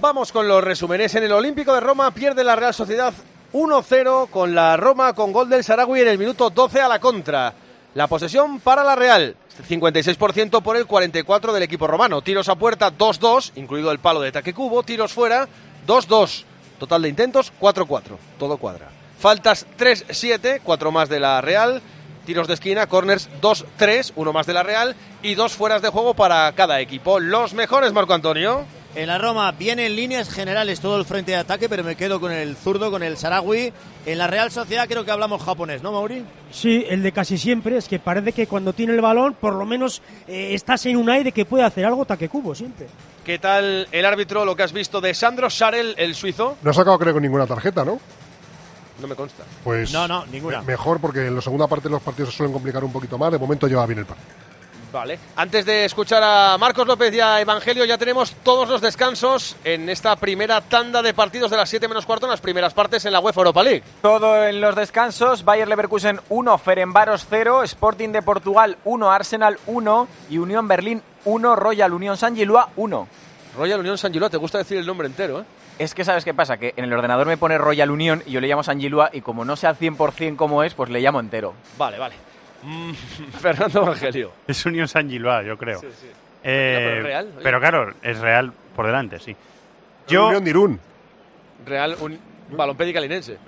[0.00, 1.12] Vamos con los resúmenes.
[1.16, 3.12] En el Olímpico de Roma pierde la Real Sociedad
[3.52, 7.52] 1-0 con la Roma con gol del Saragüi en el minuto 12 a la contra.
[7.94, 9.34] La posesión para la Real,
[9.68, 12.22] 56% por el 44% del equipo romano.
[12.22, 14.84] Tiros a puerta 2-2, incluido el palo de Taque Cubo.
[14.84, 15.48] Tiros fuera
[15.84, 16.44] 2-2.
[16.78, 18.02] Total de intentos 4-4.
[18.38, 18.90] Todo cuadra.
[19.18, 21.82] Faltas 3-7, 4 más de la Real.
[22.24, 24.94] Tiros de esquina, corners 2-3, uno más de la Real.
[25.22, 27.18] Y dos fueras de juego para cada equipo.
[27.18, 28.64] Los mejores, Marco Antonio.
[28.98, 32.18] En la Roma viene en líneas generales todo el frente de ataque, pero me quedo
[32.18, 33.72] con el zurdo, con el Saragui.
[34.04, 36.24] En la Real Sociedad creo que hablamos japonés, ¿no, Mauri?
[36.50, 39.64] Sí, el de casi siempre es que parece que cuando tiene el balón, por lo
[39.64, 42.88] menos eh, estás en un aire que puede hacer algo taque cubo siempre.
[43.24, 46.56] ¿Qué tal el árbitro, lo que has visto de Sandro Sarel, el suizo?
[46.62, 48.00] No ha sacado, creo, con ninguna tarjeta, ¿no?
[49.00, 49.44] No me consta.
[49.62, 50.58] Pues No, no, ninguna.
[50.62, 53.30] me- mejor porque en la segunda parte los partidos se suelen complicar un poquito más.
[53.30, 54.47] De momento lleva bien el partido.
[54.92, 55.18] Vale.
[55.36, 59.88] Antes de escuchar a Marcos López y a Evangelio, ya tenemos todos los descansos en
[59.88, 63.12] esta primera tanda de partidos de las 7 menos cuarto en las primeras partes en
[63.12, 63.82] la UEFA Europa League.
[64.00, 70.08] Todo en los descansos, Bayer Leverkusen 1, Ferenbaros 0, Sporting de Portugal 1, Arsenal 1
[70.30, 73.08] y Unión Berlín 1, Royal Unión San Gilua 1.
[73.56, 75.44] Royal Unión San Giló, te gusta decir el nombre entero, ¿eh?
[75.78, 78.40] Es que sabes qué pasa, que en el ordenador me pone Royal Unión y yo
[78.40, 81.20] le llamo San Gilua y como no sé al 100% cómo es, pues le llamo
[81.20, 81.54] entero.
[81.76, 82.27] Vale, vale.
[82.62, 82.92] Mm,
[83.40, 84.32] Fernando Evangelio.
[84.46, 85.80] Es Unión San Gilois, yo creo.
[85.80, 86.06] Sí, sí.
[86.44, 87.40] Eh, No, pero es real, oye.
[87.42, 89.36] pero claro, es real por delante, sí.
[90.06, 90.80] Yo, Unión de Irún.
[91.66, 92.18] Real un
[92.50, 93.38] Balompédica linense.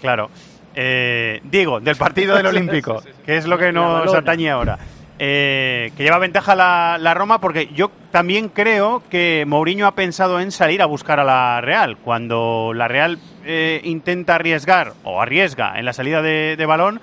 [0.00, 0.30] claro.
[0.74, 4.78] Eh, digo, del partido del Olímpico, que es lo que nos atañe ahora.
[5.20, 10.38] Eh, que lleva ventaja la, la Roma porque yo también creo que Mourinho ha pensado
[10.38, 11.96] en salir a buscar a la Real.
[11.96, 17.00] Cuando la Real eh, intenta arriesgar o arriesga en la salida de, de balón,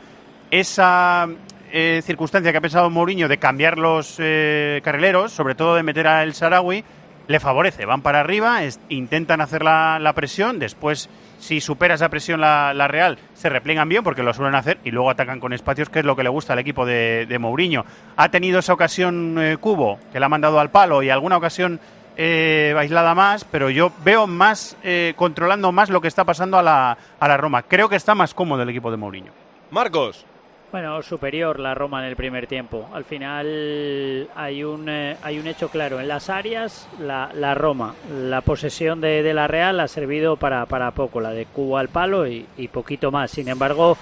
[0.59, 1.27] esa
[1.71, 6.07] eh, circunstancia que ha pensado Mourinho de cambiar los eh, carrileros, sobre todo de meter
[6.07, 6.83] a El Sarawi,
[7.27, 7.85] le favorece.
[7.85, 13.49] Van para arriba, intentan hacer la, presión, después si supera esa presión la, Real, se
[13.49, 16.23] repliegan bien porque lo suelen hacer y luego atacan con espacios, que es lo que
[16.23, 17.83] le gusta al equipo de, Mourinho.
[18.15, 21.79] Ha tenido esa ocasión eh, Cubo, que la ha mandado al palo y alguna ocasión
[22.15, 24.77] eh, aislada más, pero yo veo más,
[25.17, 27.63] controlando más lo que está pasando a la, a la Roma.
[27.63, 29.33] Creo que está más cómodo el equipo de Mourinho.
[29.71, 30.25] Marcos.
[30.75, 32.89] Bueno, superior la Roma en el primer tiempo.
[32.91, 36.01] Al final hay un, eh, hay un hecho claro.
[36.01, 40.65] En las áreas, la, la Roma, la posesión de, de la Real ha servido para,
[40.65, 41.21] para poco.
[41.21, 43.31] La de Cuba al palo y, y poquito más.
[43.31, 43.97] Sin embargo,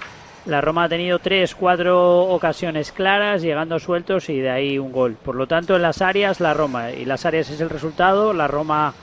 [0.48, 5.16] la Roma ha tenido tres, cuatro ocasiones claras, llegando sueltos y de ahí un gol.
[5.24, 6.90] Por lo tanto, en las áreas, la Roma.
[6.90, 8.34] Y las áreas es el resultado.
[8.34, 8.96] La Roma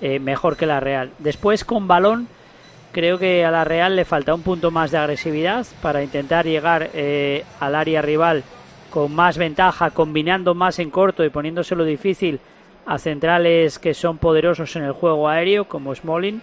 [0.00, 1.10] eh, mejor que la Real.
[1.18, 2.28] Después, con balón,
[2.96, 6.88] Creo que a la Real le falta un punto más de agresividad para intentar llegar
[6.94, 8.42] eh, al área rival
[8.88, 12.40] con más ventaja, combinando más en corto y poniéndoselo difícil
[12.86, 16.40] a centrales que son poderosos en el juego aéreo, como Smalling.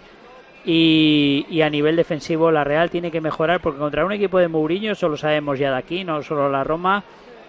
[0.64, 4.46] Y, y a nivel defensivo la Real tiene que mejorar porque contra un equipo de
[4.46, 7.02] Mourinho, eso lo sabemos ya de aquí, no solo la Roma,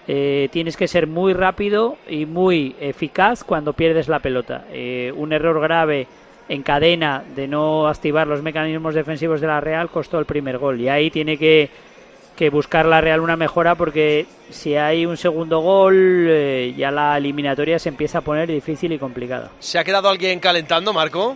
[0.07, 4.65] eh, tienes que ser muy rápido y muy eficaz cuando pierdes la pelota.
[4.71, 6.07] Eh, un error grave
[6.47, 10.79] en cadena de no activar los mecanismos defensivos de la Real costó el primer gol
[10.79, 11.69] y ahí tiene que,
[12.35, 17.17] que buscar la Real una mejora porque si hay un segundo gol eh, ya la
[17.17, 19.51] eliminatoria se empieza a poner difícil y complicada.
[19.59, 21.35] ¿Se ha quedado alguien calentando, Marco?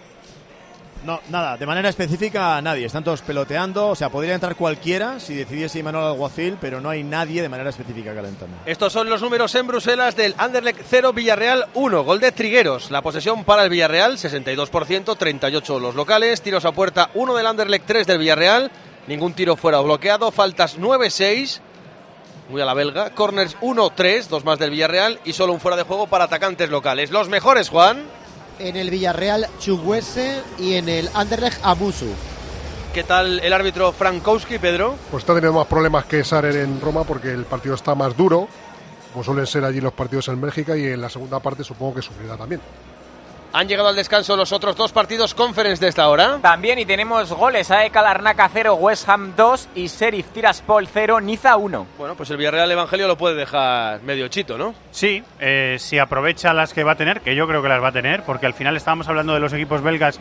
[1.05, 2.85] No, nada, de manera específica nadie.
[2.85, 3.87] Están todos peloteando.
[3.87, 7.69] O sea, podría entrar cualquiera si decidiese Imanol Alguacil, pero no hay nadie de manera
[7.69, 8.57] específica calentando.
[8.65, 12.03] Estos son los números en Bruselas del Anderlecht 0, Villarreal 1.
[12.03, 12.91] Gol de Trigueros.
[12.91, 16.41] La posesión para el Villarreal, 62%, 38 los locales.
[16.41, 18.71] Tiros a puerta 1 del Anderlecht, 3 del Villarreal.
[19.07, 20.31] Ningún tiro fuera bloqueado.
[20.31, 21.61] Faltas 9-6.
[22.49, 23.11] Muy a la belga.
[23.11, 25.19] Corners 1-3, dos más del Villarreal.
[25.23, 27.09] Y solo un fuera de juego para atacantes locales.
[27.09, 28.18] Los mejores, Juan.
[28.59, 32.09] En el Villarreal Chuguese y en el Anderlecht Abusu.
[32.93, 34.95] ¿Qué tal el árbitro Frankowski, Pedro?
[35.09, 38.49] Pues está teniendo más problemas que Sarer en Roma porque el partido está más duro,
[39.13, 42.01] como suelen ser allí los partidos en Bélgica, y en la segunda parte supongo que
[42.01, 42.59] sufrirá también.
[43.51, 46.37] Han llegado al descanso los otros dos partidos conference de esta hora.
[46.39, 51.57] También y tenemos goles, AEK Larnaca 0, West Ham 2 y Sheriff Tiraspol 0, Niza
[51.57, 51.87] 1.
[51.97, 54.75] Bueno, pues el Villarreal Evangelio lo puede dejar medio chito, ¿no?
[54.91, 57.87] Sí, eh, si aprovecha las que va a tener, que yo creo que las va
[57.87, 60.19] a tener, porque al final estábamos hablando de los equipos belgas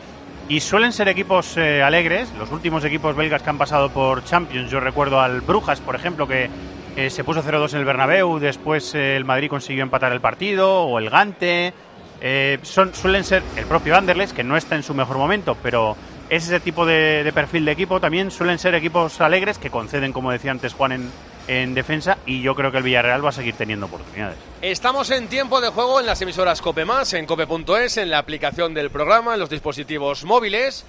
[0.48, 2.32] y suelen ser equipos eh, alegres.
[2.38, 6.26] Los últimos equipos belgas que han pasado por Champions, yo recuerdo al Brujas, por ejemplo,
[6.26, 6.48] que
[6.96, 10.82] eh, se puso 0-2 en el Bernabéu, después eh, el Madrid consiguió empatar el partido,
[10.84, 11.72] o el Gante.
[12.20, 15.96] Eh, son, suelen ser el propio Anderlecht, que no está en su mejor momento, pero
[16.28, 18.00] es ese tipo de, de perfil de equipo.
[18.00, 21.10] También suelen ser equipos alegres que conceden, como decía antes Juan, en,
[21.46, 24.36] en defensa y yo creo que el Villarreal va a seguir teniendo oportunidades.
[24.60, 28.74] Estamos en tiempo de juego en las emisoras Cope Más, en cope.es, en la aplicación
[28.74, 30.84] del programa, en los dispositivos móviles.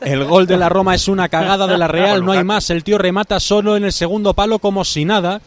[0.00, 2.84] El gol de la Roma es una cagada de la Real, no hay más, el
[2.84, 5.40] tío remata solo en el segundo palo como si nada.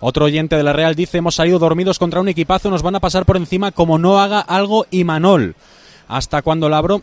[0.00, 3.00] Otro oyente de la Real dice, hemos salido dormidos contra un equipazo, nos van a
[3.00, 5.56] pasar por encima como no haga algo Imanol.
[6.08, 7.02] Hasta la bro-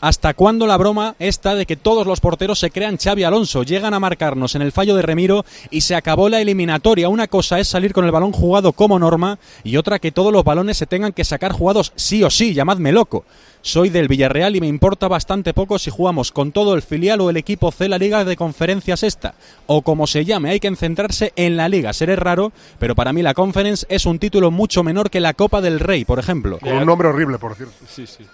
[0.00, 3.62] ¿Hasta cuándo la broma esta de que todos los porteros se crean Xavi Alonso?
[3.62, 7.08] Llegan a marcarnos en el fallo de Remiro y se acabó la eliminatoria.
[7.08, 10.44] Una cosa es salir con el balón jugado como norma y otra que todos los
[10.44, 13.24] balones se tengan que sacar jugados sí o sí, llamadme loco.
[13.66, 17.30] Soy del Villarreal y me importa bastante poco si jugamos con todo el filial o
[17.30, 19.32] el equipo C la Liga de Conferencias esta.
[19.66, 21.94] O como se llame, hay que centrarse en la Liga.
[21.94, 25.62] Seré raro, pero para mí la Conference es un título mucho menor que la Copa
[25.62, 26.58] del Rey, por ejemplo.
[26.58, 27.72] Con un nombre horrible, por cierto.
[27.88, 28.26] Sí, sí.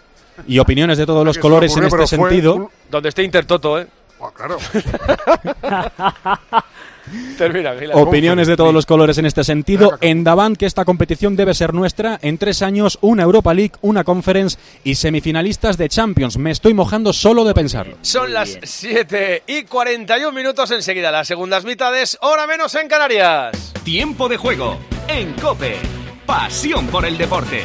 [0.49, 2.55] Y opiniones de todos los colores en este sentido.
[2.56, 3.87] un- Donde esté Intertoto, ¿eh?
[4.21, 4.59] Ah, claro.
[7.38, 7.72] Termina.
[7.94, 9.98] Opiniones de todos los colores en este sentido.
[10.00, 12.18] En Davant que esta competición debe ser nuestra.
[12.22, 16.36] En tres años, una Europa League, una Conference y semifinalistas de Champions.
[16.36, 17.96] Me estoy mojando solo de pensarlo.
[18.02, 23.72] Son las 7 y 41 minutos enseguida, las segundas mitades, hora menos en Canarias.
[23.84, 24.78] Tiempo de juego
[25.08, 25.76] en Cope.
[26.26, 27.64] Pasión por el deporte.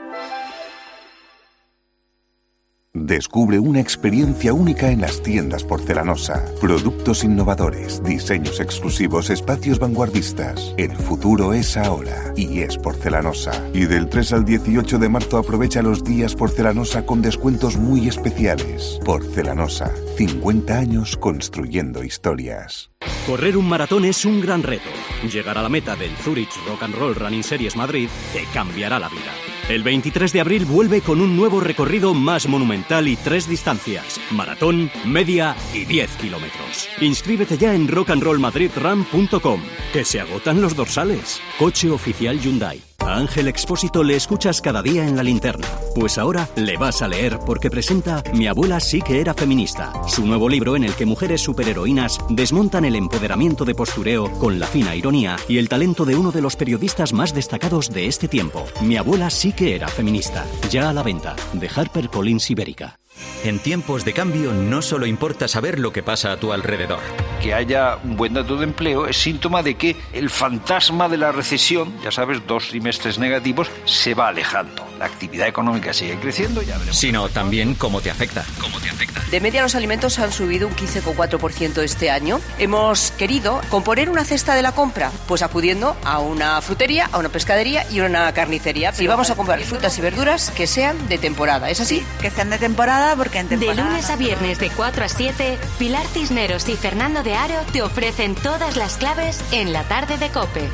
[2.93, 6.43] Descubre una experiencia única en las tiendas porcelanosa.
[6.59, 10.75] Productos innovadores, diseños exclusivos, espacios vanguardistas.
[10.77, 13.65] El futuro es ahora y es porcelanosa.
[13.73, 18.99] Y del 3 al 18 de marzo aprovecha los días porcelanosa con descuentos muy especiales.
[19.05, 22.91] Porcelanosa, 50 años construyendo historias.
[23.25, 24.89] Correr un maratón es un gran reto.
[25.31, 29.07] Llegar a la meta del Zurich Rock and Roll Running Series Madrid te cambiará la
[29.07, 29.50] vida.
[29.69, 34.91] El 23 de abril vuelve con un nuevo recorrido más monumental y tres distancias: maratón,
[35.05, 36.89] media y 10 kilómetros.
[36.99, 39.61] Inscríbete ya en rockandrollmadridrun.com,
[39.93, 41.41] que se agotan los dorsales.
[41.57, 42.90] Coche oficial Hyundai.
[43.05, 45.67] A Ángel Expósito le escuchas cada día en la linterna.
[45.95, 50.25] Pues ahora le vas a leer porque presenta Mi abuela sí que era feminista, su
[50.25, 54.95] nuevo libro en el que mujeres superheroínas desmontan el empoderamiento de postureo con la fina
[54.95, 58.65] ironía y el talento de uno de los periodistas más destacados de este tiempo.
[58.81, 60.45] Mi abuela sí que era feminista.
[60.69, 63.00] Ya a la venta, de HarperCollins Ibérica.
[63.43, 66.99] En tiempos de cambio no solo importa saber lo que pasa a tu alrededor.
[67.41, 71.31] Que haya un buen dato de empleo es síntoma de que el fantasma de la
[71.31, 74.90] recesión, ya sabes, dos trimestres negativos, se va alejando.
[75.01, 76.95] La actividad económica sigue creciendo, ya veremos.
[76.95, 78.45] Sino también cómo te afecta.
[78.59, 79.19] ¿Cómo te afecta?
[79.31, 82.39] De media los alimentos han subido un 15,4% este año.
[82.59, 87.29] Hemos querido componer una cesta de la compra, pues acudiendo a una frutería, a una
[87.29, 88.93] pescadería y a una carnicería.
[88.99, 92.05] Y vamos a comprar frutas y verduras que sean de temporada, ¿es así?
[92.21, 93.89] que sean de temporada porque en De temporada...
[93.89, 98.35] lunes a viernes de 4 a 7, Pilar Cisneros y Fernando de Aro te ofrecen
[98.35, 100.69] todas las claves en la tarde de Cope.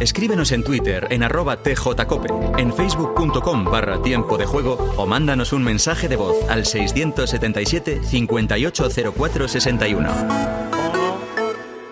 [0.00, 5.62] Escríbenos en Twitter en arroba tjcope, en facebook.com barra tiempo de juego o mándanos un
[5.62, 10.85] mensaje de voz al 677 580461.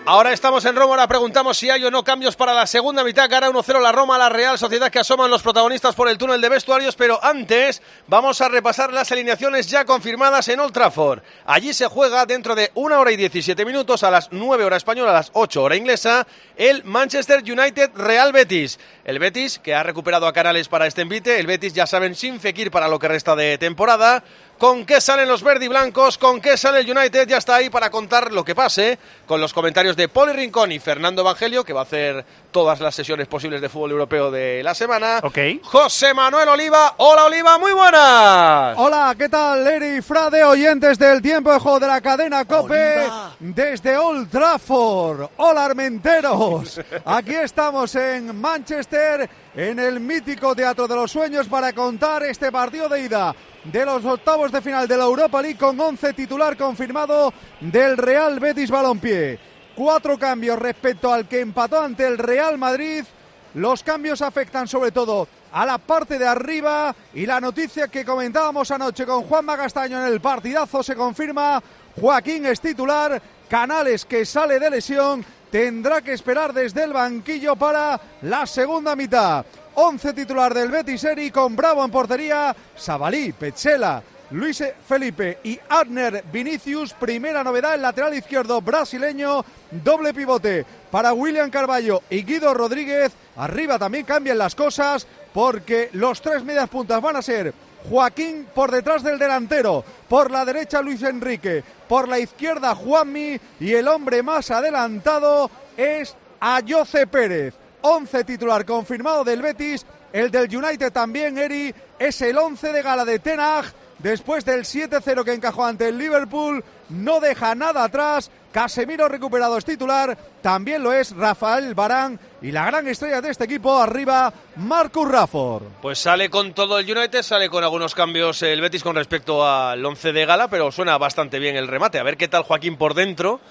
[0.07, 3.27] Ahora estamos en Roma, ahora preguntamos si hay o no cambios para la segunda mitad.
[3.27, 6.47] Gana 1-0 la Roma, la Real Sociedad que asoman los protagonistas por el túnel de
[6.47, 6.95] vestuarios.
[6.95, 11.23] Pero antes vamos a repasar las alineaciones ya confirmadas en Old Trafford.
[11.47, 15.09] Allí se juega dentro de una hora y 17 minutos a las 9 hora española,
[15.09, 18.79] a las 8 hora inglesa, el Manchester United Real Betis.
[19.05, 21.39] El Betis que ha recuperado a Canales para este envite.
[21.39, 24.23] El Betis, ya saben, sin Fekir para lo que resta de temporada.
[24.57, 27.69] Con qué salen los verde y blancos, con qué sale el United, ya está ahí
[27.69, 31.73] para contar lo que pase, con los comentarios de Poli Rincón y Fernando Evangelio, que
[31.73, 35.19] va a hacer todas las sesiones posibles de fútbol europeo de la semana.
[35.23, 35.37] Ok.
[35.63, 38.77] José Manuel Oliva, hola Oliva, muy buenas.
[38.77, 43.07] Hola, ¿qué tal, Leri Frade, oyentes del tiempo de juego de la cadena COPE
[43.39, 45.29] desde Old Trafford?
[45.37, 46.79] Hola, Armenteros.
[47.03, 52.89] Aquí estamos en Manchester, en el mítico Teatro de los Sueños, para contar este partido
[52.89, 53.33] de ida
[53.63, 58.39] de los octavos de final de la Europa League con 11 titular confirmado del Real
[58.39, 59.39] Betis Balompié.
[59.73, 63.05] Cuatro cambios respecto al que empató ante el Real Madrid.
[63.53, 68.69] Los cambios afectan sobre todo a la parte de arriba y la noticia que comentábamos
[68.71, 71.63] anoche con Juan Magastaño en el partidazo se confirma.
[71.99, 77.99] Joaquín es titular, Canales que sale de lesión tendrá que esperar desde el banquillo para
[78.21, 79.45] la segunda mitad.
[79.75, 86.23] 11 titular del Betis Eri con Bravo en portería, Sabalí, Petzela, Luis Felipe y Adner
[86.31, 86.93] Vinicius.
[86.93, 93.11] Primera novedad, el lateral izquierdo brasileño, doble pivote para William Carballo y Guido Rodríguez.
[93.35, 97.53] Arriba también cambian las cosas porque los tres medias puntas van a ser
[97.89, 103.39] Joaquín por detrás del delantero, por la derecha Luis Enrique, por la izquierda Juanmi.
[103.59, 107.53] Y el hombre más adelantado es Ayoce Pérez.
[107.81, 113.05] 11 titular confirmado del Betis, el del United también, Eri, es el 11 de gala
[113.05, 113.65] de Tenag.
[113.99, 118.29] Después del 7-0 que encajó ante el Liverpool, no deja nada atrás.
[118.51, 123.43] Casemiro recuperado es titular, también lo es Rafael Barán y la gran estrella de este
[123.43, 125.63] equipo arriba, Marcus Rafford.
[125.81, 129.83] Pues sale con todo el United, sale con algunos cambios el Betis con respecto al
[129.83, 131.99] 11 de gala, pero suena bastante bien el remate.
[131.99, 133.41] A ver qué tal Joaquín por dentro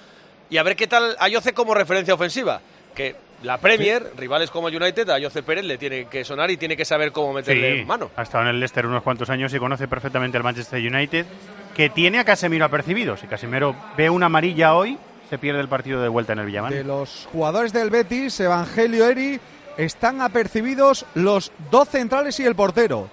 [0.48, 2.60] y a ver qué tal Ayoce como referencia ofensiva.
[2.94, 6.56] Que la Premier, rivales como el United, a Jose Pérez le tiene que sonar y
[6.56, 8.10] tiene que saber cómo meterle Sí, mano.
[8.16, 11.26] Ha estado en el Leicester unos cuantos años y conoce perfectamente el Manchester United,
[11.74, 13.16] que tiene a Casemiro apercibido.
[13.16, 14.96] Si Casemiro ve una amarilla hoy,
[15.28, 16.72] se pierde el partido de vuelta en el Villamán.
[16.72, 19.40] De los jugadores del Betis, Evangelio Eri,
[19.76, 23.08] están apercibidos los dos centrales y el portero.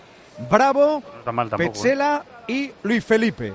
[0.49, 1.85] Bravo, No tampoco.
[1.85, 1.97] ¿eh?
[2.47, 3.53] Y Luis Felipe.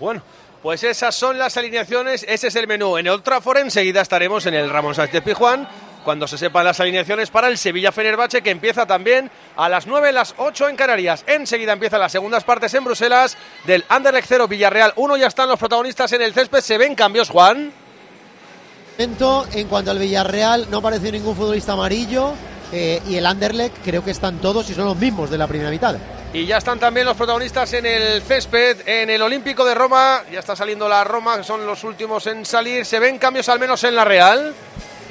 [0.00, 0.22] Bueno,
[0.62, 2.96] pues esas son las alineaciones, ese es el menú.
[2.96, 5.68] En Old Trafford enseguida estaremos en el Ramón Sánchez Pizjuán
[6.04, 10.12] cuando se sepan las alineaciones para el Sevilla Fenerbahce que empieza también a las 9,
[10.12, 11.24] las 8 en Canarias.
[11.26, 15.16] Enseguida empiezan las segundas partes en Bruselas del Anderlecht 0 Villarreal 1.
[15.16, 16.60] Ya están los protagonistas en el césped.
[16.60, 17.72] ¿Se ven cambios, Juan?
[18.98, 22.34] En cuanto al Villarreal, no apareció ningún futbolista amarillo.
[22.72, 25.70] eh, y el Anderlecht creo que están todos y son los mismos de la primera
[25.70, 25.96] mitad.
[26.34, 30.22] Y ya están también los protagonistas en el césped, en el Olímpico de Roma.
[30.32, 32.86] Ya está saliendo la Roma, que son los últimos en salir.
[32.86, 34.54] ¿Se ven cambios al menos en la Real?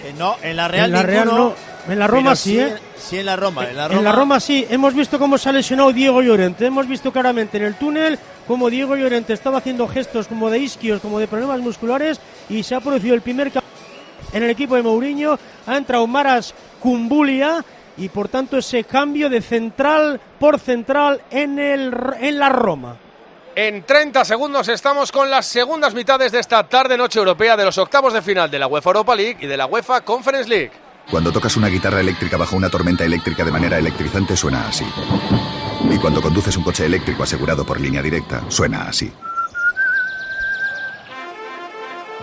[0.04, 1.54] Eh, no, en la Real En la Real no.
[1.88, 2.76] En la Roma pero sí, ¿eh?
[2.98, 3.70] Sí, en la Roma.
[3.70, 6.66] En la Roma, En la Roma sí, hemos visto cómo se ha lesionado Diego Llorente,
[6.66, 11.02] hemos visto claramente en el túnel cómo Diego Llorente estaba haciendo gestos como de isquios,
[11.02, 13.72] como de problemas musculares y se ha producido el primer cambio
[14.34, 15.38] en el equipo de Mourinho,
[15.68, 17.64] ha entrado Maras Kumbulia
[18.02, 22.98] y por tanto ese cambio de central por central en, el, en la Roma.
[23.56, 28.14] En 30 segundos estamos con las segundas mitades de esta tarde-noche europea de los octavos
[28.14, 30.72] de final de la UEFA Europa League y de la UEFA Conference League.
[31.12, 34.86] Cuando tocas una guitarra eléctrica bajo una tormenta eléctrica de manera electrizante suena así.
[35.92, 39.12] Y cuando conduces un coche eléctrico asegurado por línea directa, suena así.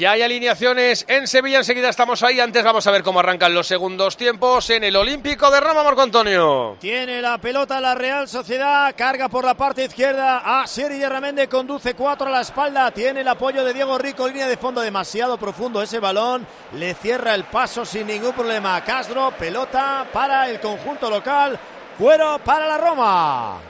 [0.00, 2.40] Ya hay alineaciones en Sevilla, enseguida estamos ahí.
[2.40, 6.00] Antes vamos a ver cómo arrancan los segundos tiempos en el Olímpico de Roma, Marco
[6.00, 6.78] Antonio.
[6.80, 11.92] Tiene la pelota la Real Sociedad, carga por la parte izquierda a Seri de conduce
[11.92, 15.82] cuatro a la espalda, tiene el apoyo de Diego Rico, línea de fondo demasiado profundo
[15.82, 21.10] ese balón, le cierra el paso sin ningún problema a Castro, pelota para el conjunto
[21.10, 21.60] local,
[21.98, 23.69] cuero para la Roma.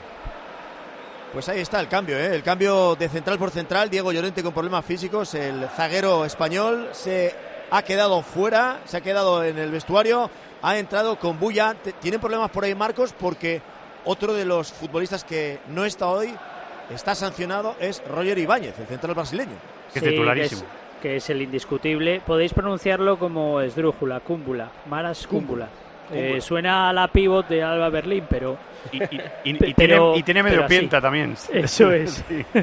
[1.33, 2.35] Pues ahí está el cambio, ¿eh?
[2.35, 3.89] el cambio de central por central.
[3.89, 5.33] Diego Llorente con problemas físicos.
[5.33, 7.33] El zaguero español se
[7.71, 10.29] ha quedado fuera, se ha quedado en el vestuario.
[10.61, 11.73] Ha entrado con Bulla.
[12.01, 13.61] Tienen problemas por ahí Marcos porque
[14.03, 16.33] otro de los futbolistas que no está hoy,
[16.89, 19.55] está sancionado, es Roger Ibáñez, el central brasileño.
[19.93, 20.63] Sí, Que es,
[21.01, 22.21] que es el indiscutible.
[22.25, 25.69] Podéis pronunciarlo como esdrújula, cúmbula, maras cúmbula.
[26.13, 28.57] Eh, suena a la pivot de Alba Berlín, pero.
[28.91, 29.67] Y, y- y- Pe-
[30.15, 30.69] y tiene, medio así.
[30.69, 31.35] pienta también.
[31.53, 32.23] Eso es.
[32.27, 32.45] Sí.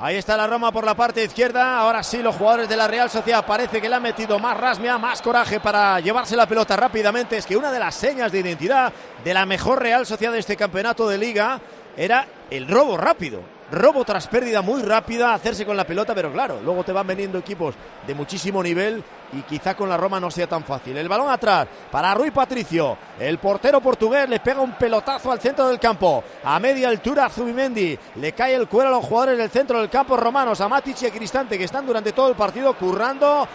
[0.00, 1.76] Ahí está la Roma por la parte izquierda.
[1.80, 4.96] Ahora sí, los jugadores de la Real Sociedad parece que le han metido más rasmia,
[4.96, 7.36] más coraje para llevarse la pelota rápidamente.
[7.36, 8.92] Es que una de las señas de identidad
[9.24, 11.60] de la mejor Real Sociedad de este campeonato de liga
[11.96, 13.40] era el robo rápido.
[13.70, 17.38] Robo tras pérdida muy rápida, hacerse con la pelota, pero claro, luego te van veniendo
[17.38, 17.74] equipos
[18.06, 20.96] de muchísimo nivel y quizá con la Roma no sea tan fácil.
[20.96, 22.96] El balón atrás para Rui Patricio.
[23.20, 26.24] El portero portugués le pega un pelotazo al centro del campo.
[26.44, 27.98] A media altura Zubimendi.
[28.16, 31.06] Le cae el cuero a los jugadores del centro del campo romanos, a Matic y
[31.06, 33.46] a Cristante, que están durante todo el partido currando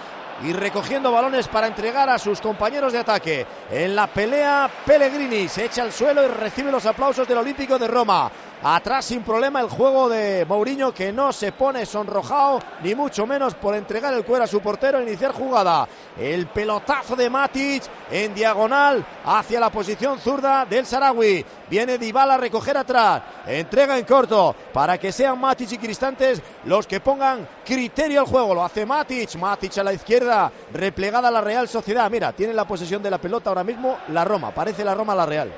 [0.43, 3.45] y recogiendo balones para entregar a sus compañeros de ataque.
[3.71, 7.87] En la pelea, Pellegrini se echa al suelo y recibe los aplausos del Olímpico de
[7.87, 8.31] Roma.
[8.65, 13.55] Atrás sin problema el juego de Mourinho que no se pone sonrojado ni mucho menos
[13.55, 15.85] por entregar el cuero a su portero e iniciar jugada.
[16.17, 21.45] El pelotazo de Matic en diagonal hacia la posición zurda del Sarawi.
[21.69, 23.21] Viene Dybala a recoger atrás.
[23.45, 28.55] Entrega en corto para que sean Matic y Cristantes los que pongan criterio al juego.
[28.55, 29.35] Lo hace Matic.
[29.35, 30.49] Matic a la izquierda.
[30.71, 32.09] Replegada la Real Sociedad.
[32.09, 34.51] Mira, tiene la posesión de la pelota ahora mismo la Roma.
[34.51, 35.51] Parece la Roma la Real.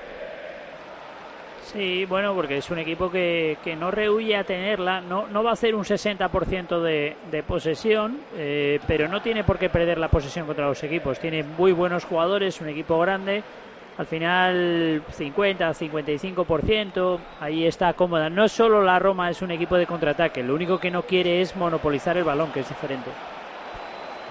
[1.72, 5.50] Sí, bueno, porque es un equipo que, que no rehuye a tenerla, no, no va
[5.50, 10.10] a hacer un 60% de, de posesión, eh, pero no tiene por qué perder la
[10.10, 11.20] posesión contra los equipos.
[11.20, 13.44] Tiene muy buenos jugadores, un equipo grande,
[13.98, 18.30] al final 50, 55%, ahí está cómoda.
[18.30, 21.56] No solo la Roma es un equipo de contraataque, lo único que no quiere es
[21.56, 23.10] monopolizar el balón, que es diferente.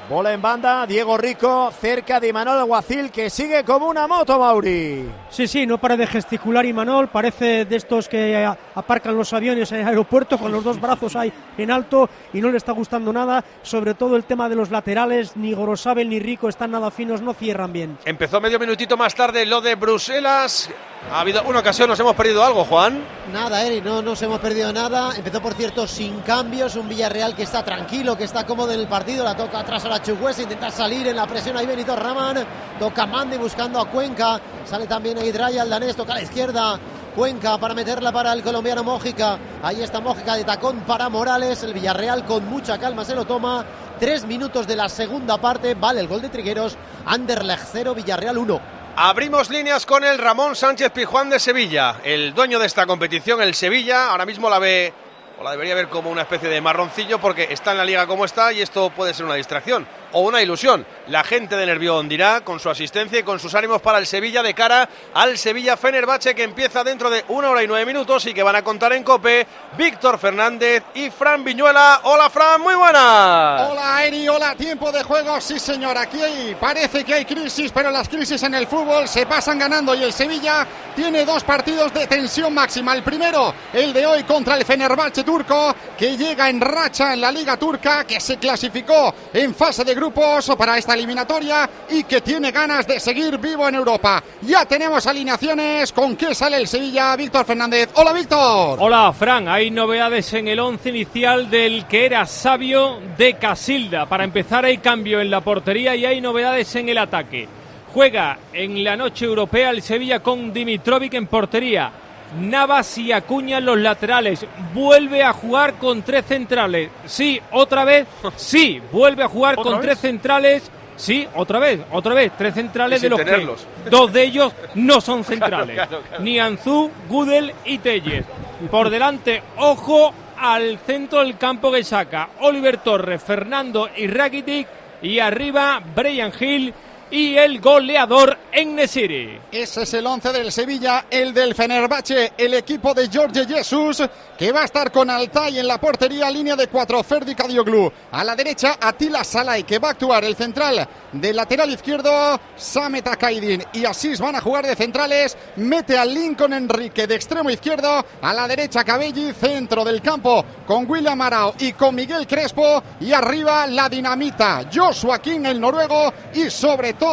[0.09, 5.11] Bola en banda, Diego Rico cerca de Manuel Aguacil que sigue como una moto, Mauri.
[5.31, 9.81] Sí, sí, no para de gesticular Imanol, parece de estos que aparcan los aviones en
[9.81, 13.45] el aeropuerto con los dos brazos ahí en alto y no le está gustando nada,
[13.63, 17.35] sobre todo el tema de los laterales, ni Gorosabel ni Rico están nada finos, no
[17.35, 17.99] cierran bien.
[18.05, 20.71] Empezó medio minutito más tarde lo de Bruselas.
[21.13, 22.99] Ha habido una ocasión, nos hemos perdido algo, Juan.
[23.31, 25.15] Nada, Eri, no nos hemos perdido nada.
[25.15, 26.77] Empezó, por cierto, sin cambios.
[26.77, 29.23] Un Villarreal que está tranquilo, que está cómodo en el partido.
[29.23, 32.47] La toca atrás a la Chuguesa, intenta salir en la presión ahí Benito Raman.
[32.79, 34.41] Toca Mandi buscando a Cuenca.
[34.65, 36.81] Sale también Hidraya, el danés, toca a la izquierda.
[37.15, 39.39] Cuenca para meterla para el colombiano Mójica.
[39.63, 41.63] Ahí está Mójica de tacón para Morales.
[41.63, 43.65] El Villarreal con mucha calma se lo toma.
[44.01, 45.75] Tres minutos de la segunda parte.
[45.75, 46.77] Vale el gol de Trigueros.
[47.07, 48.61] Anderlecht 0, Villarreal 1.
[48.97, 53.55] Abrimos líneas con el Ramón Sánchez Pijuán de Sevilla, el dueño de esta competición, el
[53.55, 54.11] Sevilla.
[54.11, 54.93] Ahora mismo la ve,
[55.39, 58.25] o la debería ver como una especie de marroncillo, porque está en la liga como
[58.25, 60.87] está y esto puede ser una distracción o una ilusión.
[61.09, 64.43] La gente de Nervión dirá con su asistencia y con sus ánimos para el Sevilla
[64.43, 68.33] de cara al Sevilla Fenerbahce que empieza dentro de una hora y nueve minutos y
[68.33, 69.47] que van a contar en Cope
[69.77, 72.01] Víctor Fernández y Fran Viñuela.
[72.05, 73.71] Hola Fran, muy buenas.
[73.71, 75.41] Hola Eri, hola, tiempo de juego.
[75.41, 76.19] Sí señor, aquí
[76.59, 80.13] parece que hay crisis, pero las crisis en el fútbol se pasan ganando y el
[80.13, 82.95] Sevilla tiene dos partidos de tensión máxima.
[82.95, 87.33] El primero, el de hoy contra el Fenerbahce turco, que llega en racha en la
[87.33, 92.21] Liga Turca, que se clasificó en fase de grupo grupos para esta eliminatoria y que
[92.21, 94.23] tiene ganas de seguir vivo en Europa.
[94.43, 95.93] Ya tenemos alineaciones.
[95.93, 97.17] ¿Con qué sale el Sevilla?
[97.17, 97.89] Víctor Fernández.
[97.95, 98.79] Hola, Víctor.
[98.83, 99.49] Hola, Fran.
[99.49, 104.05] Hay novedades en el once inicial del que era sabio de Casilda.
[104.05, 107.49] Para empezar, hay cambio en la portería y hay novedades en el ataque.
[107.95, 111.91] Juega en la noche europea el Sevilla con Dimitrovic en portería.
[112.39, 114.47] Navas y Acuña en los laterales.
[114.73, 116.91] Vuelve a jugar con tres centrales.
[117.07, 118.07] Sí, otra vez.
[118.37, 120.71] Sí, vuelve a jugar con tres centrales.
[120.97, 122.33] Sí, otra vez, otra vez.
[122.37, 123.67] Tres centrales de los tenerlos.
[123.85, 125.75] que dos de ellos no son centrales.
[125.75, 126.25] Claro, claro, claro.
[126.25, 128.25] Ni Anzú, Gudel y Telles.
[128.71, 134.69] Por delante, ojo al centro del campo que saca Oliver Torres, Fernando y Rakitic.
[135.03, 136.73] Y arriba, Brian Hill
[137.15, 139.39] y el goleador en Nesiri.
[139.53, 144.03] Ese es el 11 del Sevilla, el del Fenerbahce, el equipo de Jorge Jesus,
[144.37, 147.93] que va a estar con Altay en la portería, línea de cuatro, Ferdi Kadioglu.
[148.11, 153.07] A la derecha, Atila Salai, que va a actuar el central del lateral izquierdo, Samet
[153.07, 153.63] Akaidin.
[153.75, 158.35] Y Asís van a jugar de centrales, mete a Lincoln Enrique de extremo izquierdo, a
[158.35, 163.69] la derecha Cabelli, centro del campo, con William Arao y con Miguel Crespo, y arriba
[163.69, 167.04] la dinamita, Joshua King, el noruego, y sobre todo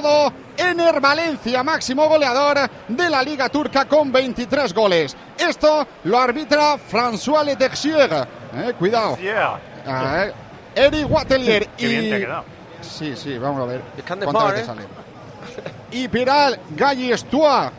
[0.56, 5.18] Ener Valencia, máximo goleador de la Liga Turca con 23 goles.
[5.38, 8.26] Esto lo arbitra François Letexier.
[8.56, 9.18] Eh, cuidado.
[9.86, 10.34] Ah, eh.
[10.76, 11.90] Eric Watelier Qué y...
[11.90, 12.46] bien te ha quedado.
[12.80, 13.82] Sí, sí, vamos a ver.
[14.08, 14.66] cuántas veces eh.
[14.66, 14.82] sale.
[15.92, 17.74] Y Piral Gallistua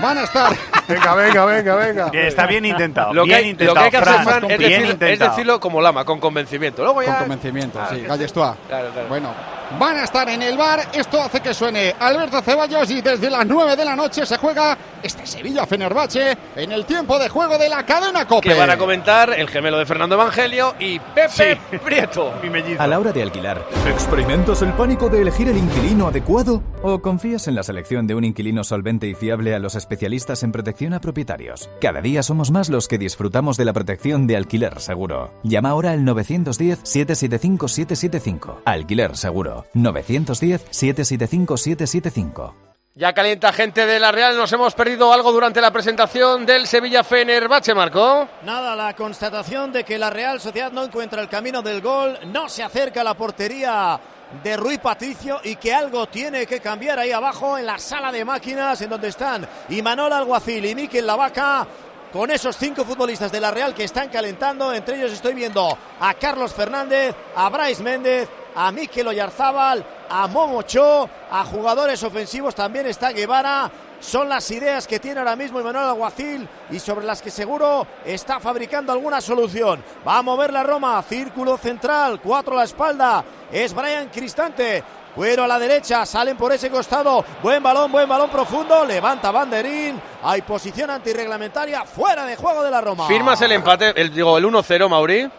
[0.00, 0.56] van a estar.
[0.88, 2.10] Venga, venga, venga, venga.
[2.14, 3.12] Está bien intentado.
[3.12, 5.60] Lo que, bien hay, intentado, lo que hay que hacer, Fran, es, decir- es decirlo
[5.60, 6.82] como lama, con convencimiento.
[6.82, 7.08] Luego ya.
[7.08, 8.56] Con convencimiento, Claro, sí, que Galles Tua.
[8.66, 9.08] Claro, claro.
[9.08, 9.34] Bueno,
[9.78, 10.80] van a estar en el bar.
[10.92, 14.76] Esto hace que suene Alberto Ceballos y desde las 9 de la noche se juega
[15.02, 18.48] este Sevilla Fenerbahce en el tiempo de juego de la cadena Cope.
[18.48, 22.32] Que van a comentar el gemelo de Fernando Evangelio y Pepe Prieto.
[22.42, 26.62] Mi A la hora de alquilar, ¿experimentas el pánico de elegir el inquilino adecuado?
[26.82, 30.52] ¿O confías en la selección de un inquilino solvente y fiable a los especialistas en
[30.52, 31.68] protección a propietarios?
[31.80, 35.32] Cada día somos más los que disfrutamos de la protección de alquiler seguro.
[35.42, 38.58] Llama ahora al 910-775-775.
[38.64, 39.57] Alquiler seguro.
[39.74, 42.68] 910-775-775.
[42.98, 47.04] Ya calienta gente de la Real, nos hemos perdido algo durante la presentación del Sevilla
[47.04, 48.26] Fenerbahce, Marco.
[48.42, 52.48] Nada, la constatación de que la Real Sociedad no encuentra el camino del gol, no
[52.48, 54.00] se acerca a la portería
[54.42, 58.24] de Rui Patricio y que algo tiene que cambiar ahí abajo en la sala de
[58.24, 61.68] máquinas en donde están Imanol Alguacil y Miquel Lavaca
[62.12, 64.72] con esos cinco futbolistas de la Real que están calentando.
[64.72, 71.08] Entre ellos estoy viendo a Carlos Fernández, a Brais Méndez, a Miquel Oyarzábal, a Momocho,
[71.30, 73.70] a jugadores ofensivos también está Guevara.
[74.00, 78.40] Son las ideas que tiene ahora mismo Manuel Alguacil y sobre las que seguro está
[78.40, 79.82] fabricando alguna solución.
[80.06, 83.24] Va a mover la Roma, círculo central, cuatro a la espalda.
[83.52, 84.82] Es Brian Cristante.
[85.14, 87.24] Cuero a la derecha, salen por ese costado.
[87.42, 88.84] Buen balón, buen balón profundo.
[88.84, 90.00] Levanta Banderín.
[90.22, 93.06] Hay posición antirreglamentaria fuera de juego de la Roma.
[93.06, 95.30] ¿Firmas el empate, el, digo, el 1-0, Mauri?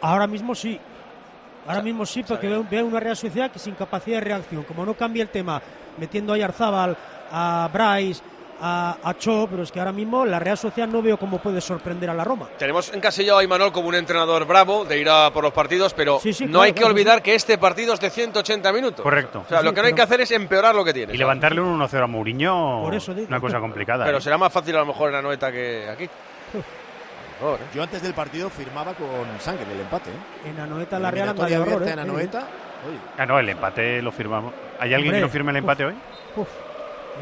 [0.00, 0.80] Ahora mismo sí.
[1.66, 4.64] Ahora mismo sí, porque veo, veo una Real Sociedad que sin capacidad de reacción.
[4.64, 5.60] Como no cambia el tema,
[5.98, 6.96] metiendo a Yarzábal,
[7.32, 8.22] a Bryce,
[8.60, 11.60] a, a Cho, pero es que ahora mismo la Real Sociedad no veo cómo puede
[11.60, 12.48] sorprender a la Roma.
[12.58, 16.20] Tenemos encasillado a Imanol como un entrenador bravo de ir a por los partidos, pero
[16.20, 19.02] Sí, sí, no claro, hay que claro, olvidar que este partido es de 180 minutos.
[19.02, 19.42] Correcto.
[19.44, 21.14] O sea, lo que no hay que hacer es empeorar lo que tiene.
[21.14, 23.26] Y levantarle un 1-0 a Mourinho, Por eso digo.
[23.28, 24.04] una cosa complicada.
[24.04, 24.20] Pero ¿eh?
[24.20, 26.08] será más fácil a lo mejor en la noeta que aquí.
[27.40, 27.58] ¿eh?
[27.74, 29.08] Yo antes del partido firmaba con
[29.40, 30.10] sangre el empate.
[30.10, 30.50] ¿eh?
[30.50, 31.44] En Anoeta la Real horror.
[31.44, 31.92] abierta ¿eh?
[31.92, 32.38] en Anoeta.
[32.88, 34.52] Oye, Ah, no, el empate lo firmamos.
[34.78, 35.94] ¿Hay alguien Hombre, que no firme el empate hoy?
[36.36, 36.48] Uf,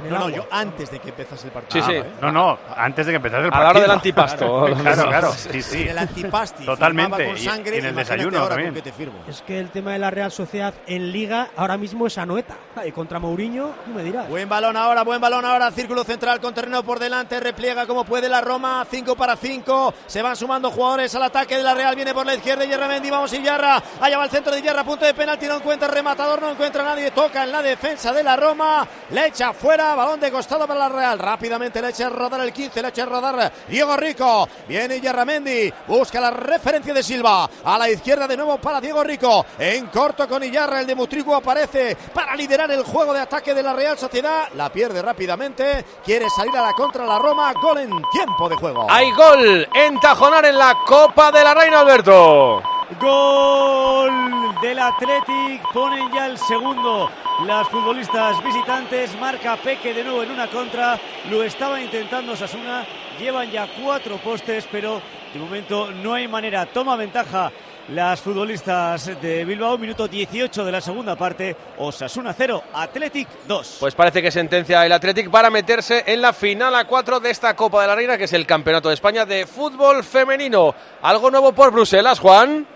[0.09, 1.85] No, no, yo antes de que empezase el partido.
[1.85, 1.97] Sí, sí.
[1.99, 2.05] ¿eh?
[2.21, 3.65] No, no, antes de que empezase el A partido.
[3.65, 4.65] la hora del antipasto.
[4.83, 5.33] claro, claro.
[5.33, 5.83] Sí, sí.
[5.83, 6.65] En el antipasti.
[6.65, 7.27] Totalmente.
[7.27, 8.75] Con Y- sangre, y en el imagínate desayuno ahora también.
[8.75, 9.19] con que te firmo.
[9.29, 12.57] Es que el tema de la Real Sociedad en Liga ahora mismo es Anoeta.
[12.87, 14.29] Y contra Mourinho, tú me dirás.
[14.29, 18.29] Buen balón ahora, buen balón ahora, círculo central con terreno por delante, repliega como puede
[18.29, 22.15] la Roma, 5 para 5, se van sumando jugadores al ataque de la Real, viene
[22.15, 25.15] por la izquierda Yerra Mendy, vamos Yarra, allá va el centro de Yarra, punto de
[25.15, 28.87] penalti, no encuentra rematador, no encuentra a nadie, toca en la defensa de la Roma,
[29.11, 32.53] le echa fuera, balón de costado para la Real, rápidamente le echa a rodar el
[32.53, 37.49] 15, le echa a rodar Diego Rico, viene Yerra Mendy, busca la referencia de Silva,
[37.65, 41.35] a la izquierda de nuevo para Diego Rico, en corto con Iyarra, el de Mutrigo
[41.35, 46.29] aparece para liderar el juego de ataque de la Real Sociedad, la pierde rápidamente, quiere
[46.31, 48.87] salir a la contra la Roma, gol en tiempo de juego.
[48.91, 52.63] Hay gol en Tajonar en la Copa de la Reina, Alberto.
[53.01, 57.11] Gol del Athletic, ponen ya el segundo.
[57.47, 60.99] Las futbolistas visitantes, marca Peque de nuevo en una contra,
[61.31, 62.85] lo estaba intentando Sasuna,
[63.19, 65.01] llevan ya cuatro postes, pero
[65.33, 67.51] de momento no hay manera, toma ventaja
[67.89, 73.77] las futbolistas de Bilbao, minuto 18 de la segunda parte, Osasuna 0, Athletic 2.
[73.81, 77.57] Pues parece que sentencia el Athletic para meterse en la final a 4 de esta
[77.57, 80.75] Copa de la Reina, que es el Campeonato de España de Fútbol Femenino.
[81.03, 82.67] Algo nuevo por Bruselas, Juan.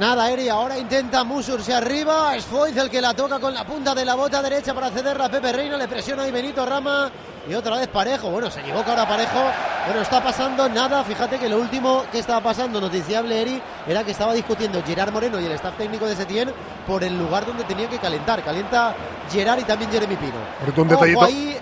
[0.00, 3.94] Nada, Eri, ahora intenta Musurse arriba, es Foiz el que la toca con la punta
[3.94, 7.10] de la bota derecha para cederla a Pepe Reina, le presiona ahí Benito Rama.
[7.46, 9.42] Y otra vez Parejo, bueno, se equivoca ahora Parejo,
[9.84, 14.12] bueno, está pasando nada, fíjate que lo último que estaba pasando, noticiable Eri, era que
[14.12, 16.50] estaba discutiendo Gerard Moreno y el staff técnico de Setién
[16.86, 18.94] por el lugar donde tenía que calentar, calienta
[19.30, 20.38] Gerard y también Jeremy Pino.
[20.60, 21.58] Ahorita un Ojo ahí,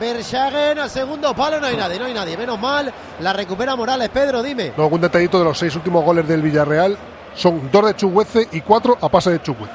[0.00, 4.08] Verschagen al segundo palo, no hay nadie, no hay nadie, menos mal, la recupera Morales,
[4.08, 4.72] Pedro, dime.
[4.74, 6.96] No, algún detallito de los seis últimos goles del Villarreal
[7.34, 9.72] son dos de Chuguece y cuatro a pase de Chuguece.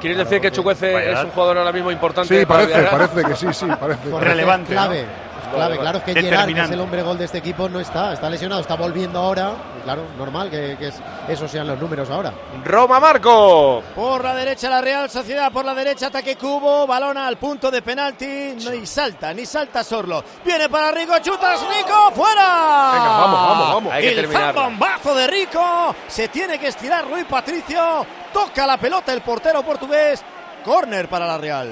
[0.00, 0.50] ¿Quieres decir que
[0.92, 1.12] Vaya.
[1.12, 2.38] es un jugador ahora mismo importante?
[2.38, 4.10] Sí, parece, parece que sí, sí, parece.
[4.10, 5.06] Correcto, clave.
[5.46, 6.14] Clave, Vale, claro, es que.
[6.22, 9.18] Gerard, que es el hombre gol de este equipo, no está, está lesionado, está volviendo
[9.18, 9.52] ahora.
[9.84, 12.32] Claro, normal que, que es- esos sean los números ahora.
[12.64, 13.82] Roma Marco.
[13.94, 17.82] Por la derecha la Real Sociedad, por la derecha ataque Cubo, balón al punto de
[17.82, 18.26] penalti,
[18.70, 20.22] ni salta, ni salta Sorlo.
[20.44, 22.90] Viene para Rico, chutas Rico, fuera.
[22.92, 23.92] Venga, vamos, vamos, vamos.
[23.92, 29.12] Hay que El zambombazo de Rico, se tiene que estirar Rui Patricio, toca la pelota
[29.12, 30.22] el portero portugués,
[30.64, 31.70] córner para la Real.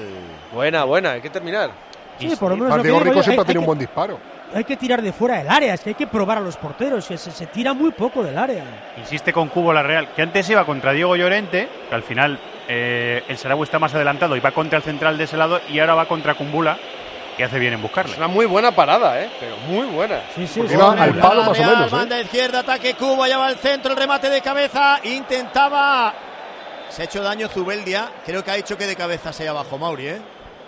[0.53, 1.71] Buena, buena, hay que terminar.
[2.19, 4.19] Sí, por lo menos lo que digo Rico siempre hay- hay un buen disparo.
[4.53, 7.05] Hay que tirar de fuera del área, es que hay que probar a los porteros,
[7.07, 8.63] que se, se tira muy poco del área.
[8.97, 13.23] Insiste con Cubo la Real, que antes iba contra Diego Llorente, que al final eh,
[13.27, 15.95] el Saragüe está más adelantado y va contra el central de ese lado, y ahora
[15.95, 16.77] va contra Cumbula,
[17.37, 18.15] y hace bien en buscarle.
[18.15, 19.29] Una muy buena parada, ¿eh?
[19.41, 20.21] Pero muy buena.
[20.33, 20.79] Sí, sí, Porque sí.
[20.79, 21.91] iba al palo más o menos.
[21.91, 21.95] ¿eh?
[21.95, 24.99] Banda izquierda, ataque Cubo, allá va el centro, el remate de cabeza.
[25.03, 26.13] Intentaba.
[26.89, 28.09] Se ha hecho daño Zubeldia.
[28.25, 30.21] Creo que ha hecho que de cabeza sea abajo Mauri, ¿eh?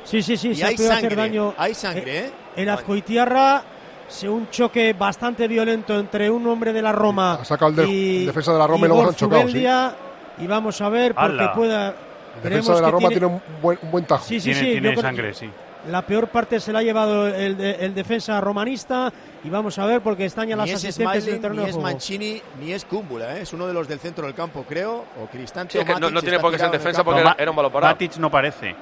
[0.07, 1.53] Sí, sí, sí, Y se ha hay podido sangre, hacer daño.
[1.57, 2.31] hay sangre, ¿eh?
[2.55, 3.61] En Azcoitiarra,
[4.07, 7.87] se- un choque bastante violento entre un hombre de la Roma Ha sacado el, de-
[7.89, 9.97] y el defensa de la Roma y luego se Igor han chocado.
[10.37, 10.43] sí.
[10.43, 11.53] Y vamos a ver, porque ¡Hala!
[11.53, 11.95] pueda.
[12.37, 14.23] El defensa de la Roma tiene, un, buen, un buen tajo.
[14.23, 14.79] Sí, sí, tiene sí.
[14.79, 15.49] tiene sangre, sí.
[15.89, 19.11] La peor parte se la ha llevado el, el defensa romanista
[19.43, 21.69] y vamos a ver porque están ya las Ni es asistentes del Smalling, terreno ni
[21.69, 21.77] es.
[21.77, 23.41] Mancini, ni es Cúmbula, ¿eh?
[23.41, 25.99] es uno de los del centro del campo, creo, o Cristante Sí, o que no-
[25.99, 27.93] Matic, no tiene por qué ser defensa porque No, era- era un balón parado.
[27.93, 28.75] Matic no parece.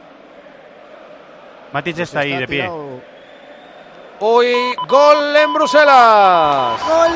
[1.76, 2.72] Matic Pues está ahí de pie.
[4.22, 4.56] Hoy
[4.88, 6.80] gol en Bruselas.
[6.88, 7.12] Gol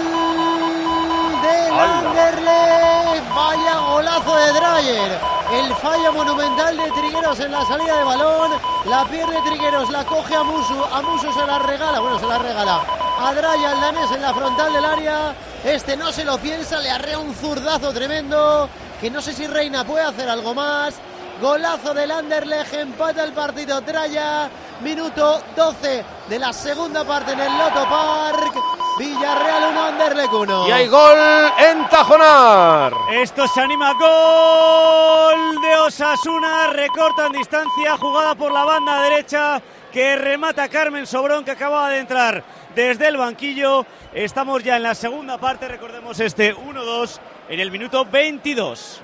[1.41, 3.33] del Anderlecht.
[3.33, 5.19] Vaya golazo de Dreyer.
[5.53, 8.51] El fallo monumental de Trigueros en la salida de balón.
[8.83, 10.83] La pierde Trigueros, la coge a Musu.
[10.91, 12.01] A Musu se la regala.
[12.01, 12.81] Bueno, se la regala.
[13.21, 15.35] A Dreyer, el danés en la frontal del área.
[15.63, 18.67] Este no se lo piensa, le arrea un zurdazo tremendo.
[18.99, 20.99] Que no sé si Reina puede hacer algo más.
[21.41, 24.49] Golazo del Anderlecht, empata el partido Traya.
[24.81, 28.55] Minuto 12 de la segunda parte en el Loto Park.
[28.97, 30.67] Villarreal 1, Anderlecht 1.
[30.67, 31.17] Y hay gol
[31.57, 32.91] en Tajonar.
[33.11, 33.93] Esto se anima.
[33.93, 36.67] Gol de Osasuna.
[36.73, 37.97] Recortan distancia.
[37.97, 39.61] Jugada por la banda derecha.
[39.93, 42.43] Que remata Carmen Sobrón, que acababa de entrar
[42.75, 43.85] desde el banquillo.
[44.13, 45.69] Estamos ya en la segunda parte.
[45.69, 49.03] Recordemos este 1-2 en el minuto 22.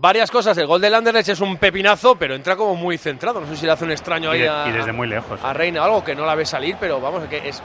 [0.00, 0.56] Varias cosas.
[0.56, 3.38] El gol del Anderlecht es un pepinazo, pero entra como muy centrado.
[3.40, 5.38] No sé si le hace un extraño Y, ahí de- a, y desde muy lejos.
[5.44, 7.62] a Reina, algo que no la ve salir, pero vamos, que es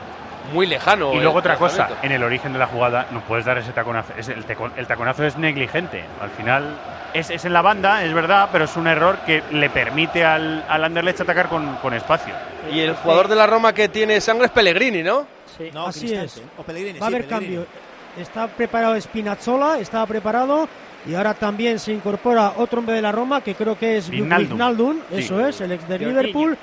[0.52, 1.14] muy lejano.
[1.14, 4.12] Y luego otra cosa, en el origen de la jugada no puedes dar ese taconazo.
[4.18, 6.04] Es el, teco- el taconazo es negligente.
[6.22, 6.78] Al final
[7.14, 10.66] es, es en la banda, es verdad, pero es un error que le permite al,
[10.68, 12.34] al Anderlecht atacar con, con espacio.
[12.70, 15.26] Y el jugador de la Roma que tiene sangre es Pellegrini, ¿no?
[15.58, 15.70] Sí.
[15.74, 16.26] No, Así Cristante.
[16.26, 16.42] es.
[16.58, 17.56] O Pellegrini, Va a sí, haber Pellegrini.
[17.64, 18.22] cambio.
[18.22, 20.68] Está preparado Spinazzola, estaba preparado.
[21.08, 25.00] Y ahora también se incorpora otro hombre de la Roma, que creo que es Wijnaldum.
[25.10, 25.18] Sí.
[25.18, 26.00] eso es, el ex de.
[26.00, 26.58] Liverpool.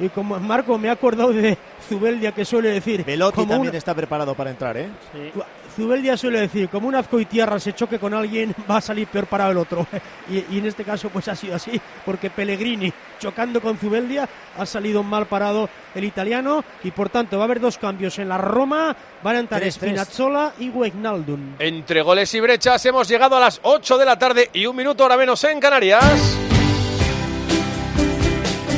[0.00, 1.56] Y como Marco me ha acordado de
[1.88, 3.04] Zubeldia, que suele decir.
[3.04, 4.88] Velotti como también está preparado para entrar, ¿eh?
[5.12, 5.40] Sí.
[5.74, 9.50] Zubeldia suele decir, como un azcoitierra se choque con alguien, va a salir peor parado
[9.52, 9.86] el otro.
[10.26, 14.64] Y, y en este caso pues ha sido así, porque Pellegrini chocando con Zubeldia ha
[14.64, 18.38] salido mal parado el italiano y por tanto va a haber dos cambios en la
[18.38, 19.90] Roma, van a entrar Tres, tres.
[19.90, 21.56] Spinazzola y Wijnaldum.
[21.58, 25.02] Entre goles y brechas hemos llegado a las 8 de la tarde y un minuto
[25.02, 26.53] ahora menos en Canarias.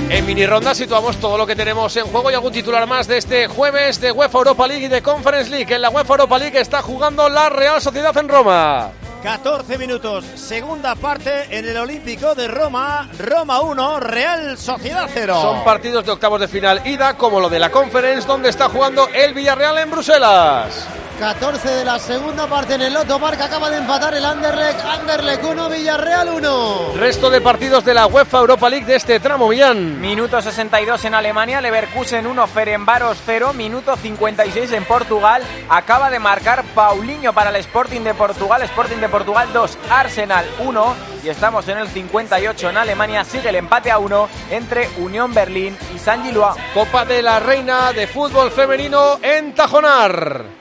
[0.08, 3.18] En mini ronda situamos todo lo que tenemos en juego y algún titular más de
[3.18, 5.74] este jueves de UEFA Europa League y de Conference League.
[5.74, 8.92] En la UEFA Europa League está jugando la Real Sociedad en Roma.
[9.24, 13.08] 14 minutos, segunda parte en el Olímpico de Roma.
[13.18, 15.40] Roma 1, Real Sociedad 0.
[15.42, 19.08] Son partidos de octavos de final ida, como lo de la Conference, donde está jugando
[19.08, 20.86] el Villarreal en Bruselas.
[21.18, 23.40] 14 de la segunda parte en el Loto Park.
[23.40, 24.78] Acaba de empatar el Anderlecht.
[24.84, 26.92] Anderlecht 1, Villarreal 1.
[26.96, 30.00] Resto de partidos de la UEFA Europa League de este tramo, Millán.
[30.00, 35.42] Minuto 62 en Alemania, Leverkusen 1, Ferenbaros 0, minuto 56 en Portugal.
[35.68, 40.94] Acaba de marcar Paulinho para el Sporting de Portugal, Sporting de Portugal 2, Arsenal 1.
[41.24, 45.76] Y estamos en el 58 en Alemania, sigue el empate a 1 entre Unión Berlín
[45.94, 46.56] y San Gilois.
[46.74, 50.55] Copa de la Reina de Fútbol Femenino en Tajonar.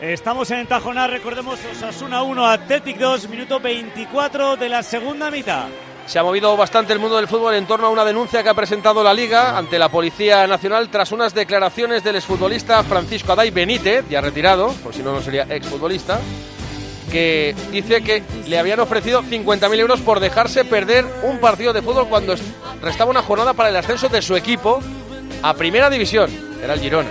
[0.00, 5.66] Estamos en Tajonar, recordemos Osasuna 1, Athletic 2, minuto 24 de la segunda mitad.
[6.06, 8.54] Se ha movido bastante el mundo del fútbol en torno a una denuncia que ha
[8.54, 14.06] presentado la Liga ante la Policía Nacional tras unas declaraciones del exfutbolista Francisco Aday Benítez,
[14.08, 16.18] ya retirado, por si no, no sería exfutbolista,
[17.12, 22.08] que dice que le habían ofrecido 50.000 euros por dejarse perder un partido de fútbol
[22.08, 22.42] cuando es-
[22.80, 24.80] restaba una jornada para el ascenso de su equipo
[25.42, 26.30] a Primera División,
[26.62, 27.10] era el Girona.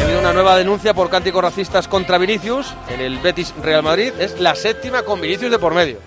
[0.00, 4.12] Ha habido una nueva denuncia por cánticos racistas contra Vinicius en el Betis Real Madrid.
[4.18, 5.98] Es la séptima con Vinicius de por medio.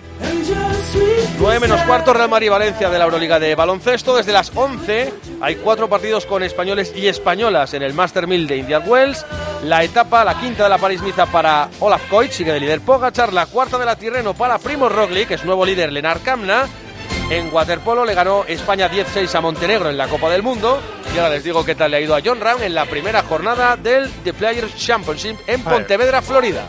[1.38, 4.16] 9 menos cuarto Real Madrid Valencia de la Euroliga de baloncesto.
[4.16, 8.56] Desde las 11 hay cuatro partidos con españoles y españolas en el Master 1000 de
[8.56, 9.24] Indian Wells.
[9.62, 13.32] La etapa, la quinta de la París-Niza para Olaf Koit, sigue de líder Pogachar.
[13.32, 16.66] La cuarta de la Tirreno para Primo Roglic, que es nuevo líder Lenar Kamna.
[17.30, 20.80] En waterpolo le ganó España 10-6 a Montenegro en la Copa del Mundo.
[21.14, 23.22] Y ahora les digo qué tal le ha ido a John Ram en la primera
[23.22, 26.68] jornada del The Players Championship en Pontevedra, Florida.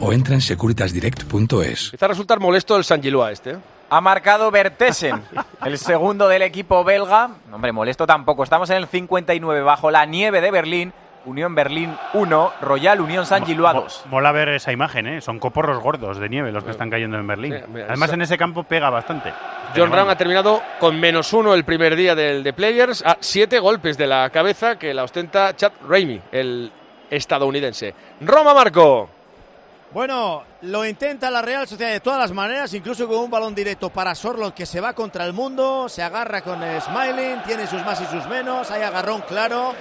[0.00, 1.84] o entra en securitasdirect.es.
[1.86, 3.52] Empieza a resultar molesto el San Gilua este.
[3.52, 3.58] ¿eh?
[3.88, 5.22] Ha marcado Bertesen,
[5.64, 7.30] el segundo del equipo belga.
[7.52, 8.42] Hombre, molesto tampoco.
[8.42, 10.92] Estamos en el 59 bajo la nieve de Berlín.
[11.24, 14.04] Unión Berlín 1, Royal Unión San Gilua 2.
[14.10, 15.20] Mola ver esa imagen, ¿eh?
[15.20, 17.54] Son coporros gordos de nieve los que están cayendo en Berlín.
[17.88, 19.32] Además, en ese campo pega bastante.
[19.76, 23.58] John Ram ha terminado con menos uno el primer día del de Players, a siete
[23.58, 26.70] golpes de la cabeza que la ostenta Chad Raimi, el
[27.10, 27.92] estadounidense.
[28.20, 29.15] Roma Marco.
[29.96, 33.88] Bueno, lo intenta la Real Sociedad de todas las maneras, incluso con un balón directo
[33.88, 37.98] para Sorlo que se va contra el mundo, se agarra con Smiling, tiene sus más
[38.02, 39.72] y sus menos, hay agarrón claro.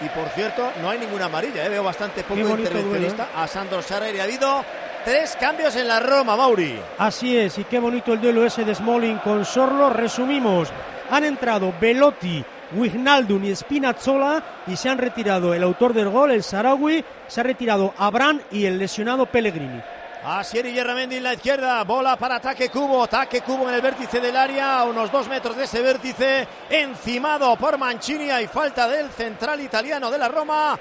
[0.00, 1.68] Y por cierto, no hay ninguna amarilla, ¿eh?
[1.68, 4.64] veo bastante poco intervencionista duelo, a Sandro Sarrer y ha habido
[5.04, 6.80] tres cambios en la Roma, Mauri.
[6.96, 9.90] Así es, y qué bonito el duelo ese de Smalling con Sorlo.
[9.90, 10.70] Resumimos,
[11.10, 16.42] han entrado Velotti, Wijnaldum y Spinazzola y se han retirado el autor del gol, el
[16.42, 19.80] Sarawi, se ha retirado Abraham y el lesionado Pellegrini.
[20.24, 24.36] Asieri Yerramendi en la izquierda, bola para ataque cubo, ataque cubo en el vértice del
[24.36, 29.60] área, a unos dos metros de ese vértice, encimado por Mancini, hay falta del central
[29.60, 30.78] italiano de la Roma.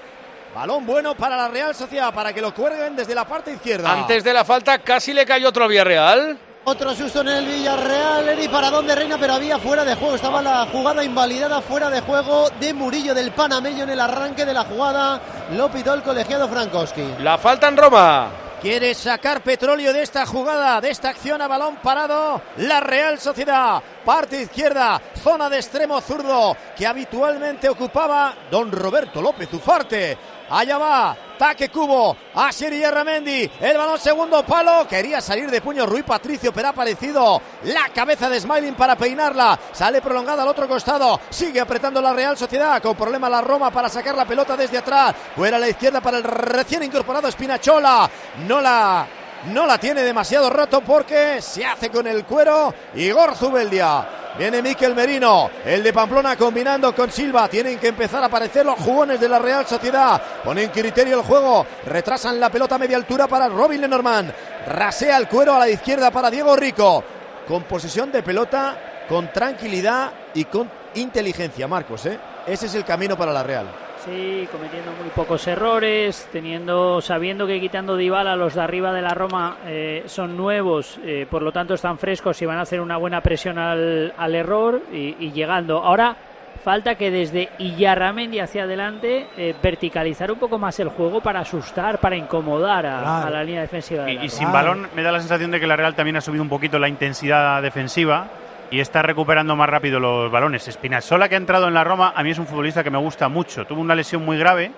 [0.55, 3.91] Balón bueno para la Real Sociedad, para que lo cuelguen desde la parte izquierda.
[3.91, 6.39] Antes de la falta casi le cayó otro Villarreal.
[6.69, 10.15] Otro susto en el Villarreal, Eri para dónde reina, pero había fuera de juego.
[10.15, 14.53] Estaba la jugada invalidada fuera de juego de Murillo del Panameño en el arranque de
[14.53, 15.21] la jugada.
[15.53, 17.03] Lo pitó el colegiado Frankowski.
[17.19, 18.31] La falta en Roma.
[18.61, 22.41] Quiere sacar petróleo de esta jugada, de esta acción a balón parado.
[22.57, 29.53] La Real Sociedad, parte izquierda, zona de extremo zurdo que habitualmente ocupaba don Roberto López
[29.53, 30.17] Ufarte.
[30.49, 35.85] Allá va, taque cubo, Asier y Ramendi, el balón segundo palo, quería salir de puño
[35.85, 40.67] Rui Patricio, pero ha aparecido la cabeza de Smiling para peinarla, sale prolongada al otro
[40.67, 44.79] costado, sigue apretando la Real Sociedad, con problema la Roma para sacar la pelota desde
[44.79, 48.09] atrás, fuera a la izquierda para el recién incorporado Spinachola,
[48.47, 49.07] no la
[49.47, 54.07] no la tiene demasiado roto porque se hace con el cuero Igor Zubeldia.
[54.37, 57.47] Viene Miquel Merino, el de Pamplona combinando con Silva.
[57.47, 60.21] Tienen que empezar a aparecer los jugones de la Real Sociedad.
[60.43, 61.65] Ponen criterio el juego.
[61.85, 64.31] Retrasan la pelota a media altura para Robin Lenormand.
[64.67, 67.03] Rasea el cuero a la izquierda para Diego Rico.
[67.47, 72.05] Con posesión de pelota, con tranquilidad y con inteligencia, Marcos.
[72.05, 72.19] ¿eh?
[72.45, 73.86] Ese es el camino para la Real.
[74.07, 79.13] Sí, cometiendo muy pocos errores, teniendo, sabiendo que quitando Dybala los de arriba de la
[79.13, 82.95] Roma eh, son nuevos, eh, por lo tanto están frescos y van a hacer una
[82.95, 85.83] buena presión al, al error y, y, llegando.
[85.83, 86.15] Ahora
[86.63, 91.99] falta que desde Iyarramendi hacia adelante eh, verticalizar un poco más el juego para asustar,
[91.99, 93.27] para incomodar a, claro.
[93.27, 94.05] a la línea defensiva.
[94.05, 96.15] De y, la y sin balón me da la sensación de que la Real también
[96.15, 98.27] ha subido un poquito la intensidad defensiva
[98.71, 100.65] y está recuperando más rápido los balones.
[100.69, 103.29] Spinazzola, que ha entrado en la Roma, a mí es un futbolista que me gusta
[103.29, 103.65] mucho.
[103.65, 104.71] Tuvo una lesión muy grave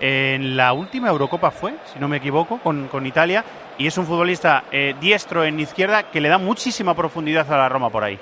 [0.00, 3.44] en la última Eurocopa fue, si no me equivoco, con, con Italia,
[3.76, 7.68] y es un futbolista eh, diestro en izquierda que le da muchísima profundidad a la
[7.68, 8.18] Roma por ahí.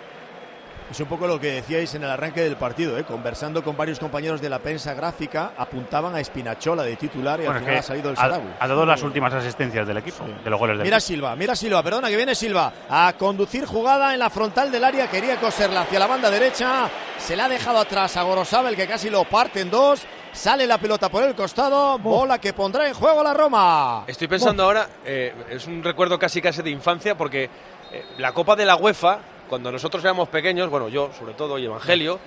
[0.90, 3.05] Es un poco lo que decíais en el arranque del partido, ¿eh?
[3.05, 7.59] conversando con varios compañeros de la prensa gráfica, apuntaban a Espinachola de titular y bueno,
[7.59, 8.48] al final ha salido el Sarawi.
[8.59, 10.33] ha dado las últimas asistencias del equipo, sí.
[10.42, 11.07] de los goles del Mira equipo.
[11.09, 15.11] Silva, mira Silva, perdona que viene Silva a conducir jugada en la frontal del área,
[15.11, 19.11] quería coserla hacia la banda derecha, se la ha dejado atrás a Gorosabel que casi
[19.11, 20.07] lo parte en dos.
[20.33, 24.05] Sale la pelota por el costado, bola que pondrá en juego la Roma.
[24.07, 27.44] Estoy pensando ahora, eh, es un recuerdo casi casi de infancia porque
[27.90, 29.18] eh, la Copa de la UEFA
[29.49, 32.19] cuando nosotros éramos pequeños, bueno, yo sobre todo y Evangelio,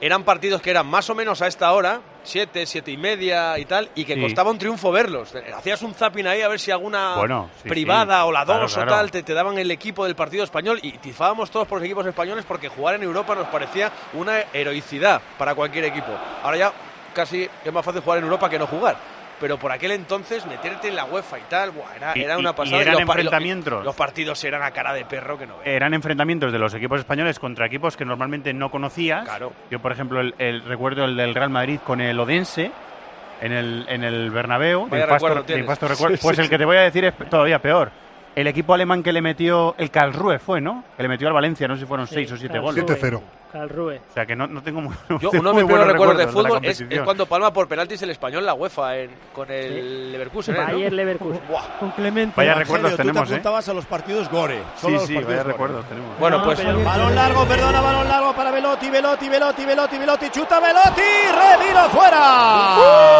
[0.00, 3.64] eran partidos que eran más o menos a esta hora, siete, siete y media y
[3.64, 4.20] tal, y que Sí.
[4.20, 5.32] costaba un triunfo verlos.
[5.56, 8.28] Hacías un zapping ahí a ver si alguna Bueno, sí, privada sí.
[8.28, 8.92] o la dos claro.
[8.92, 11.86] o tal te, te daban el equipo del partido español y tifábamos todos por los
[11.86, 16.12] equipos españoles porque jugar en Europa nos parecía una heroicidad para cualquier equipo.
[16.42, 16.72] Ahora ya
[17.14, 19.15] casi es más fácil jugar en Europa que no jugar.
[19.38, 22.50] Pero por aquel entonces meterte en la UEFA y tal, buah, era, Y- era una
[22.50, 22.80] y pasada.
[22.80, 23.84] eran los enfrentamientos.
[23.84, 25.66] Los partidos eran a cara de perro que no veas.
[25.68, 29.28] Eran enfrentamientos de los equipos españoles contra equipos que normalmente no conocías.
[29.70, 32.70] Yo, por ejemplo, el, el- recuerdo el del Real Madrid con el Odense
[33.42, 34.88] en el, en el Bernabéu.
[34.88, 35.56] Vaya de infasto- recuerdo de
[35.88, 36.16] recuerdo.
[36.16, 36.50] Sí, Pues sí, el sí.
[36.50, 37.90] que te voy a decir es todavía peor.
[38.34, 40.84] El equipo alemán que le metió el Karlsruhe fue, ¿no?
[40.96, 42.84] Que le metió al Valencia, no sé si fueron seis o siete goles.
[42.84, 43.20] 7-0.
[43.52, 44.00] Calrue.
[44.10, 46.26] O sea que no, no tengo muy, no Yo, uno de mis primeros recuerdos de
[46.28, 50.54] fútbol es, cuando palma por penaltis el español la UEFA en- con el Leverkusen.
[50.56, 50.64] ¿eh, no?
[50.72, 51.40] Bayer Leverkusen.
[51.80, 52.34] Con Clemente.
[52.36, 53.34] Vaya recuerdos tú te tenemos, ¿eh?
[53.34, 54.62] apuntabas a los partidos Gore.
[54.80, 55.42] solo Sí, sí, vaya Gore.
[55.44, 56.18] recuerdos tenemos.
[56.18, 60.60] Bueno, No, pues Balón largo, perdona, balón largo para Velotti, Velotti, Velotti, Velotti, Velotti, chuta
[60.60, 63.16] Velotti, Remiro fuera.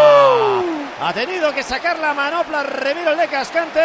[0.99, 3.81] Ha tenido que sacar la manopla Remiro el de Cascante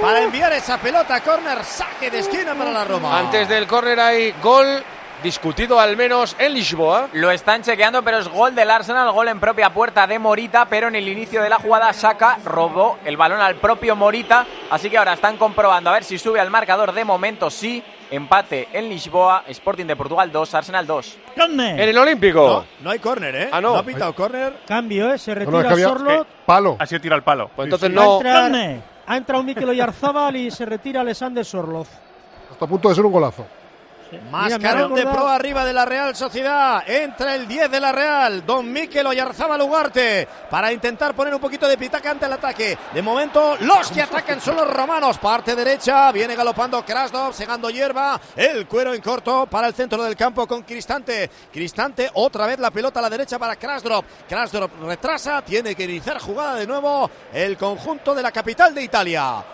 [0.00, 3.18] para enviar esa pelota a córner, saque de esquina para la Roma.
[3.18, 4.82] Antes del córner hay gol
[5.26, 7.08] discutido al menos en Lisboa.
[7.12, 10.86] Lo están chequeando, pero es gol del Arsenal, gol en propia puerta de Morita, pero
[10.86, 14.96] en el inicio de la jugada Saka robó el balón al propio Morita, así que
[14.98, 19.42] ahora están comprobando a ver si sube al marcador de momento, sí, empate en Lisboa,
[19.48, 21.18] Sporting de Portugal 2, Arsenal 2.
[21.34, 22.46] En el Olímpico.
[22.46, 23.48] No, no hay córner, ¿eh?
[23.50, 23.74] Ah, no.
[23.74, 24.58] ha pitado córner.
[24.64, 25.18] Cambio, ¿eh?
[25.18, 26.22] Se No, retira no, había- Sorlot.
[26.22, 26.76] eh, palo.
[26.78, 27.50] Ha sido tiro al palo.
[27.56, 28.16] Pues entonces Ha no.
[28.18, 28.56] entrado,
[29.08, 31.88] ha entrado Mikel Oyarzábal y se retira Alexander Sorloz.
[32.52, 33.44] Hasta a punto de ser un golazo.
[34.30, 36.82] Mascarón de pro arriba de la Real Sociedad.
[36.88, 38.44] Entra el 10 de la Real.
[38.44, 40.28] Don Miquel Oyarzábal Ugarte.
[40.50, 42.78] Para intentar poner un poquito de pitaca ante el ataque.
[42.92, 45.18] De momento, los que atacan son los romanos.
[45.18, 46.12] Parte derecha.
[46.12, 47.34] Viene galopando Krasnov.
[47.34, 48.20] Segando hierba.
[48.36, 51.30] El cuero en corto para el centro del campo con Cristante.
[51.52, 52.10] Cristante.
[52.14, 54.04] Otra vez la pelota a la derecha para Krasnov.
[54.28, 55.42] Krasnov retrasa.
[55.42, 57.10] Tiene que iniciar jugada de nuevo.
[57.32, 59.44] El conjunto de la capital de Italia.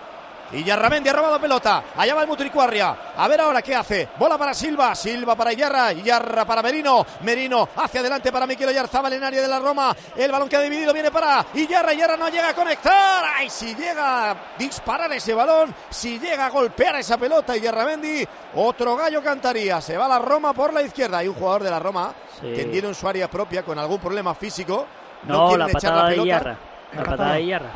[0.52, 1.82] Y Yarramendi ha robado pelota.
[1.96, 2.96] Allá va el Mutricuarria.
[3.16, 4.08] A ver ahora qué hace.
[4.18, 4.94] Bola para Silva.
[4.94, 5.92] Silva para Yarra.
[5.92, 7.04] Yarra para Merino.
[7.22, 9.96] Merino hacia adelante para Miquel Oyarzábal en área de la Roma.
[10.14, 11.92] El balón que ha dividido viene para Yarra.
[11.94, 13.24] Yarra no llega a conectar.
[13.36, 15.74] Ay, si llega a disparar ese balón.
[15.88, 17.56] Si llega a golpear esa pelota.
[17.56, 18.26] Y Yarramendi.
[18.56, 19.80] Otro gallo cantaría.
[19.80, 21.18] Se va la Roma por la izquierda.
[21.18, 22.52] Hay un jugador de la Roma Sí.
[22.54, 24.86] tendido en su área propia con algún problema físico.
[25.24, 26.28] No, No, la echar patada la de pelota.
[26.28, 26.58] Yarra.
[26.94, 27.70] La patada de Yarra.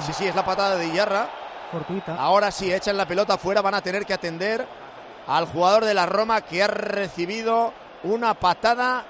[0.00, 1.28] Sí, sí, es la patada de Yarra.
[1.70, 2.16] Fortuita.
[2.16, 4.66] Ahora sí, echan la pelota fuera, van a tener que atender
[5.26, 7.72] al jugador de la Roma que ha recibido
[8.04, 9.04] una patada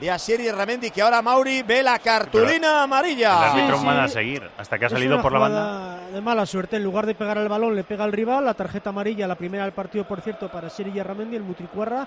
[0.00, 3.50] de Asieri Ramendi, que ahora Mauri ve la cartulina El amarilla.
[3.50, 3.84] árbitro sí.
[3.84, 5.98] manda a seguir hasta que ha Es salido una por la banda.
[6.12, 8.44] De mala suerte, en lugar de pegar al balón, le pega al rival.
[8.44, 12.06] La tarjeta amarilla, la primera del partido, por cierto, para Seri Yarramendi, el Mutricuarra.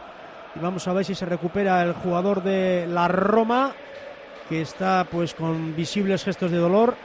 [0.55, 3.73] Y vamos a ver si se recupera el jugador de la Roma,
[4.47, 6.95] que está pues con visibles gestos de dolor.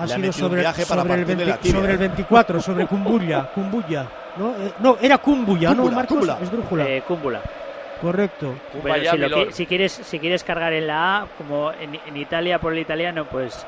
[0.00, 1.80] Ha Le sido sobre, viaje para sobre, el, partirle 20 la tibia.
[1.80, 3.50] sobre el 24, sobre Kumbuya.
[3.54, 4.50] Kumbuya ¿no?
[4.50, 6.08] Eh, no, era Kumbuya, ¿no, Marcos?
[6.18, 6.38] Cúmbula.
[6.40, 6.88] Es Drújula.
[6.88, 7.40] Eh, Cúmbula.
[8.00, 8.54] Correcto.
[8.82, 12.58] Pero si, lo si quieres, si quieres cargar en la A, como en, en Italia
[12.58, 13.66] por el italiano, pues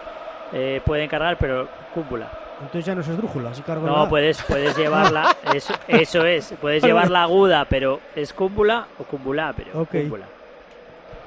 [0.52, 2.30] eh, pueden cargar, pero cúmbula.
[2.62, 6.54] Entonces ya no es esdrújula, así cargo la No, puedes, puedes llevarla, eso, eso es,
[6.60, 9.90] puedes llevarla aguda, pero es cúmbula o cúmbula, pero Ok.
[9.90, 10.26] cúmbula.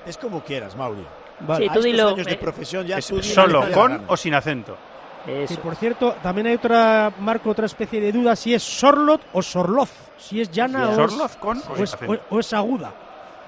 [0.06, 1.06] Es como quieras, Mauri.
[1.42, 1.66] Vale.
[1.66, 4.78] Sí, tú dilo, años de profesión ya Es tú dilo solo con o sin acento.
[5.28, 5.60] Y Eso.
[5.60, 9.90] por cierto, también hay otra, Marco, otra especie de duda si es Sorlot o Sorloz.
[10.18, 12.92] Si es llana o, es, ¿Sorloz con o o es, o- o es aguda.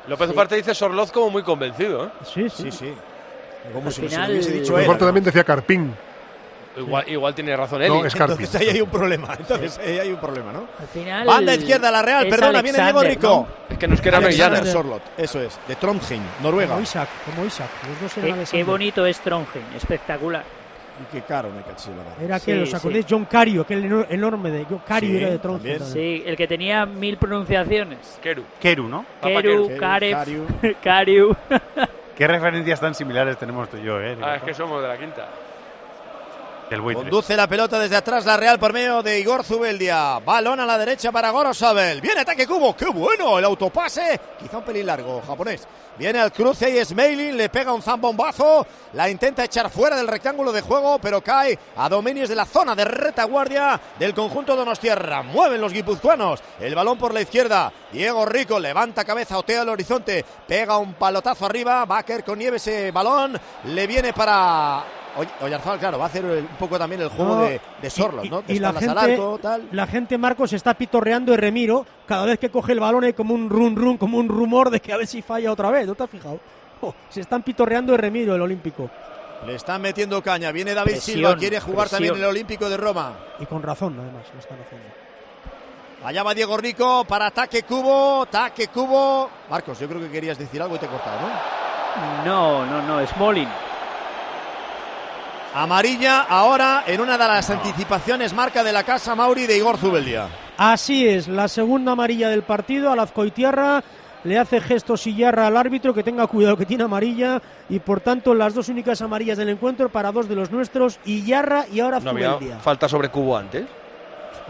[0.08, 2.06] López Ufarte dice Sorloz como muy convencido.
[2.06, 2.10] ¿eh?
[2.24, 2.64] Sí, sí.
[2.64, 2.94] Sí, sí.
[3.74, 4.86] Como Al si final- lo hubiese dicho él.
[4.88, 5.94] parte también decía Carpín.
[6.78, 7.90] Igual, igual tiene razón él.
[7.90, 8.38] No, es Carpín.
[8.46, 9.34] Entonces ahí hay un problema.
[9.38, 10.68] Entonces ahí hay un problema, ¿no?
[10.80, 11.26] Al final.
[11.28, 13.48] Banda izquierda, la Real, perdona, viene Diego Alexander, Rico.
[13.70, 14.66] Es que nos queda Alexander.
[14.66, 16.72] Sorlot, eso es, de Trondheim, Noruega.
[16.72, 17.70] Como Isaac, como Isaac.
[17.88, 18.22] Los dos ¿no?
[18.24, 18.66] Qué, qué Alexander.
[18.66, 20.20] bonito es Trongen, espectaar.
[21.00, 22.26] Y qué caro me caché la.
[22.26, 22.76] Era Sí, que, ¿os sí.
[22.76, 23.06] acordáis?
[23.08, 25.80] John Cario, aquel eno- enorme de John Cario Sí, era de también.
[25.82, 28.20] Sí, el que tenía mil pronunciaciones.
[28.22, 28.44] Keru.
[28.60, 29.06] Keru, ¿no?
[29.22, 30.46] Keru, Keru.
[30.82, 31.36] Kariu.
[32.18, 34.18] Qué referencias tan similares tenemos tú y yo, ¿eh?
[34.22, 35.28] Ah, es que somos de la quinta.
[36.70, 40.20] Conduce la pelota desde atrás la Real por medio de Igor Zubeldia.
[40.20, 42.02] Balón a la derecha para Gorosabel.
[42.02, 42.76] Viene ataque Cubo.
[42.76, 43.40] ¡Qué bueno!
[43.40, 44.20] El autopase.
[44.38, 45.66] Quizá un pelín largo, japonés.
[45.98, 48.68] Viene al cruce y Smailin le pega un zambombazo.
[48.94, 52.76] La intenta echar fuera del rectángulo de juego, pero cae a dominios de la zona
[52.76, 55.24] de retaguardia del conjunto Donostierra.
[55.24, 56.44] Mueven los guipuzcoanos.
[56.60, 57.72] El balón por la izquierda.
[57.94, 60.26] Diego Rico levanta cabeza, otea el horizonte.
[60.46, 61.88] Pega un palotazo arriba.
[62.06, 63.40] Caer con nieve ese balón.
[63.64, 64.84] Le viene para
[65.42, 68.26] Oyarzabal, claro, va a hacer el- un poco también el juego No, de, de Sorlos,
[68.26, 68.44] y- ¿no?
[68.48, 69.68] y la gente- arco, tal.
[69.72, 71.86] La gente, Marcos, está pitorreando de Remiro.
[72.06, 74.80] Cada vez que coge el balón hay como un run run, como un rumor de
[74.80, 75.88] que a ver si falla otra vez.
[75.88, 76.40] ¿No te has fijado?
[76.82, 78.90] Oh, se están pitorreando de Remiro, el Olímpico.
[79.46, 80.52] Le están metiendo caña.
[80.52, 83.14] Viene David Presión, Silva, quiere jugar también el Olímpico de Roma.
[83.40, 84.88] Y con razón, además, lo están haciendo.
[86.04, 89.30] Allá va Diego Rico para ataque Cubo, ataque Cubo.
[89.50, 92.26] Marcos, yo creo que querías decir algo y te he cortado, ¿no?
[92.26, 93.48] No, no, no, Smolin.
[95.62, 100.28] Amarilla ahora en una de las anticipaciones marca de la casa Mauri de Igor Zubeldia.
[100.58, 102.92] Así es, la segunda amarilla del partido.
[102.92, 103.84] A Azcoitierra
[104.24, 107.42] le hace gestos Sillarra al árbitro que tenga cuidado que tiene amarilla.
[107.70, 111.32] Y por tanto, las dos únicas amarillas del encuentro para dos de los nuestros, y
[111.34, 112.60] ahora No había Zubeldia.
[112.60, 113.66] falta sobre Cubo antes.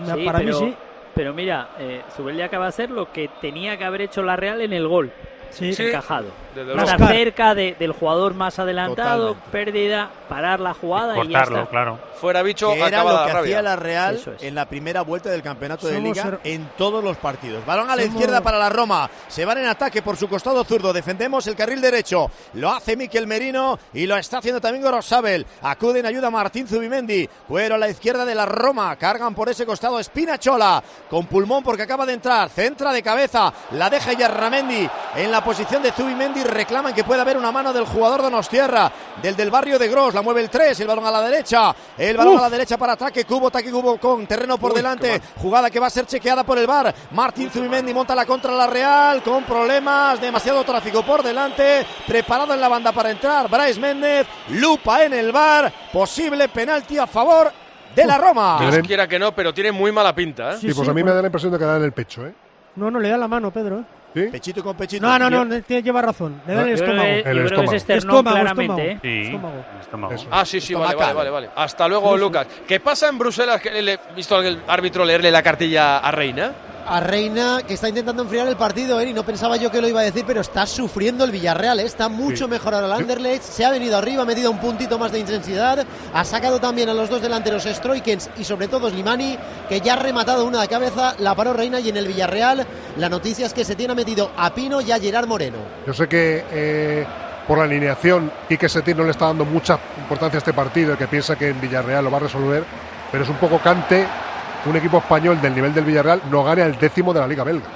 [0.05, 0.75] Sí, para pero, mí sí.
[1.15, 4.61] pero mira, eh, Zubeldia acaba de hacer lo que tenía que haber hecho la Real
[4.61, 5.11] en el gol.
[5.49, 5.73] Sí.
[5.77, 6.27] encajado.
[6.61, 9.51] Estar cerca de- del jugador más adelantado, Totalmente.
[9.51, 11.69] pérdida, parar la jugada y ya Cortarlo, está.
[11.69, 11.99] claro.
[12.19, 13.39] Fuera bicho, que era lo que rabia.
[13.41, 14.43] hacía la Real es.
[14.43, 17.65] en la primera vuelta del campeonato de liga en todos los partidos.
[17.65, 19.09] Balón a la Somos- izquierda para la Roma.
[19.27, 20.91] Se van en ataque por su costado zurdo.
[20.93, 22.31] Defendemos el carril derecho.
[22.53, 25.45] Lo hace Miquel Merino y lo está haciendo también Gorosabel.
[25.61, 27.29] Acude en ayuda Martín Zubimendi.
[27.47, 28.95] Cuero a la izquierda de la Roma.
[28.95, 32.49] Cargan por ese costado Espinachola con pulmón porque acaba de entrar.
[32.49, 33.53] Centra de cabeza.
[33.71, 36.43] La deja Yarramendi en la posición de Zubimendi.
[36.47, 38.91] Reclaman que puede haber una mano del jugador Donostierra,
[39.21, 40.13] del del barrio de Gros.
[40.13, 40.79] La mueve el 3.
[40.79, 41.75] El balón a la derecha.
[41.97, 42.39] El balón Uf.
[42.39, 43.25] a la derecha para ataque.
[43.25, 45.21] Cubo, ataque Cubo con terreno por delante.
[45.37, 46.93] Jugada que va a ser chequeada por el bar.
[47.11, 50.19] Martín Zubimendi monta la contra la Real con problemas.
[50.19, 51.85] Demasiado tráfico por delante.
[52.07, 53.49] Preparado en la banda para entrar.
[53.49, 54.27] Bryce Méndez.
[54.49, 55.71] Lupa en el bar.
[55.91, 57.51] Posible penalti a favor
[57.95, 58.57] de la Roma.
[58.61, 60.53] Dios quiera que no, pero tiene muy mala pinta.
[60.53, 60.57] ¿eh?
[60.59, 62.33] Sí, pues a mí me da la impresión de que da en el pecho, ¿eh?
[62.75, 63.79] No, no, le da la mano, Pedro.
[63.79, 63.83] ¿eh?
[64.25, 64.31] ¿Sí?
[64.31, 65.05] Pechito con pechito.
[65.05, 66.41] No, no, no, ne- tiene- lleva razón.
[66.47, 67.07] Le da el Yo creo estómago.
[67.09, 67.75] El yo creo que es estómago.
[67.75, 68.97] esternón Estómago, claramente, estómago.
[68.97, 68.99] ¿eh?
[69.01, 69.65] Sí, Estómago.
[69.81, 70.15] estómago.
[70.31, 71.49] Ah, sí, sí, vale, vale, vale, vale.
[71.55, 72.47] Hasta luego, Lucas.
[72.67, 73.61] ¿Qué pasa en Bruselas?
[73.61, 76.51] Que le he visto al árbitro leerle la cartilla a Reina.
[76.89, 79.13] A Reina, que está intentando enfriar el partido, Eri.
[79.13, 81.79] No pensaba yo que lo iba a decir, pero está sufriendo el Villarreal.
[81.81, 81.83] ¿eh?
[81.83, 82.49] Está mucho Sí.
[82.51, 82.93] mejor ahora el.
[82.93, 83.43] Anderlecht.
[83.43, 85.85] Se ha venido arriba, ha metido un puntito más de intensidad.
[86.13, 89.97] Ha sacado también a los dos delanteros Stroikens y sobre todo Slimani, que ya ha
[89.97, 91.13] rematado una de cabeza.
[91.19, 92.65] La paró Reina y en el Villarreal
[92.97, 95.57] la noticia es que se tiene metido a Pino y a Gerard Moreno.
[95.85, 97.05] Yo sé que eh,
[97.47, 100.97] por la alineación Quique Setién no le está dando mucha importancia a este partido y
[100.97, 102.63] que piensa que en Villarreal lo va a resolver,
[103.11, 104.26] pero es un poco cante que
[104.65, 107.67] un equipo español del nivel del Villarreal no gane al décimo de la Liga Belga.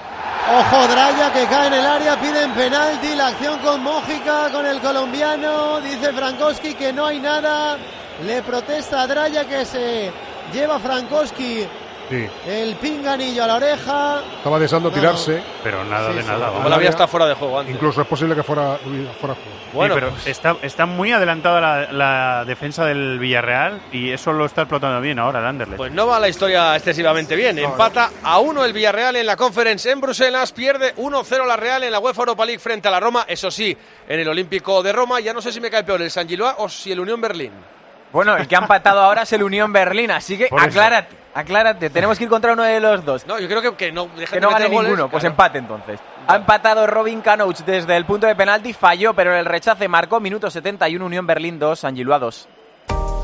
[0.50, 4.80] Ojo, Draya que cae en el área, piden penalti, la acción con Mójica, con el
[4.80, 7.78] colombiano, dice Frankowski que no hay nada,
[8.26, 10.12] le protesta a Draya que se
[10.52, 11.68] lleva Frankowski
[12.12, 14.22] Sí, el pinganillo a la oreja.
[14.38, 15.42] estaba deseando No, tirarse.
[15.64, 16.28] Pero nada Sí, de sí.
[16.28, 16.46] nada.
[16.48, 16.70] Como vamos.
[16.70, 17.74] la había estado fuera de juego antes.
[17.74, 18.78] Incluso es posible que fuera,
[19.20, 19.62] fuera juego.
[19.74, 24.34] Bueno, sí, pero pues- está, está muy adelantada la, la defensa del Villarreal y eso
[24.34, 25.78] lo está explotando bien ahora el Anderlecht.
[25.78, 27.58] Pues no va la historia excesivamente bien.
[27.58, 30.52] Empata a uno el Villarreal en la Conference en Bruselas.
[30.52, 33.24] Pierde 1-0 la Real en la UEFA Europa League frente a la Roma.
[33.28, 33.78] Eso sí,
[34.10, 35.22] en el Olímpico de Roma.
[35.22, 37.52] Ya no sé si me cae peor el San Gilois o si el Unión Berlín.
[38.12, 40.68] Bueno, el que ha empatado ahora es el Unión Berlín, así que Por eso.
[40.68, 41.90] aclárate, aclárate.
[41.90, 43.26] Tenemos que ir contra uno de los dos.
[43.26, 46.00] No, yo creo que, que no Que no goles, ninguno, pues empate entonces.
[46.28, 50.20] Ha empatado Robin Canouch desde el punto de penalti, falló, pero en el rechace marcó
[50.20, 52.48] minuto 71, Unión Berlín 2, San Gilois 2.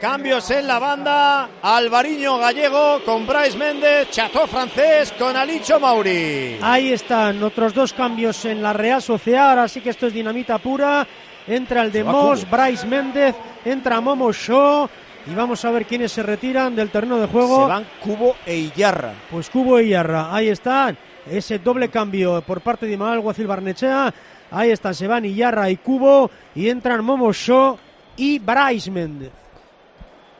[0.00, 1.48] Cambios en la banda.
[1.60, 4.10] Alvariño gallego con Bryce Méndez.
[4.10, 6.58] Cható francés con Alicho Mauri.
[6.62, 9.50] Ahí están otros dos cambios en la Real Sociedad.
[9.50, 11.06] Ahora sí que esto es dinamita pura.
[11.46, 12.48] Entra el de Moss.
[12.48, 14.88] Bryce Méndez, entra Momo Shaw.
[15.26, 17.64] Y vamos a ver quiénes se retiran del terreno de juego.
[17.64, 19.12] Se van Cubo e Iyarra.
[19.30, 20.96] Pues Cubo y Yarra, ahí están.
[21.30, 24.14] Ese doble cambio por parte de Imael Guacil Barnechea.
[24.50, 26.30] Ahí están, se van Iyarra y Cubo.
[26.54, 27.76] Y entran Momo Shaw
[28.16, 29.32] y Bryce Méndez.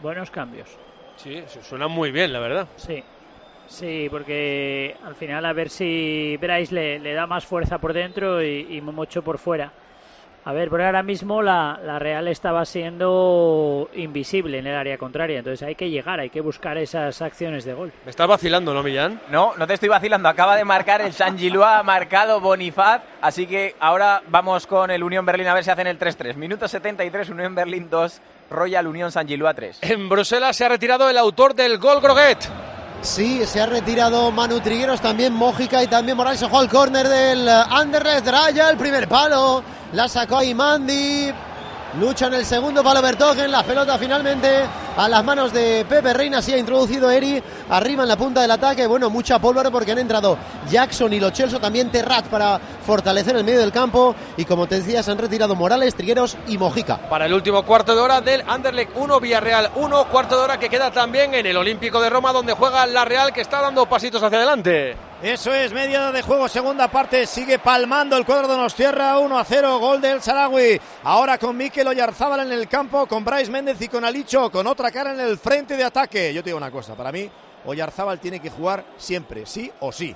[0.01, 0.69] Buenos cambios.
[1.17, 2.69] Sí, su- suena muy bien, la verdad.
[2.77, 3.03] Sí.
[3.67, 8.43] Sí, porque al final a ver si Bryce le, le da más fuerza por dentro
[8.43, 9.71] y, y Momocho por fuera.
[10.47, 15.39] A ver, pero ahora mismo la, la Real estaba siendo invisible en el área contraria,
[15.41, 17.93] entonces hay que llegar, hay que buscar esas acciones de gol.
[18.07, 19.21] Me estás vacilando, ¿no, Millán?
[19.31, 23.47] No, no te estoy vacilando, acaba de marcar el San Gilois, ha marcado Bonifaz, así
[23.47, 26.37] que ahora vamos con el Unión Berlín a ver si hacen el 3-3.
[26.37, 29.79] Minuto 73, Unión Berlín 2, Royal Unión San Gilois 3.
[29.83, 32.39] En Bruselas se ha retirado el autor del gol Groguet.
[33.03, 36.43] Sí, se ha retirado Manu Trigueros, también Mójica y también Morales.
[36.43, 38.25] Ojo al córner del eh, Anderlecht.
[38.25, 39.63] Draya, el primer palo.
[39.93, 41.33] La sacó ahí Mandy.
[42.01, 43.51] Lucha en el segundo palo Bertogen.
[43.53, 44.65] La pelota finalmente
[44.99, 46.43] a las manos de Pepe Reina.
[46.43, 47.41] Sí ha introducido Eri
[47.71, 48.87] arriba en la punta del ataque.
[48.89, 50.37] Bueno, mucha pólvora porque han entrado
[50.69, 51.61] Jackson y Lo Celso.
[51.61, 54.17] También Terrat para fortalecer el medio del campo.
[54.37, 57.09] Y como te decía, se han retirado Morales, Trigueros y Mojica.
[57.09, 60.69] Para el último cuarto de hora del Anderlecht 1, Villarreal 1, cuarto de hora que
[60.69, 64.21] queda también en el Olímpico de Roma, donde juega la Real, que está dando pasitos
[64.21, 65.08] hacia adelante.
[65.23, 69.45] Eso es, media de juego, segunda parte, sigue palmando el cuadro de Nostierra, 1 a
[69.45, 70.81] 0, gol del Saragüi.
[71.03, 74.93] Ahora con Mikel Oyarzábal en el campo, con Bryce Méndez y con Alicho, con otra
[74.93, 76.33] cara en el frente de ataque.
[76.33, 77.29] Yo te digo una cosa, para mí
[77.67, 80.15] Oyarzábal tiene que jugar siempre, sí o sí.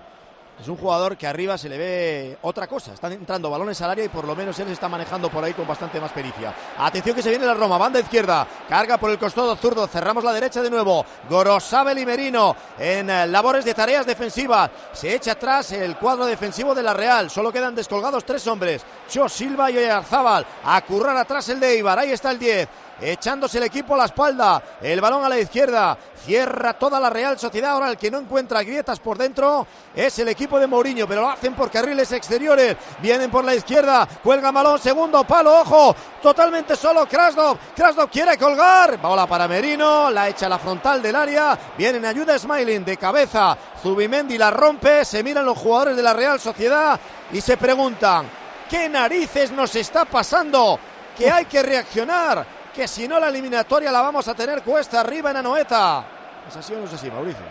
[0.61, 2.94] Es un jugador que arriba se le ve otra cosa.
[2.94, 5.55] Están entrando balones al área y por lo menos él se está manejando por ahí
[5.55, 6.55] con bastante más pericia.
[6.78, 7.78] Atención que se viene la Roma.
[7.78, 8.46] Banda izquierda.
[8.68, 9.88] Carga por el costado zurdo.
[9.88, 11.05] Cerramos la derecha de nuevo.
[11.28, 14.70] Gorosabel y Merino en eh, labores de tareas defensivas.
[14.92, 17.28] Se echa atrás el cuadro defensivo de la Real.
[17.28, 18.82] Solo quedan descolgados tres hombres.
[19.09, 20.46] Cho Silva y Oyarzábal.
[20.64, 21.98] A currar atrás el de Ibar.
[21.98, 22.68] Ahí está el 10
[23.03, 27.38] echándose el equipo a la espalda, el balón a la izquierda, cierra toda la Real
[27.38, 31.22] Sociedad, ahora el que no encuentra grietas por dentro es el equipo de Mourinho, pero
[31.22, 36.76] lo hacen por carriles exteriores, vienen por la izquierda, cuelga balón, segundo palo, ojo, totalmente
[36.76, 37.07] solo.
[37.07, 41.98] Krasnov, Krasnov quiere colgar, bola para Merino, la echa a la frontal del área, viene
[41.98, 46.38] en ayuda Smiling de cabeza, Zubimendi la rompe, se miran los jugadores de la Real
[46.38, 46.98] Sociedad
[47.32, 48.28] y se preguntan,
[48.68, 50.78] ¿qué narices nos está pasando?
[51.16, 55.30] Que hay que reaccionar que si no la eliminatoria la vamos a tener cuesta arriba
[55.30, 56.04] en Anoeta.
[56.48, 57.44] ¿Es así o no es así, Mauricio?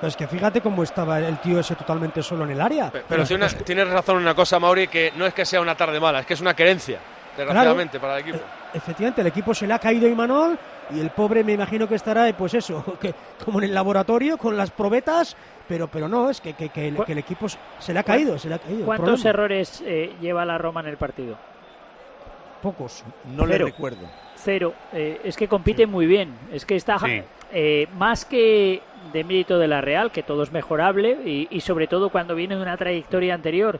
[0.00, 2.92] Pues que fíjate cómo estaba el tío ese totalmente solo en el área.
[3.08, 6.20] Pero, tienes, razón en una cosa, Mauri, que no es que sea una tarde mala,
[6.20, 7.00] es que es una querencia,
[7.36, 8.38] desgraciadamente, para el equipo.
[8.38, 10.56] E, efectivamente, el equipo se le ha caído Imanol
[10.90, 13.12] y el pobre me imagino que estará, pues eso, que,
[13.44, 17.46] como en el laboratorio, con las probetas, pero, pero no, es que, que, el, equipo
[17.48, 18.86] se le ha caído, se le ha caído.
[18.86, 21.36] ¿Cuántos errores eh, lleva la Roma en el partido?
[22.62, 23.02] Pocos.
[23.34, 24.08] No le recuerdo
[24.48, 24.72] cero.
[24.94, 26.32] Eh, es que compite muy bien.
[26.50, 26.96] Es que está
[27.52, 28.80] eh, más que
[29.12, 31.18] de mérito de la Real, que todo es mejorable,
[31.50, 33.78] y, sobre todo cuando viene de una trayectoria anterior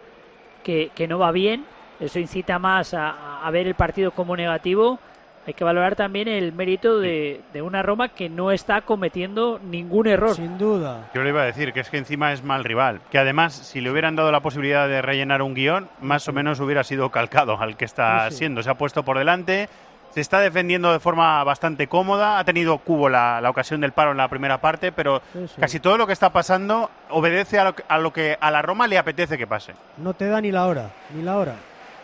[0.62, 1.64] que, no va bien,
[2.00, 4.98] eso incita más a, ver el partido como negativo.
[5.46, 10.06] Hay que valorar también el mérito de, de, una Roma que no está cometiendo ningún
[10.06, 10.34] error.
[10.34, 11.08] Sin duda.
[11.14, 13.00] Yo le iba a decir que es que encima es mal rival.
[13.10, 16.60] Que además, si le hubieran dado la posibilidad de rellenar un guion, más o menos
[16.60, 18.62] hubiera sido calcado al que está siendo.
[18.62, 19.70] Se ha puesto por delante,
[20.18, 22.40] se está defendiendo de forma bastante cómoda.
[22.40, 25.22] Ha tenido Cubo la, ocasión del paro en la primera parte, pero
[25.60, 29.38] casi todo lo que está pasando obedece a lo, que a la Roma le apetece
[29.38, 29.74] que pase.
[29.96, 31.54] No te da ni la hora, ni la hora.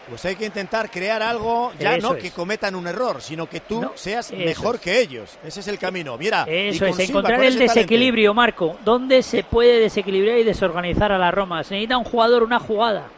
[0.09, 3.91] Pues hay que intentar crear algo, ya no que cometan un error, sino que tú
[3.97, 5.37] seas mejor que ellos.
[5.45, 6.17] Ese es el camino.
[6.17, 8.77] Mira, eso es, encontrar el desequilibrio, Marco.
[8.85, 11.65] ¿Dónde se puede desequilibrar y desorganizar a la Roma?
[11.65, 13.09] Se necesita un jugador, una jugada.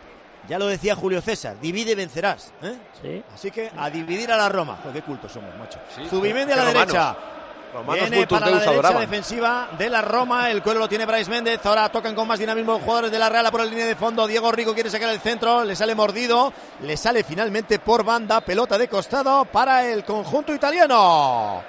[0.48, 2.52] Ya lo decía Julio César, divide vencerás.
[2.62, 3.22] ¿eh?
[3.34, 4.78] Así que a dividir a la Roma.
[4.82, 5.78] Joder, qué cultos somos, macho.
[6.08, 7.16] Zubimendi a la derecha.
[7.92, 10.50] Viene para la derecha defensiva de la Roma.
[10.50, 11.64] El cuero lo tiene Bryce Méndez.
[11.66, 14.26] Ahora tocan con más dinamismo los jugadores de la Real por la línea de fondo.
[14.26, 15.64] Diego Rico quiere sacar el centro.
[15.64, 16.52] Le sale mordido.
[16.82, 18.40] Le sale finalmente por banda.
[18.40, 21.62] Pelota de costado para el conjunto italiano.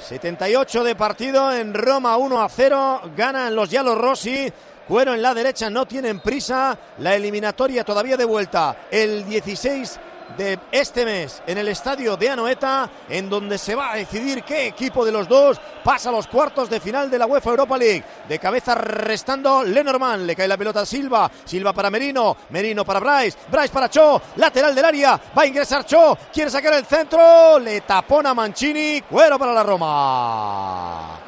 [0.00, 3.00] 78 de partido en Roma 1 a 0.
[3.16, 4.52] Ganan los Yalos Rossi.
[4.86, 6.78] Cuero en la derecha, no tienen prisa.
[6.98, 8.86] La eliminatoria todavía de vuelta.
[8.90, 10.00] El 16
[10.36, 14.66] de este mes en el estadio de Anoeta, en donde se va a decidir qué
[14.66, 18.04] equipo de los dos pasa a los cuartos de final de la UEFA Europa League.
[18.28, 23.00] De cabeza restando Lenormand, le cae la pelota a Silva, Silva para Merino, Merino para
[23.00, 27.58] Bryce, Bryce para Cho, lateral del área, va a ingresar Cho, quiere sacar el centro,
[27.58, 31.25] le tapona Mancini, cuero para la Roma.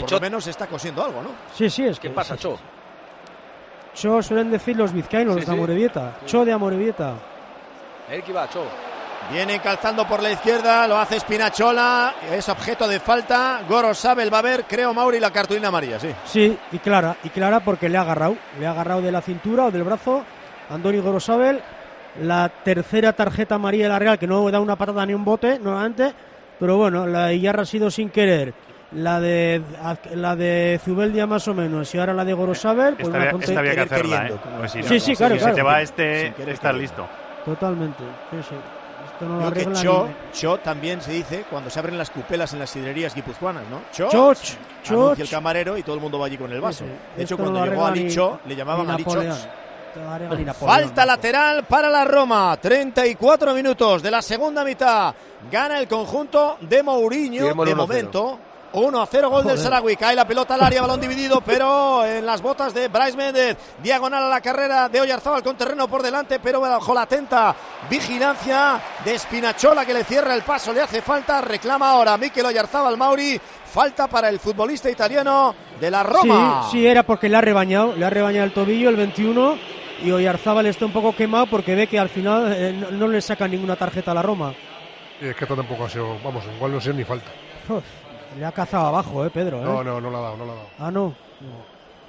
[0.00, 1.30] Por lo menos está cosiendo algo, ¿no?
[1.54, 2.08] Sí, sí, es que.
[2.08, 2.58] ¿Qué pasa, Cho?
[3.94, 6.16] Cho suelen decir los vizcaínos, los de Amorebieta.
[6.26, 7.14] Cho de Amorebieta.
[8.10, 8.64] El que va, Cho.
[9.32, 13.62] Viene calzando por la izquierda, lo hace Spinachola, es objeto de falta.
[13.66, 16.10] Goro Sabel va a ver, creo, Mauri, la cartulina amarilla, sí.
[16.26, 19.66] Sí, y clara, y clara porque le ha agarrado, le ha agarrado de la cintura
[19.66, 20.24] o del brazo
[20.68, 21.62] Andoni Gorosabel.
[22.20, 25.58] La tercera tarjeta amarilla de la Real, que no da una patada ni un bote,
[25.58, 26.12] nuevamente,
[26.60, 28.54] pero bueno, la Iyarra ha sido sin querer
[28.94, 29.62] la de
[30.14, 33.74] la de Zubeldia más o menos y ahora la de Gorosabel pues esta, esta había
[33.74, 34.34] que hacerla, ¿eh?
[34.58, 37.06] Pues sí, sí, claro, Si te va este, estar listo.
[37.44, 38.54] Totalmente, sí, sí.
[39.04, 42.58] Esto no lo que Cho, Cho, también se dice cuando se abren las cupelas en
[42.60, 43.82] las sidrerías guipuzcoanas, ¿no?
[43.92, 45.18] Cho, Choch, Choch.
[45.18, 46.84] el camarero y todo el mundo va allí con el vaso.
[47.16, 49.04] de hecho, cuando llegó Ali Cho, le llamaban Ali
[50.58, 52.56] Falta lateral para la Roma.
[52.60, 55.14] 34 minutos de la segunda mitad.
[55.50, 58.38] Gana el conjunto de Mourinho de momento.
[58.74, 59.96] 1 a 0 gol del Saragüi.
[59.96, 63.56] Cae la pelota al área, balón dividido, pero en las botas de Bryce Méndez.
[63.82, 67.54] Diagonal a la carrera de Oyarzábal con terreno por delante, pero bajo la atenta
[67.88, 70.72] vigilancia de Espinachola que le cierra el paso.
[70.72, 73.40] Le hace falta, reclama ahora Mikel Oyarzábal Mauri.
[73.72, 76.64] Falta para el futbolista italiano de la Roma.
[76.70, 79.58] Sí, sí, era porque le ha rebañado, le ha rebañado el tobillo el 21
[80.02, 83.48] y Oyarzábal está un poco quemado porque ve que al final eh, no, le saca
[83.48, 84.54] ninguna tarjeta a la Roma.
[85.20, 87.30] Y es que tampoco ha sido, vamos, igual no ha sido ni falta.
[88.38, 89.60] Le ha cazado abajo, ¿eh, Pedro?
[89.60, 90.68] No, no, no lo ha dado, no lo ha dado.
[90.78, 91.14] Ah, no.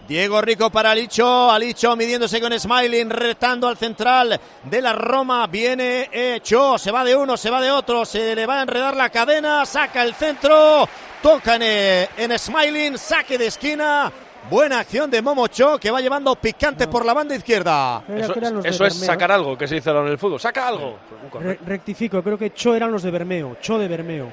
[0.07, 6.09] Diego Rico para Alicho, Alicho midiéndose con Smiling, retando al central de la Roma, viene
[6.11, 9.09] hecho, se va de uno, se va de otro, se le va a enredar la
[9.09, 10.87] cadena, saca el centro,
[11.23, 14.11] toca en, en Smiling, saque de esquina,
[14.47, 18.03] Buena acción de Momo Cho que va llevando picante por la banda izquierda.
[18.07, 20.39] Eso, eso es sacar algo, que se dice ahora en el fútbol.
[20.39, 20.99] Saca algo.
[21.41, 23.57] Re- rectifico, creo que Cho eran los de Bermeo.
[23.59, 24.31] Cho de Bermeo.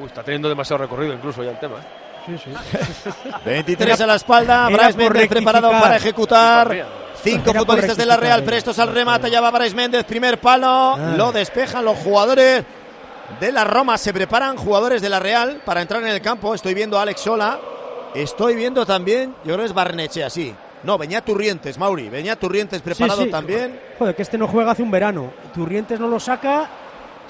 [0.00, 1.76] Uy, está teniendo demasiado recorrido incluso ya el tema.
[1.78, 1.82] ¿eh?
[2.26, 2.50] Sí, sí.
[3.44, 6.86] 23 a la espalda, Bryce Méndez preparado para ejecutar.
[7.22, 9.30] Cinco Era futbolistas de la Real prestos al remate.
[9.30, 10.66] Ya va Bryce Méndez, primer palo.
[10.96, 11.14] Ah.
[11.16, 12.64] Lo despejan los jugadores
[13.38, 13.98] de la Roma.
[13.98, 16.54] Se preparan jugadores de la Real para entrar en el campo.
[16.54, 17.58] Estoy viendo a Alex Sola.
[18.14, 20.52] Estoy viendo también, yo creo que es Barnechea, sí.
[20.82, 22.08] No, venía Turrientes, Mauri.
[22.08, 23.30] Venía Turrientes preparado Sí, sí.
[23.30, 23.78] también.
[23.98, 25.30] Joder, que este no juega hace un verano.
[25.54, 26.68] Turrientes no lo saca,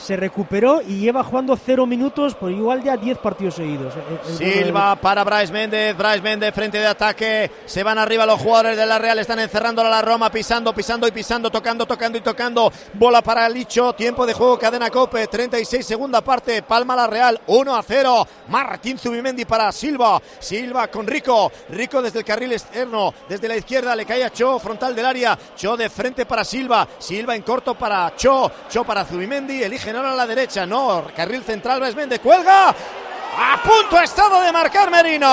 [0.01, 3.95] se recuperó y lleva jugando cero minutos por igual ya 10 partidos seguidos.
[3.95, 7.99] Eh, El- el bueno Silva para Bryce Méndez, Bryce Méndez frente de ataque, se van
[7.99, 11.51] arriba los jugadores de la Real, están encerrando a la Roma, pisando, pisando y pisando,
[11.51, 16.63] tocando, tocando y tocando, bola para Licho, tiempo de juego, cadena Cope, 36 segunda parte,
[16.63, 22.21] palma la Real, 1 a 0, Martín Zubimendi para Silva, Silva con Rico, Rico desde
[22.21, 25.89] el carril externo, desde la izquierda le cae a Cho, frontal del área, Cho de
[25.91, 30.27] frente para Silva, Silva en corto para Cho, Cho para Zubimendi, eligen ahora a la
[30.27, 35.27] derecha, no, carril central, Bryce Méndez, cuelga, a punto ha estado de marcar Merino.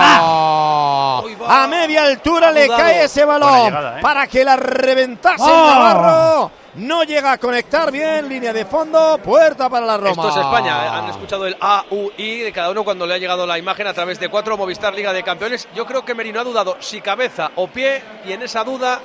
[0.00, 2.82] A media altura le dudado.
[2.82, 4.02] cae ese balón llegada, ¿eh?
[4.02, 5.74] para que la reventase el ¡Ah!
[5.74, 6.50] Navarro.
[6.74, 10.10] No llega a conectar bien, línea de fondo, puerta para la Roma.
[10.10, 10.86] Esto es España.
[10.86, 10.88] ¿eh?
[10.88, 13.86] Han escuchado el A, U, I de cada uno cuando le ha llegado la imagen
[13.86, 15.68] a través de cuatro Movistar Liga de Campeones.
[15.74, 19.00] Yo creo que Merino ha dudado si cabeza o pie y en esa duda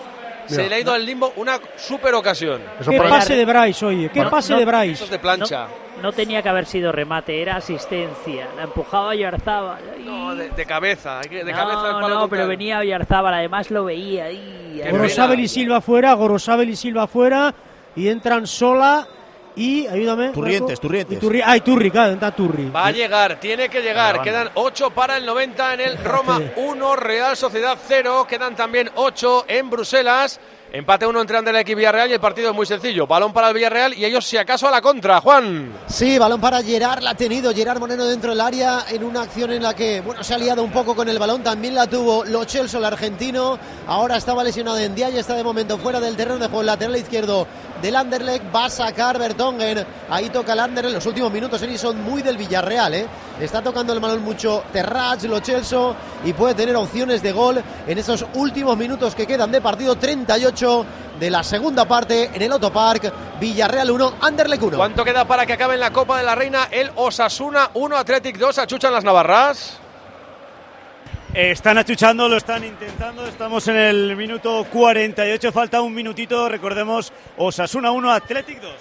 [0.47, 0.69] se Mira.
[0.69, 2.61] le ha ido al limbo una super ocasión.
[2.79, 5.03] Eso Qué pase de Bryce, oye, qué Bueno, pase no- de Eso Bryce.
[5.03, 5.67] es de plancha.
[6.01, 8.47] No tenía que haber sido remate, era asistencia.
[8.55, 9.79] La empujaba Oyarzábal.
[10.05, 11.21] No, de, de cabeza.
[11.21, 14.27] De No, cabeza al palo no, pero venía Oyarzábal, además lo veía.
[14.91, 17.53] Gorosabel y Silva fuera, Gorosabel y Silva fuera
[17.95, 19.07] y entran sola
[19.57, 20.29] y ayúdame.
[20.29, 20.81] Turrientes, Marco.
[20.81, 21.17] Turrientes.
[21.17, 22.69] Y Turri, ay, Turri, claro, entra Turri.
[22.69, 24.21] Va a llegar, tiene que llegar.
[24.21, 28.25] Quedan 8 para el 90 en el Roma 1, Real Sociedad 0.
[28.29, 30.39] Quedan también 8 en Bruselas.
[30.69, 33.07] Empate 1 entre Anderlecht y Villarreal y el partido es muy sencillo.
[33.07, 35.21] Balón para el Villarreal y ellos si acaso a la contra.
[35.21, 35.71] Juan.
[35.87, 39.53] Sí, balón para Gerard, la ha tenido Gerard Moreno dentro del área en una acción
[39.53, 42.25] en la que, bueno, se ha liado un poco con el balón, también la tuvo
[42.25, 43.57] Lo Celso, el argentino,
[43.87, 46.97] ahora estaba lesionado en día y está de momento fuera del terreno de juego, lateral
[46.97, 47.47] izquierdo
[47.81, 52.03] del Anderlecht, va a sacar Bertongen, ahí toca el Anderlecht, los últimos minutos Eri, son
[52.03, 53.07] muy del Villarreal, ¿eh?
[53.39, 57.97] Está tocando el balón mucho Terrach, Lo Celso y puede tener opciones de gol en
[57.97, 60.85] esos últimos minutos que quedan de partido, 38
[61.19, 64.77] de la segunda parte en el Otto Park, Villarreal 1, Anderlecht 1.
[64.77, 68.37] ¿Cuánto queda para que acabe en la Copa de la Reina el Osasuna 1, Athletic
[68.37, 68.57] 2?
[68.59, 69.79] Achuchan las Navarras.
[71.33, 73.27] Están achuchando, lo están intentando.
[73.27, 76.49] Estamos en el minuto 48, falta un minutito.
[76.49, 78.71] Recordemos, Osasuna 1, Athletic 2.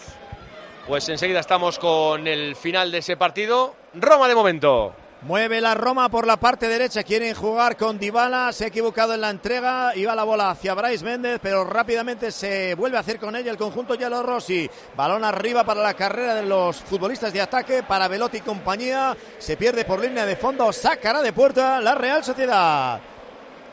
[0.87, 3.75] Pues enseguida estamos con el final de ese partido.
[3.95, 4.95] Roma de momento.
[5.23, 9.23] Mueve la Roma por la parte derecha, quieren jugar con Dybala, se ha equivocado en
[9.23, 13.35] la entrega, iba la bola hacia Bryce Méndez, pero rápidamente se vuelve a hacer con
[13.35, 14.71] ella el conjunto Yellow Rossi.
[14.95, 19.57] Balón arriba para la carrera de los futbolistas de ataque, para Velotti y compañía, se
[19.57, 23.01] pierde por línea de fondo, sacará de puerta la Real Sociedad.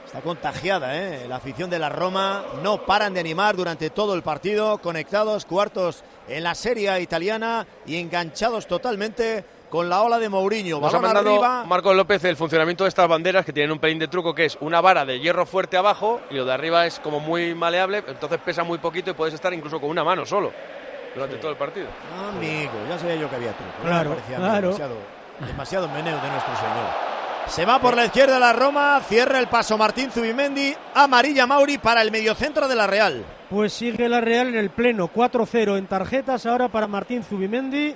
[0.05, 1.27] Está contagiada, ¿eh?
[1.27, 6.03] La afición de la Roma no paran de animar durante todo el partido, conectados cuartos
[6.27, 10.79] en la Serie italiana y enganchados totalmente con la ola de Mourinho.
[10.79, 11.63] Nos ha mandado arriba.
[11.65, 14.57] Marcos López el funcionamiento de estas banderas que tienen un pelín de truco que es
[14.61, 18.39] una vara de hierro fuerte abajo y lo de arriba es como muy maleable, entonces
[18.45, 20.51] pesa muy poquito y puedes estar incluso con una mano solo
[21.15, 21.87] durante todo el partido.
[22.29, 23.71] Amigo, ya sabía yo que había truco.
[23.83, 24.67] Me Claro, parecía claro.
[24.67, 24.95] Demasiado,
[25.47, 27.13] demasiado meneo de nuestro señor.
[27.47, 32.01] Se va por la izquierda la Roma, cierra el paso Martín Zubimendi, amarilla Mauri para
[32.01, 33.25] el mediocentro de la Real.
[33.53, 37.93] Pues sigue la Real en el pleno, 4-0 en tarjetas ahora para Martín Zubimendi.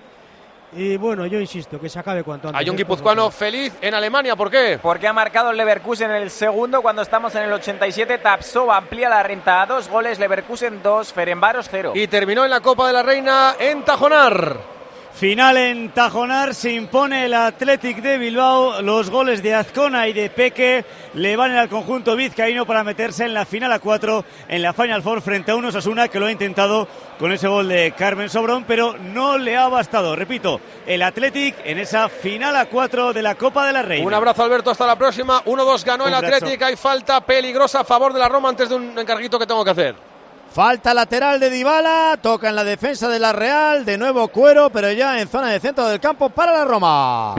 [0.74, 2.60] Y bueno, yo insisto, que se acabe cuanto antes.
[2.60, 4.78] Hay un Esto guipuzcoano feliz en Alemania, ¿por qué?
[4.80, 8.20] Porque ha marcado el Leverkusen en el segundo cuando estamos en el 87.
[8.20, 11.94] Tapsova amplía la renta a dos goles, Leverkusen 2, Ferenbaros 0.
[11.96, 14.77] Y terminó en la Copa de la Reina en Tajonar.
[15.20, 18.84] Final en Tajonar, se impone el Athletic de Bilbao.
[18.84, 23.34] Los goles de Azcona y de Peque le van al conjunto vizcaíno para meterse en
[23.34, 26.32] la final a cuatro en la Final Four frente a unos Osasuna que lo ha
[26.32, 26.88] intentado
[27.18, 30.16] con ese gol de Carmen Sobrón, pero no le ha bastado.
[30.16, 34.06] Repito, el Athletic en esa final a cuatro de la Copa de la Reina.
[34.06, 35.44] Un abrazo Alberto, hasta la próxima.
[35.46, 36.16] 1-2 ganó Un el.
[36.16, 39.66] Athletic, hay falta peligrosa a favor de la Roma antes de un encarguito que tengo
[39.66, 40.17] que hacer.
[40.52, 44.92] Falta lateral de Dybala, toca en la defensa de la Real, de nuevo cuero, pero
[44.92, 47.36] ya en zona de centro del campo para la Roma.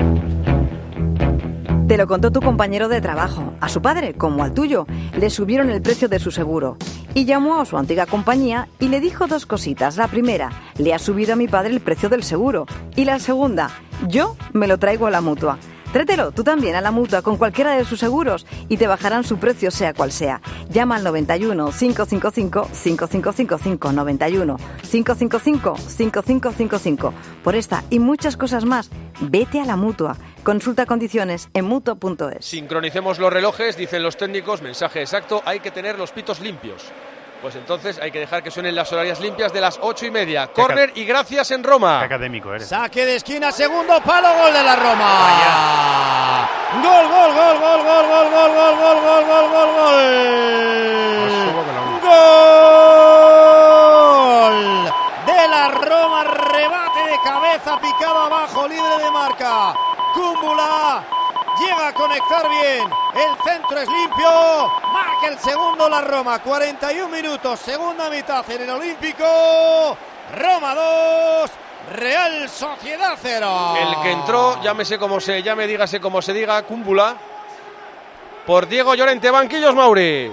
[1.89, 3.55] Te lo contó tu compañero de trabajo.
[3.61, 4.87] A su padre, como al tuyo,
[5.17, 6.77] le subieron el precio de su seguro.
[7.15, 9.97] Y llamó a su antigua compañía y le dijo dos cositas.
[9.97, 12.67] La primera, le ha subido a mi padre el precio del seguro.
[12.95, 13.71] Y la segunda,
[14.07, 15.59] yo me lo traigo a la mutua.
[15.93, 19.39] Trételo tú también a la mutua con cualquiera de sus seguros y te bajarán su
[19.39, 20.43] precio sea cual sea.
[20.69, 27.15] Llama al 91 555 5555 91 555 5555.
[27.43, 30.17] Por esta y muchas cosas más, vete a la mutua.
[30.43, 32.45] Consulta condiciones en mutua.es.
[32.45, 36.93] Sincronicemos los relojes, dicen los técnicos, mensaje exacto, hay que tener los pitos limpios.
[37.41, 40.49] Pues entonces hay que dejar que suenen las horarias limpias de las ocho y media.
[40.49, 42.01] Córner y gracias en Roma.
[42.01, 42.69] académico eres.
[42.69, 46.49] Saque de esquina, segundo palo, gol de la Roma.
[46.83, 49.99] Gol, gol, gol, gol, gol, gol, gol, gol, gol, gol, gol, gol, gol.
[53.59, 54.93] Gol
[55.27, 59.75] de la Roma, rebate de cabeza, picado abajo, libre de marca.
[60.13, 61.18] Cúmbula
[61.61, 62.89] llega a conectar bien.
[63.15, 64.73] El centro es limpio.
[64.93, 66.39] Marca el segundo la Roma.
[66.41, 69.97] 41 minutos, segunda mitad en el Olímpico.
[70.37, 71.51] Roma 2.
[71.93, 73.75] Real Sociedad 0.
[73.81, 77.17] El que entró, llámese como se llame, dígase como se diga, Cúmbula.
[78.47, 80.33] Por Diego Llorente, banquillos Mauri.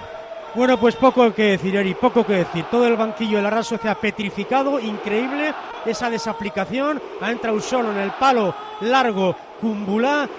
[0.53, 2.65] Bueno, pues poco que decir, Eri, poco que decir.
[2.71, 5.53] Todo el banquillo de la Real Sociedad petrificado, increíble
[5.85, 7.01] esa desaplicación.
[7.21, 10.29] Ha entrado solo en el palo largo Cumbulá.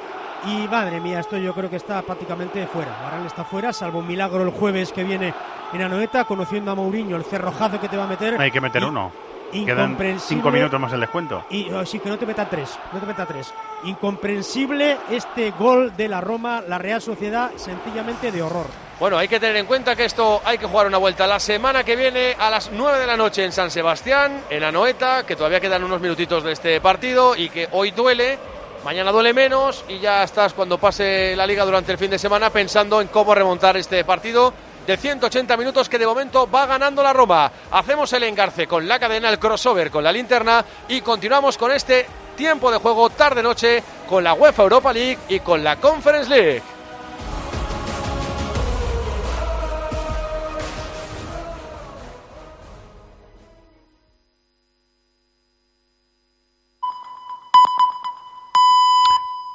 [0.47, 2.91] Y madre mía, esto yo creo que está prácticamente fuera.
[3.03, 5.35] Barán está fuera, salvo un milagro el jueves que viene
[5.73, 8.41] en Anoeta, conociendo a Mourinho, el cerrojazo que te va a meter.
[8.41, 9.13] Hay que meter Y- uno.
[9.53, 11.45] Quedan cinco minutos más el descuento.
[11.51, 13.55] Y oh, sí, que no te meta tres, no te meta tres.
[13.85, 18.67] Incomprensible este gol de la Roma, la Real Sociedad, sencillamente de horror.
[18.99, 21.85] Bueno, hay que tener en cuenta que esto hay que jugar una vuelta la semana
[21.85, 25.61] que viene a las 9 de la noche en San Sebastián, en Anoeta, que todavía
[25.61, 28.39] quedan unos minutitos de este partido y que hoy duele,
[28.85, 32.51] mañana duele menos y ya estás cuando pase la liga durante el fin de semana
[32.51, 34.53] pensando en cómo remontar este partido
[34.87, 37.51] de 180 minutos que de momento va ganando la Roma.
[37.73, 42.07] Hacemos el engarce con la cadena, el crossover con la linterna y continuamos con este
[42.37, 46.76] tiempo de juego tarde-noche con la UEFA Europa League y con la Conference League.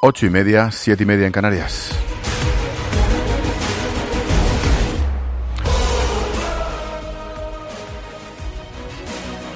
[0.03, 1.91] Ocho y media, siete y media en Canarias.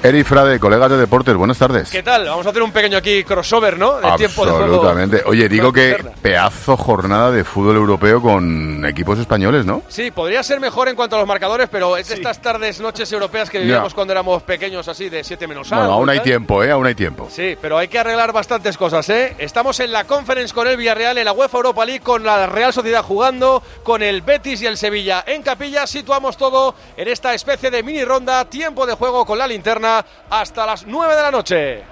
[0.06, 1.90] Eri Frade, colegas de deportes, buenas tardes.
[1.90, 2.26] ¿Qué tal?
[2.26, 3.96] Vamos a hacer un pequeño aquí crossover, ¿no?
[3.96, 4.66] De tiempo de juego.
[4.66, 5.24] Absolutamente.
[5.26, 9.82] Oye, digo que pedazo jornada de fútbol europeo con equipos españoles, ¿no?
[9.88, 13.10] Sí, podría ser mejor en cuanto a los marcadores, pero es de estas tardes, noches
[13.10, 13.94] europeas que vivíamos Ya.
[13.96, 16.70] cuando éramos pequeños, así de 7 menos Bueno, algo, aún hay tiempo, ¿eh?
[16.70, 17.26] Aún hay tiempo.
[17.28, 19.34] Sí, pero hay que arreglar bastantes cosas, ¿eh?
[19.38, 22.72] Estamos en la Conference con el Villarreal, en la UEFA Europa League, con la Real
[22.72, 25.84] Sociedad jugando, con el Betis y el Sevilla en capilla.
[25.84, 29.95] Situamos todo en esta especie de mini ronda, tiempo de juego con la linterna
[30.30, 31.84] hasta las 9 de la noche.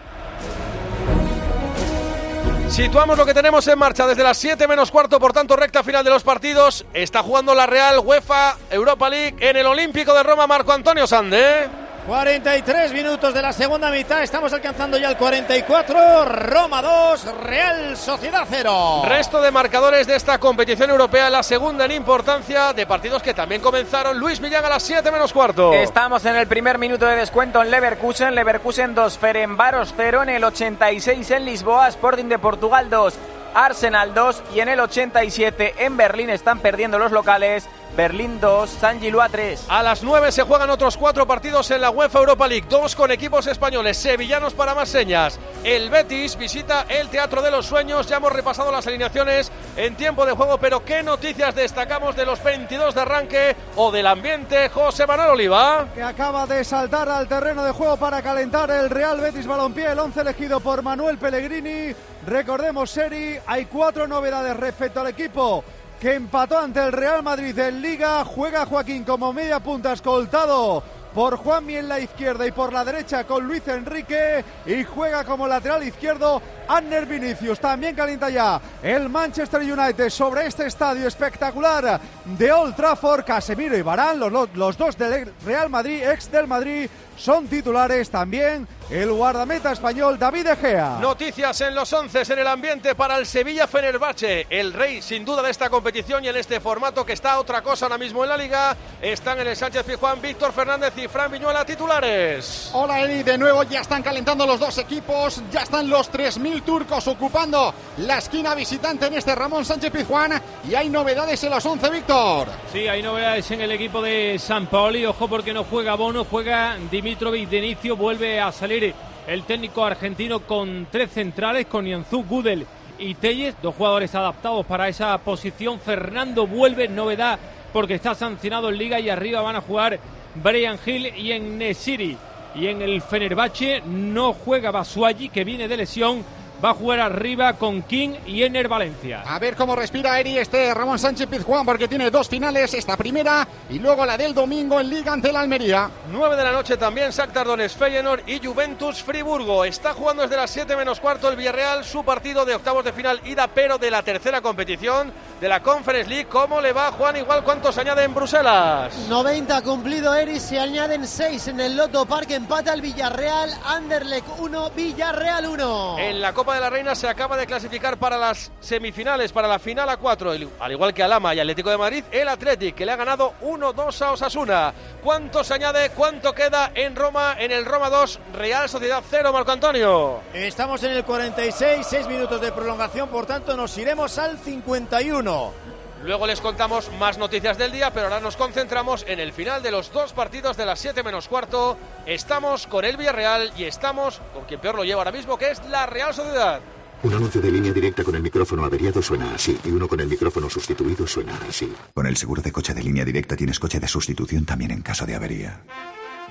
[2.68, 6.02] Situamos lo que tenemos en marcha desde las 7 menos cuarto, por tanto, recta final
[6.02, 6.84] de los partidos.
[6.92, 11.83] Está jugando la Real UEFA Europa League en el Olímpico de Roma, Marco Antonio Sande.
[12.06, 18.46] 43 minutos de la segunda mitad, estamos alcanzando ya el 44, Roma 2, Real Sociedad
[18.46, 19.04] 0.
[19.06, 23.62] Resto de marcadores de esta competición europea, la segunda en importancia de partidos que también
[23.62, 24.18] comenzaron.
[24.18, 25.72] Luis Millán a las 7 menos cuarto.
[25.72, 28.34] Estamos en el primer minuto de descuento en Leverkusen.
[28.34, 30.24] Leverkusen 2, Ferenbaros 0.
[30.24, 33.14] En el 86 en Lisboa, Sporting de Portugal 2,
[33.54, 34.42] Arsenal 2.
[34.54, 37.68] Y en el 87 en Berlín están perdiendo los locales.
[37.96, 39.66] Berlín 2, San Gilua 3.
[39.68, 43.12] A las 9 se juegan otros cuatro partidos en la UEFA Europa League, dos con
[43.12, 45.38] equipos españoles, sevillanos para más señas.
[45.62, 50.26] El Betis visita el Teatro de los Sueños, ya hemos repasado las alineaciones en tiempo
[50.26, 54.68] de juego, pero ¿qué noticias destacamos de los 22 de arranque o del ambiente?
[54.70, 55.86] José Manuel Oliva.
[55.94, 59.98] que acaba de saltar al terreno de juego para calentar el Real Betis Balompié, el
[60.00, 61.94] 11 elegido por Manuel Pellegrini.
[62.26, 65.62] Recordemos, Seri, hay cuatro novedades respecto al equipo
[66.00, 68.24] que empató ante el Real Madrid en Liga.
[68.24, 70.82] Juega Joaquín como media punta escoltado
[71.14, 75.46] por Juanmi en la izquierda y por la derecha con Luis Enrique y juega como
[75.46, 77.60] lateral izquierdo Anner Vinicius.
[77.60, 83.24] También calienta ya el Manchester United sobre este estadio espectacular de Old Trafford.
[83.24, 88.66] Casemiro y Barán, los, los dos del Real Madrid, ex del Madrid, son titulares también
[88.90, 90.98] el guardameta español David De Gea.
[91.00, 95.42] Noticias en los 11 en el ambiente para el Sevilla Fenerbahce, el rey sin duda
[95.42, 98.36] de esta competición y en este formato que está otra cosa ahora mismo en la
[98.36, 98.76] liga.
[99.00, 102.70] Están en el Sánchez Pizjuán Víctor Fernández y Fran Viñuela titulares.
[102.74, 107.08] Hola Eri, de nuevo ya están calentando los dos equipos, ya están los 3.000 turcos
[107.08, 111.90] ocupando la esquina visitante en este Ramón Sánchez Pizjuán y hay novedades en los 11,
[111.90, 112.48] Víctor.
[112.72, 115.06] Sí, hay novedades en el equipo de San Paoli.
[115.06, 117.98] Ojo porque no juega Bono, juega Dimitrovic de inicio.
[117.98, 118.94] Vuelve a salir
[119.26, 122.66] el técnico argentino con tres centrales, con Yanzú, Gudel
[122.98, 125.78] y Telles, dos jugadores adaptados para esa posición.
[125.80, 127.38] Fernando vuelve, novedad,
[127.74, 129.98] porque está sancionado en Liga y arriba van a jugar
[130.42, 132.16] Brian Hill y en Nesiri.
[132.54, 136.24] Y en el Fenerbahce no juega Basuagi, que viene de lesión
[136.64, 139.22] va a jugar arriba con King y Ener Valencia.
[139.26, 143.46] A ver cómo respira Eri este Ramón Sánchez Pizjuán porque tiene dos finales, esta primera
[143.68, 145.90] y luego la del domingo en Liga ante el Almería.
[146.10, 149.64] 9 de la noche también Shakhtar Donetsk, Feyenoord y Juventus Friburgo.
[149.66, 153.20] Está jugando desde las 7 menos cuarto el Villarreal su partido de octavos de final
[153.26, 156.28] ida, pero de la tercera competición de la Conference League.
[156.28, 157.16] ¿Cómo le va Juan?
[157.16, 158.94] Igual cuántos añade en Bruselas.
[159.10, 164.70] 90 cumplido Eri, se añaden 6 en el Loto Park, empata el Villarreal, Anderlecht 1,
[164.70, 165.98] Villarreal 1.
[165.98, 169.58] En la Copa de la Reina se acaba de clasificar para las semifinales, para la
[169.58, 172.92] final a 4, al igual que Alama y Atlético de Madrid, el Athletic, que le
[172.92, 174.72] ha ganado 1-2 a Osasuna.
[175.02, 175.90] ¿Cuánto se añade?
[175.90, 180.20] ¿Cuánto queda en Roma, en el Roma 2, Real Sociedad 0, Marco Antonio?
[180.32, 185.73] Estamos en el 46, 6 minutos de prolongación, por tanto nos iremos al 51.
[186.04, 189.70] Luego les contamos más noticias del día, pero ahora nos concentramos en el final de
[189.70, 191.78] los dos partidos de las 7 menos cuarto.
[192.04, 195.64] Estamos con el Villarreal y estamos con quien peor lo lleva ahora mismo, que es
[195.70, 196.60] la Real Sociedad.
[197.04, 200.06] Un anuncio de línea directa con el micrófono averiado suena así y uno con el
[200.06, 201.72] micrófono sustituido suena así.
[201.94, 205.06] Con el seguro de coche de línea directa tienes coche de sustitución también en caso
[205.06, 205.62] de avería.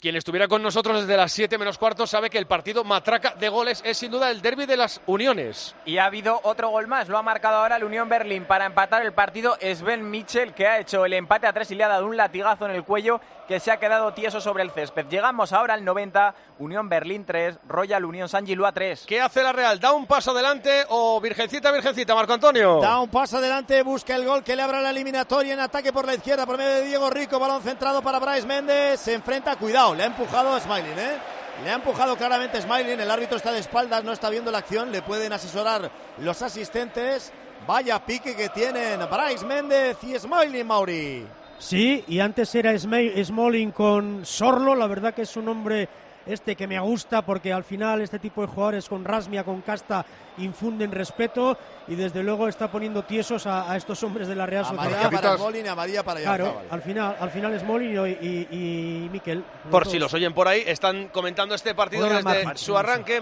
[0.00, 3.48] Quien estuviera con nosotros desde las 7 menos cuarto sabe que el partido matraca de
[3.48, 5.74] goles es sin duda el derby de las uniones.
[5.84, 9.02] Y ha habido otro gol más, lo ha marcado ahora el Unión Berlín para empatar
[9.02, 12.06] el partido Sven Mitchell que ha hecho el empate a tres y le ha dado
[12.06, 15.06] un latigazo en el cuello que se ha quedado tieso sobre el césped.
[15.08, 19.04] Llegamos ahora al 90, Unión Berlín 3, Royal Unión San Gilua 3.
[19.06, 19.80] ¿Qué hace la Real?
[19.80, 22.78] ¿Da un paso adelante o virgencita, virgencita, Marco Antonio?
[22.80, 26.06] Da un paso adelante, busca el gol que le abra la eliminatoria en ataque por
[26.06, 29.87] la izquierda por medio de Diego Rico, balón centrado para Bryce Méndez, se enfrenta, cuidado,
[29.94, 31.18] le ha empujado a Smiling, ¿eh?
[31.64, 34.92] Le ha empujado claramente Smiling, el árbitro está de espaldas, no está viendo la acción,
[34.92, 37.32] le pueden asesorar los asistentes.
[37.66, 41.26] Vaya pique que tienen Bryce Méndez y Smiling Mauri.
[41.58, 45.88] Sí, y antes era Smalling con Sorlo, la verdad que es un hombre
[46.28, 50.04] este que me gusta porque al final este tipo de jugadores con Rasmia, con Casta
[50.38, 51.58] infunden respeto
[51.88, 55.04] y desde luego está poniendo tiesos a, estos hombres de la Real Sociedad.
[55.06, 59.44] Amarilla para y amarilla para Claro, al final, al final Smalling y, y, Miquel.
[59.70, 63.20] Por si los oyen por ahí, están comentando este partido desde su arranque.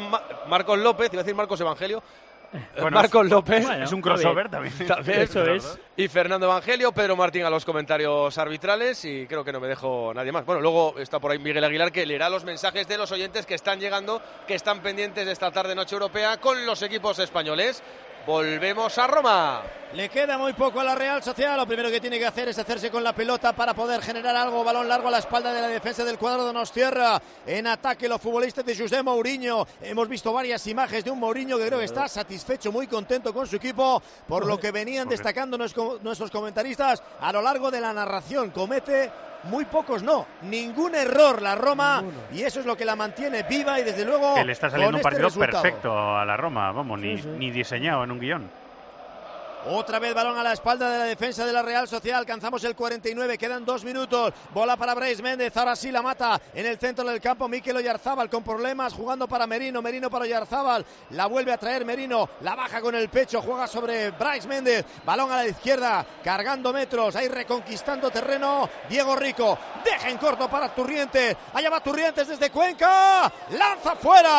[0.49, 2.03] Marcos López, iba a decir Marcos Evangelio,
[2.91, 3.67] Marcos López.
[3.83, 4.75] es un crossover también.
[5.07, 5.79] Eso es.
[5.97, 10.13] Y Fernando Evangelio, Pedro Martín a los comentarios arbitrales y creo que no me dejo
[10.15, 10.45] nadie más.
[10.45, 13.55] Bueno, luego está por ahí Miguel Aguilar que leerá los mensajes de los oyentes que
[13.55, 17.83] están llegando, que están pendientes de esta tarde noche europea con los equipos españoles.
[18.27, 19.63] Volvemos a Roma.
[19.93, 21.57] Le queda muy poco a la Real Sociedad.
[21.57, 24.65] Lo primero que tiene que hacer es hacerse con la pelota para poder generar algo.
[24.65, 27.23] Balón largo a la espalda de la defensa del cuadro de Nostierra.
[27.47, 29.65] En ataque los futbolistas de José Mourinho.
[29.81, 33.47] Hemos visto varias imágenes de un Mourinho que creo que está satisfecho, muy contento con
[33.47, 38.51] su equipo por lo que venían destacando nuestros comentaristas a lo largo de la narración.
[38.51, 39.09] Comete
[39.47, 43.81] muy pocos no, ningún error la Roma y eso es lo que la mantiene viva
[43.81, 46.99] y desde luego que le está saliendo un este partido perfecto a la Roma, vamos,
[46.99, 48.66] ni, ni diseñado en un guion.
[49.69, 52.21] Otra vez balón a la espalda de la defensa de la Real Sociedad.
[52.21, 53.37] Alcanzamos el 49.
[53.37, 54.33] Quedan dos minutos.
[54.55, 55.57] Bola para Bryce Méndez.
[55.57, 57.49] Ahora sí la mata en el centro del campo.
[57.49, 58.93] Mikel Oyarzábal con problemas.
[58.93, 59.83] Jugando para Merino.
[59.83, 60.87] Merino para Oyarzábal.
[61.11, 62.29] La vuelve a traer Merino.
[62.43, 63.43] La baja con el pecho.
[63.43, 64.85] Juega sobre Bryce Méndez.
[65.05, 66.07] Balón a la izquierda.
[66.23, 67.17] Cargando metros.
[67.17, 68.71] Ahí reconquistando terreno.
[68.89, 69.59] Diego Rico.
[69.85, 71.37] Deja en corto para Turrientes.
[71.53, 73.33] Allá va Turrientes desde Cuenca.
[73.51, 74.37] Lanza fuera.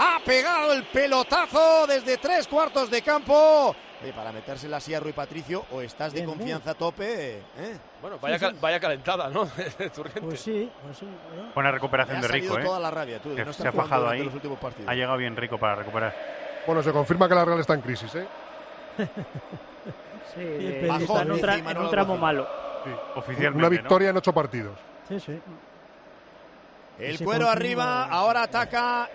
[0.00, 3.74] Ha pegado el pelotazo desde tres cuartos de campo.
[4.14, 7.38] para metérsela así a Rui Patricio, o estás de confianza a tope.
[7.38, 7.78] ¿eh?
[8.00, 9.46] Bueno, vaya, vaya calentada, ¿no?
[10.20, 11.02] pues sí, pues
[11.52, 12.62] Buena recuperación de Rico, ¿eh?
[12.62, 14.30] toda la rabia, tú, se ha fajado ahí.
[14.86, 16.14] Ha llegado bien Rico para recuperar.
[16.64, 18.28] Bueno, se confirma que la Real está en crisis, ¿eh?
[20.32, 22.46] sí, está en un, tramo malo.
[23.16, 23.58] oficialmente.
[23.58, 24.78] Una victoria en ocho partidos.
[25.08, 25.40] Sí, sí.
[27.00, 29.08] El cuero arriba, ahora ataca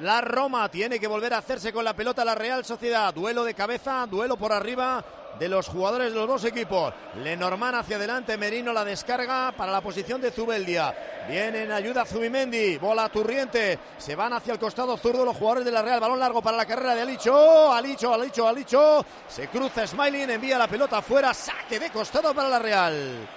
[0.00, 3.12] la Roma tiene que volver a hacerse con la pelota la Real Sociedad.
[3.12, 5.04] Duelo de cabeza, duelo por arriba
[5.38, 6.92] de los jugadores de los dos equipos.
[7.22, 10.94] Lenormand hacia adelante, Merino la descarga para la posición de Zubeldia.
[11.28, 15.72] Viene en ayuda Zubimendi, bola Turriente, se van hacia el costado zurdo los jugadores de
[15.72, 20.30] la Real, balón largo para la carrera de Alicho, Alicho, Alicho, Alicho, se cruza Smiling,
[20.30, 23.28] envía la pelota afuera, saque de costado para la Real.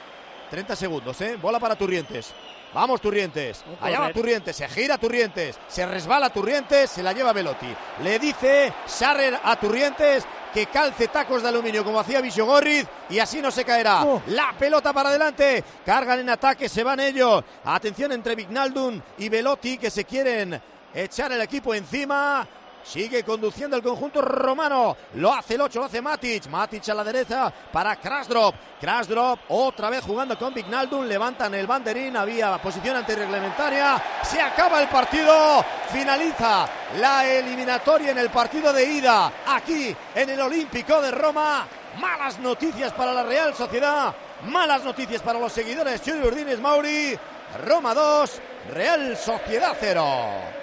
[0.50, 1.38] 30 segundos, ¿eh?
[1.42, 2.34] Bola para Turrientes.
[2.74, 3.64] Vamos Turrientes.
[3.82, 4.56] Allá va Turrientes.
[4.56, 5.60] Se gira Turrientes.
[5.68, 6.90] Se resbala Turrientes.
[6.90, 7.74] Se la lleva Velotti.
[8.02, 13.42] Le dice Sarrer a Turrientes que calce tacos de aluminio como hacía Gorriz y así
[13.42, 14.06] no se caerá.
[14.28, 17.44] La pelota para adelante, cargan en ataque, se van ellos.
[17.66, 20.62] Atención entre Vignaldum y Velotti que se quieren
[20.94, 22.48] echar el equipo encima.
[22.84, 24.96] Sigue conduciendo el conjunto romano.
[25.16, 26.48] Lo hace el 8, lo hace Matic.
[26.48, 28.56] Matic a la derecha para Krasdrop.
[28.80, 31.06] Krasdrop otra vez jugando con Vignaldum.
[31.06, 32.18] Levantan el banderín.
[32.18, 34.02] Había posición antirreglamentaria.
[34.24, 35.64] Se acaba el partido.
[35.92, 36.68] Finaliza
[37.00, 39.32] la eliminatoria en el partido de ida.
[39.48, 41.66] Aquí en el Olímpico de Roma.
[42.00, 44.14] Malas noticias para la Real Sociedad.
[44.46, 46.02] Malas noticias para los seguidores.
[46.02, 47.18] Churi Urdines Mauri.
[47.66, 50.06] Roma 2, Real Sociedad 0.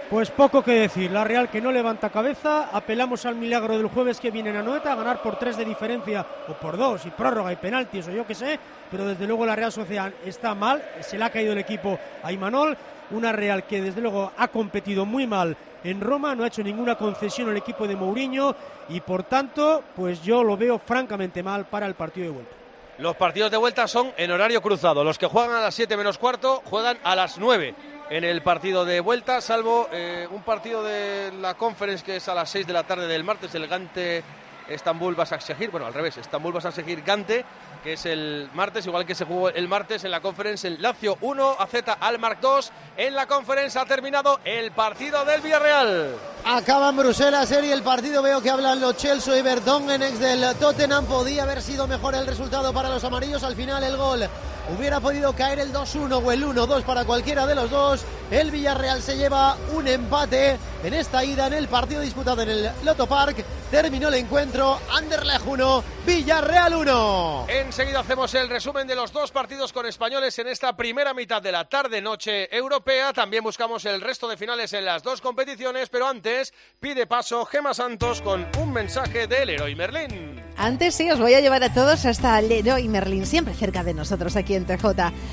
[0.09, 4.19] Pues poco que decir, la Real que no levanta cabeza, apelamos al milagro del jueves
[4.19, 7.53] que viene a Noeta a ganar por tres de diferencia o por dos y prórroga
[7.53, 8.59] y penaltis o yo que sé,
[8.91, 12.33] pero desde luego la Real Sociedad está mal, se le ha caído el equipo a
[12.33, 12.77] Imanol,
[13.11, 16.97] una Real que desde luego ha competido muy mal en Roma, no ha hecho ninguna
[16.97, 18.57] concesión al equipo de Mourinho
[18.89, 22.60] y por tanto, pues yo lo veo francamente mal para el partido de vuelta.
[23.01, 25.03] Los partidos de vuelta son en horario cruzado.
[25.03, 27.75] Los que juegan a las 7 menos cuarto juegan a las 9
[28.11, 32.35] en el partido de vuelta, salvo eh, un partido de la Conference que es a
[32.35, 34.23] las 6 de la tarde del martes, el Gante
[34.71, 37.45] Estambul Basaksehir, bueno, al revés, Estambul Basaksehir Gante,
[37.83, 41.19] que es el martes, igual que se jugó el martes en la conference, el Lazio
[41.21, 42.73] 1, AZ Almark 2.
[42.97, 46.15] En la conference ha terminado el partido del Villarreal.
[46.45, 48.23] Acaba en Bruselas, serie el partido.
[48.23, 51.07] Veo que hablan los Chelsea y Verdongenex del Tottenham.
[51.07, 53.43] Podía haber sido mejor el resultado para los amarillos.
[53.43, 54.29] Al final, el gol
[54.77, 58.05] hubiera podido caer el 2-1 o el 1-2 para cualquiera de los dos.
[58.31, 62.71] El Villarreal se lleva un empate en esta ida en el partido disputado en el
[62.85, 63.45] Loto Park.
[63.73, 64.79] Terminó el encuentro.
[64.91, 67.47] Anderlecht 1, Villarreal 1.
[67.49, 71.51] Enseguida hacemos el resumen de los dos partidos con españoles en esta primera mitad de
[71.51, 73.13] la tarde-noche europea.
[73.13, 77.75] También buscamos el resto de finales en las dos competiciones, pero antes pide paso Gema
[77.75, 80.41] Santos con un mensaje del héroe Merlín.
[80.57, 84.37] Antes sí, os voy a llevar a todos hasta Leroy Merlin, siempre cerca de nosotros
[84.37, 84.85] aquí en TJ.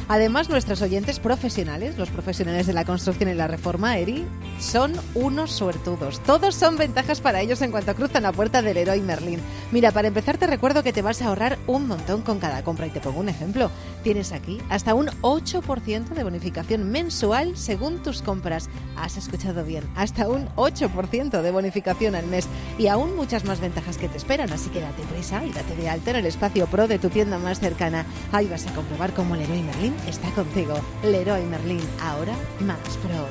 [0.08, 4.26] Además, nuestros oyentes profesionales, los profesionales de la construcción y la reforma, Eri,
[4.60, 6.20] son unos suertudos.
[6.22, 9.40] Todos son ventajas para ellos en cuanto cruzan la puerta del Leroy Merlin.
[9.72, 12.88] Mira, para empezar te recuerdo que te vas a ahorrar un montón con cada compra
[12.88, 13.70] y te pongo un ejemplo.
[14.04, 18.70] Tienes aquí hasta un 8% de bonificación mensual según tus compras.
[18.96, 22.48] Has escuchado bien, hasta un 8% de bonificación al mes
[22.80, 25.04] y aún muchas más ventajas que te esperan, así que date
[25.46, 28.06] y date de alta en el espacio pro de tu tienda más cercana.
[28.32, 30.80] Ahí vas a comprobar cómo Leroy Merlin está contigo.
[31.04, 33.28] Leroy Merlin, ahora más pro.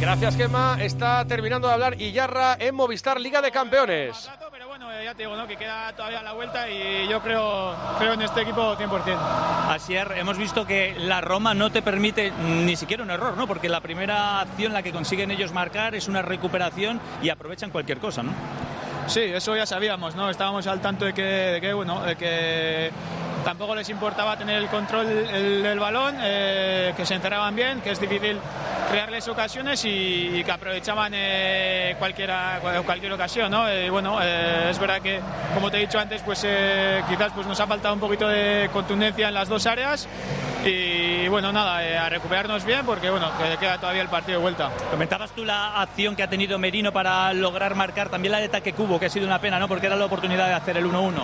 [0.00, 0.78] Gracias, Gemma.
[0.80, 5.36] Está terminando de hablar Iyarra en Movistar Liga de Campeones Pero bueno, ya te digo,
[5.36, 5.46] ¿no?
[5.46, 9.18] que queda todavía la vuelta y yo creo, creo en este equipo 100%.
[9.68, 13.46] Asier, hemos visto que la Roma no te permite ni siquiera un error, ¿no?
[13.46, 17.98] Porque la primera acción la que consiguen ellos marcar es una recuperación y aprovechan cualquier
[17.98, 18.32] cosa, ¿no?
[19.10, 20.30] Sí, eso ya sabíamos, ¿no?
[20.30, 22.92] Estábamos al tanto de que, de que bueno, de que
[23.44, 28.00] tampoco les importaba tener el control del balón, eh, que se encerraban bien, que es
[28.00, 28.38] difícil
[28.88, 33.72] crearles ocasiones y, que aprovechaban eh, cualquiera, cualquier ocasión, ¿no?
[33.72, 35.20] Y bueno, eh, es verdad que,
[35.54, 36.46] como te he dicho antes, pues
[37.08, 40.08] quizás pues nos ha faltado un poquito de contundencia en las dos áreas
[40.64, 44.70] y bueno, nada, a recuperarnos bien porque bueno, que queda todavía el partido de vuelta.
[44.90, 48.72] Comentabas tú la acción que ha tenido Merino para lograr marcar, también la de ataque
[48.72, 49.66] Cubo, que ha sido una pena, ¿no?
[49.66, 51.14] Porque era la oportunidad de hacer el 1-1.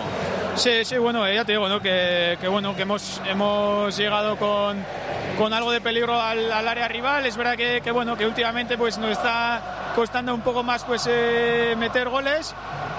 [0.55, 1.79] Sí, sí, bueno, ya te digo, ¿no?
[1.79, 4.83] Que, que bueno, que hemos, hemos llegado con,
[5.37, 7.25] con algo de peligro al, área rival.
[7.25, 11.07] Es verdad que, que, bueno, que últimamente pues nos está costando un poco más pues
[11.09, 12.53] eh, meter goles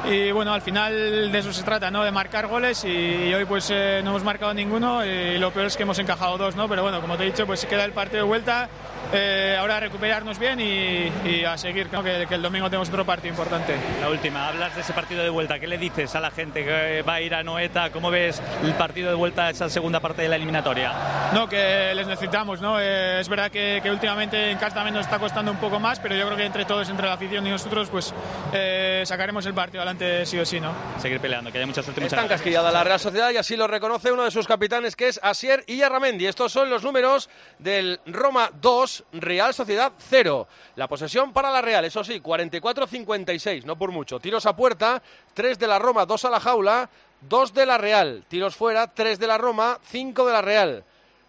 [0.05, 2.05] y bueno, al final de eso se trata, ¿no?
[2.05, 5.77] De marcar goles y, hoy pues eh, no hemos marcado ninguno y lo peor es
[5.77, 6.69] que hemos encajado dos, ¿no?
[6.69, 8.69] Pero bueno, como te he dicho, pues queda el partido de vuelta
[9.13, 13.75] eh, ahora recuperarnos bien y, a seguir, que, el domingo tenemos otro partido importante.
[14.01, 17.03] La última, hablas de ese partido de vuelta, ¿qué le dices a la gente que
[17.03, 17.91] va a ir a Noeta?
[17.91, 20.93] ¿Cómo ves el partido de vuelta, esa segunda parte de la eliminatoria?
[21.33, 22.81] No, que les necesitamos, ¿no?
[22.81, 26.15] Eh, es verdad que, últimamente en casa también nos está costando un poco más, pero
[26.15, 28.13] yo creo que entre todos, entre la afición y nosotros, pues
[28.53, 30.75] eh, sacaremos el partido adelante sí o sí, ¿no?
[31.01, 32.05] Seguir peleando, que haya mucha suerte.
[32.05, 35.21] Está encasquillada la Real Sociedad y así lo reconoce uno de sus capitanes, que es
[35.23, 36.27] Asier Iyarramendi.
[36.27, 40.47] Estos son los números del Roma 2, Real Sociedad 0.
[40.77, 44.21] La posesión para la Real, eso sí, 44-56, no por mucho.
[44.21, 45.03] Tiros a puerta,
[45.35, 46.91] 3 de la Roma, 2 a la jaula,
[47.23, 48.25] 2 de la Real.
[48.29, 50.85] Tiros fuera, 3 de la Roma, 5 de la Real.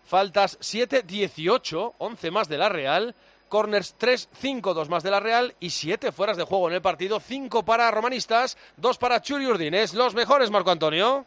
[0.06, 3.16] Faltas 7, 18, 11 más de la Real.
[3.48, 6.82] Corners 3, 5, 2 más de la Real y 7 fueras de juego en el
[6.82, 9.94] partido, 5 para romanistas, 2 para Churi Urdines.
[9.96, 11.26] Los mejores, Marco Antonio.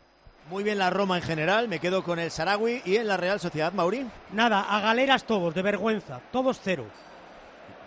[0.52, 3.40] Muy bien la Roma en general, me quedo con el Saragui y en la Real
[3.40, 4.12] Sociedad Maurín.
[4.32, 6.84] Nada, a galeras todos, de vergüenza, todos cero.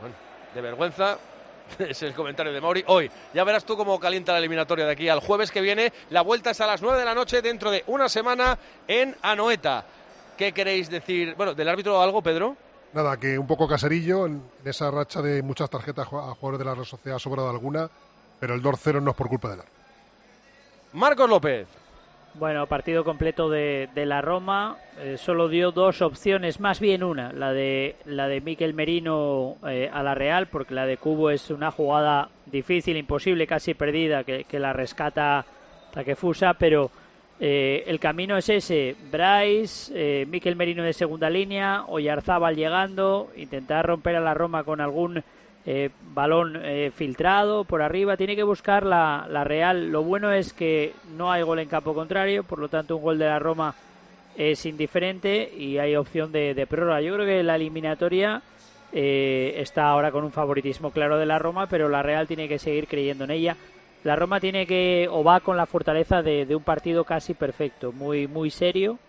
[0.01, 0.15] Bueno,
[0.51, 1.19] de vergüenza,
[1.77, 2.83] Es el comentario de Mauri.
[2.87, 5.93] Hoy, ya verás tú cómo calienta la eliminatoria de aquí al jueves que viene.
[6.09, 9.85] La vuelta es a las 9 de la noche dentro de una semana en Anoeta.
[10.35, 11.35] ¿Qué queréis decir?
[11.35, 12.57] Bueno, ¿del árbitro algo, Pedro?
[12.93, 16.73] Nada, que un poco caserillo en esa racha de muchas tarjetas a jugadores de la
[16.73, 17.91] Real Sociedad ha sobrado alguna,
[18.39, 19.61] pero el 2-0 no es por culpa de él.
[20.93, 21.84] Marcos López.
[22.37, 24.75] Bueno, partido completo de, de la Roma.
[24.99, 29.89] Eh, solo dio dos opciones, más bien una, la de la de Miquel Merino eh,
[29.91, 34.59] a la Real, porque la de Cubo es una jugada difícil, imposible, casi perdida, que,
[34.59, 35.45] la rescata
[35.93, 36.91] Takefusa, pero
[37.39, 38.97] eh, el camino es ese.
[39.09, 44.81] Bryce, eh, Miquel Merino de segunda línea, Oyarzábal llegando, intentar romper a la Roma con
[44.81, 45.23] algún
[45.65, 48.17] eh, balón eh, filtrado por arriba.
[48.17, 49.91] Tiene que buscar la, la, Real.
[49.91, 53.17] Lo bueno es que no hay gol en campo contrario, por lo tanto un gol
[53.17, 53.73] de la Roma
[54.37, 57.01] es indiferente y hay opción de, de prórroga.
[57.01, 58.41] Yo creo que la eliminatoria
[58.91, 62.59] eh, está ahora con un favoritismo claro de la Roma, pero la Real tiene que
[62.59, 63.57] seguir creyendo en ella.
[64.03, 67.91] La Roma tiene que o va con la fortaleza de, de un partido casi perfecto,
[67.91, 68.99] muy muy serio.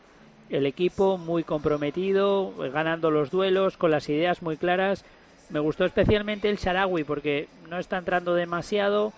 [0.48, 5.04] El equipo muy comprometido, ganando los duelos, con las ideas muy claras
[5.50, 9.12] me gustó especialmente el Sharawi porque no está entrando demasiado.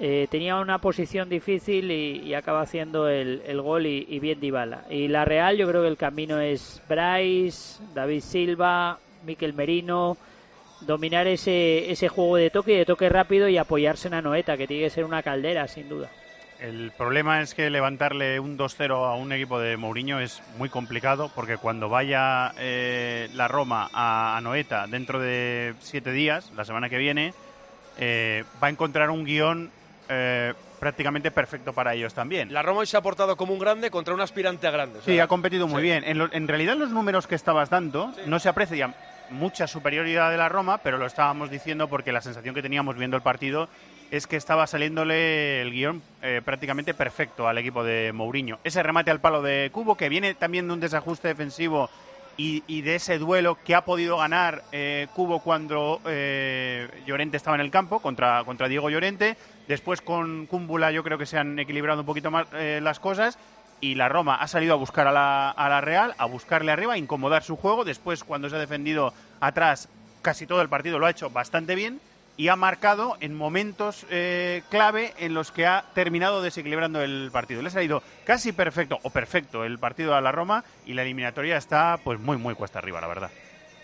[0.00, 4.84] Eh, tenía una posición difícil y, acaba haciendo el, el gol y, y, bien Dybala.
[4.90, 10.16] Y la Real yo creo que el camino es Bryce, David Silva, Miquel Merino,
[10.80, 14.66] dominar ese, ese juego de toque y de toque rápido y apoyarse en Anoeta, que
[14.66, 16.10] tiene que ser una caldera sin duda.
[16.60, 21.30] El problema es que levantarle un 2-0 a un equipo de Mourinho es muy complicado
[21.34, 26.88] porque cuando vaya eh, la Roma a, a, Noeta dentro de siete días, la semana
[26.88, 27.34] que viene,
[27.98, 29.70] eh, va a encontrar un guion
[30.08, 32.52] eh, prácticamente perfecto para ellos también.
[32.52, 35.00] La Roma hoy se ha portado como un grande contra un aspirante a grande.
[35.04, 35.88] Sí, ha competido muy sí.
[35.88, 36.04] bien.
[36.04, 38.22] En, lo, en, realidad los números que estabas dando sí.
[38.26, 38.94] no se aprecia
[39.30, 43.16] mucha superioridad de la Roma, pero lo estábamos diciendo porque la sensación que teníamos viendo
[43.16, 43.68] el partido
[44.16, 48.60] es que estaba saliéndole el guion eh, prácticamente perfecto al equipo de Mourinho.
[48.62, 51.90] Ese remate al palo de Cubo, que viene también de un desajuste defensivo
[52.36, 57.60] y, de ese duelo que ha podido ganar eh, Cubo cuando eh, Llorente estaba en
[57.60, 59.36] el campo contra, contra Diego Llorente.
[59.66, 63.36] Después con Cúmbula yo creo que se han equilibrado un poquito más las cosas
[63.80, 66.94] y la Roma ha salido a buscar a la, a la Real, a buscarle arriba,
[66.94, 67.84] a incomodar su juego.
[67.84, 69.88] Después cuando se ha defendido atrás
[70.22, 72.00] casi todo el partido lo ha hecho bastante bien
[72.36, 77.62] y ha marcado en momentos eh, clave en los que ha terminado desequilibrando el partido.
[77.62, 81.56] Le ha salido casi perfecto o perfecto el partido a la Roma y la eliminatoria
[81.56, 83.30] está pues muy muy cuesta arriba, la verdad.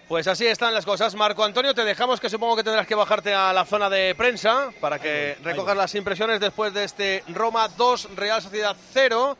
[0.08, 1.14] Pues así están las cosas.
[1.14, 4.70] Marco Antonio, te dejamos que supongo que tendrás que bajarte a la zona de prensa
[4.80, 9.36] para que recojas las impresiones después de este Roma 2, Real Sociedad 0.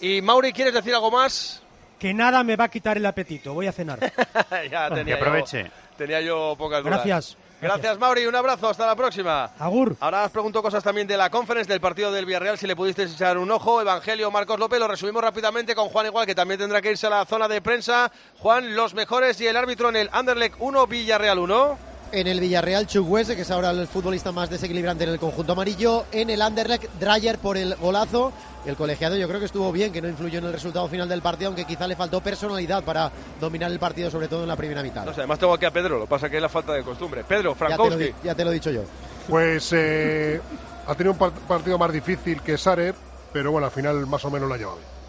[0.00, 1.60] Y Mauri, ¿quieres decir algo más?
[1.98, 3.98] Que nada me va a quitar el apetito, voy a cenar.
[4.70, 5.64] ya tenía que aproveche.
[5.64, 7.04] Yo, tenía yo pocas dudas.
[7.04, 7.36] Gracias.
[7.62, 8.26] Gracias, Mauri.
[8.26, 8.68] Un abrazo.
[8.68, 9.44] Hasta la próxima.
[9.56, 9.96] Agur.
[10.00, 12.58] Ahora os pregunto cosas también de la conference del partido del Villarreal.
[12.58, 13.80] Si le pudisteis echar un ojo.
[13.80, 14.80] Evangelio Marcos López.
[14.80, 17.62] Lo resumimos rápidamente con Juan Igual, que también tendrá que irse a la zona de
[17.62, 18.10] prensa.
[18.40, 22.86] Juan, los mejores y el árbitro en el Anderlecht 1, Villarreal 1 en el Villarreal
[22.86, 26.84] Chukwese, que es ahora el futbolista más desequilibrante en el conjunto amarillo, en el Anderlecht
[27.00, 28.32] Dreyer por el golazo.
[28.64, 31.22] El colegiado yo creo que estuvo bien, que no influyó en el resultado final del
[31.22, 33.10] partido, aunque quizá le faltó personalidad para
[33.40, 35.04] dominar el partido, sobre todo en la primera mitad.
[35.04, 36.82] No sé, además tengo aquí a Pedro, lo que pasa que es la falta de
[36.82, 37.24] costumbre.
[37.24, 37.90] Pedro, Frankowski.
[37.90, 38.82] Ya te lo, ya te lo he dicho yo.
[39.28, 40.40] Pues eh,
[40.86, 42.94] ha tenido un partido más difícil que Sarer,
[43.32, 45.01] pero bueno, al final más o menos lo ha llevado bien.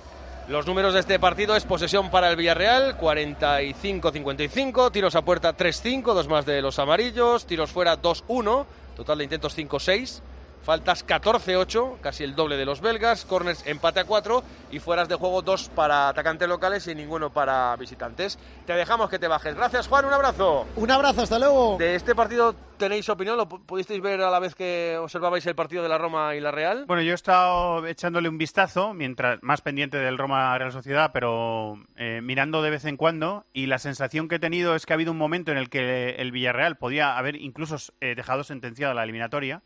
[0.49, 6.13] Los números de este partido es posesión para el Villarreal, 45-55, tiros a puerta 3-5,
[6.13, 8.65] dos más de los amarillos, tiros fuera 2-1,
[8.97, 10.19] total de intentos 5-6,
[10.63, 15.15] faltas 14-8, casi el doble de los belgas, corners empate a 4 y fueras de
[15.15, 18.39] juego 2 para atacantes locales y ninguno para visitantes.
[18.65, 19.55] Te dejamos que te bajes.
[19.55, 20.65] Gracias Juan, un abrazo.
[20.75, 21.77] Un abrazo, hasta luego.
[21.77, 25.83] De este partido tenéis opinión, ¿lo pudisteis ver a la vez que observabais el partido
[25.83, 26.85] de la Roma y la Real?
[26.87, 31.77] Bueno, yo he estado echándole un vistazo, mientras más pendiente del Roma Real Sociedad, pero
[31.97, 34.95] eh, mirando de vez en cuando y la sensación que he tenido es que ha
[34.95, 39.03] habido un momento en el que el Villarreal podía haber incluso eh, dejado sentenciada la
[39.03, 39.61] eliminatoria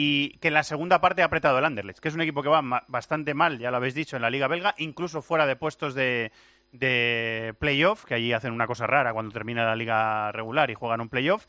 [0.00, 2.48] y que en la segunda parte ha apretado el Anderlecht, que es un equipo que
[2.48, 5.92] va bastante mal, ya lo habéis dicho, en la Liga Belga, incluso fuera de puestos
[5.92, 6.30] de,
[6.70, 11.00] de playoff, que allí hacen una cosa rara cuando termina la liga regular y juegan
[11.00, 11.46] un playoff.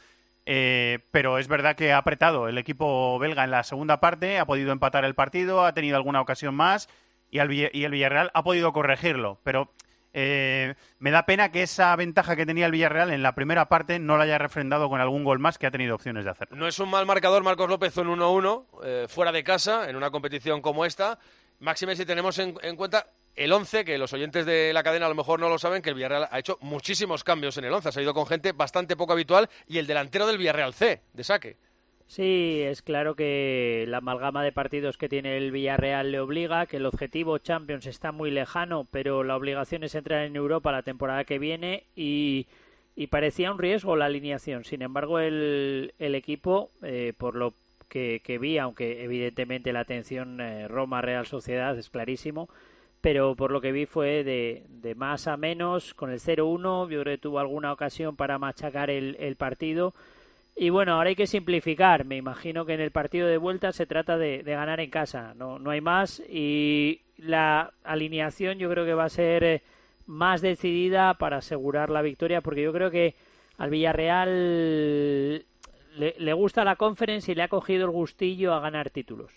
[0.47, 4.47] Eh, pero es verdad que ha apretado el equipo belga en la segunda parte, ha
[4.47, 6.89] podido empatar el partido, ha tenido alguna ocasión más
[7.29, 7.47] y, el
[7.91, 9.39] Villarreal ha podido corregirlo.
[9.43, 9.71] Pero
[10.13, 13.99] eh, me da pena que esa ventaja que tenía el Villarreal en la primera parte
[13.99, 16.51] no la haya refrendado con algún gol más que ha tenido opciones de hacer.
[16.51, 20.11] No es un mal marcador Marcos López en 1-1, eh, fuera de casa, en una
[20.11, 21.19] competición como esta.
[21.59, 25.09] Máxime si tenemos en, en, cuenta el 11, que los oyentes de la cadena a
[25.09, 27.89] lo mejor no lo saben, que el Villarreal ha hecho muchísimos cambios en el 11.
[27.89, 31.57] Ha salido con gente bastante poco habitual y el delantero del Villarreal C, de saque.
[32.09, 36.77] Sí, es claro que la amalgama de partidos que tiene el Villarreal le obliga, que
[36.77, 41.23] el objetivo Champions está muy lejano, pero la obligación es entrar en Europa la temporada
[41.23, 42.47] que viene y,
[42.95, 44.63] y parecía un riesgo la alineación.
[44.63, 47.53] Sin embargo, el, el equipo, eh, por lo
[47.89, 52.49] que, que, vi, aunque evidentemente la atención eh, Roma-Real Sociedad es clarísimo,
[53.01, 57.01] pero por lo que vi fue de, de más a menos, con el 0-1, yo
[57.01, 59.93] creo que tuvo alguna ocasión para machacar el, el partido
[60.61, 62.03] y bueno, ahora hay que simplificar.
[62.03, 65.33] Me imagino que en el partido de vuelta se trata de, ganar en casa.
[65.33, 66.21] No, no hay más.
[66.29, 69.61] Y la alineación yo creo que va a ser eh,
[70.05, 73.15] más decidida para asegurar la victoria, porque yo creo que
[73.57, 75.35] al Villarreal
[75.95, 79.31] le, le gusta la conference y le ha cogido el gustillo a ganar títulos.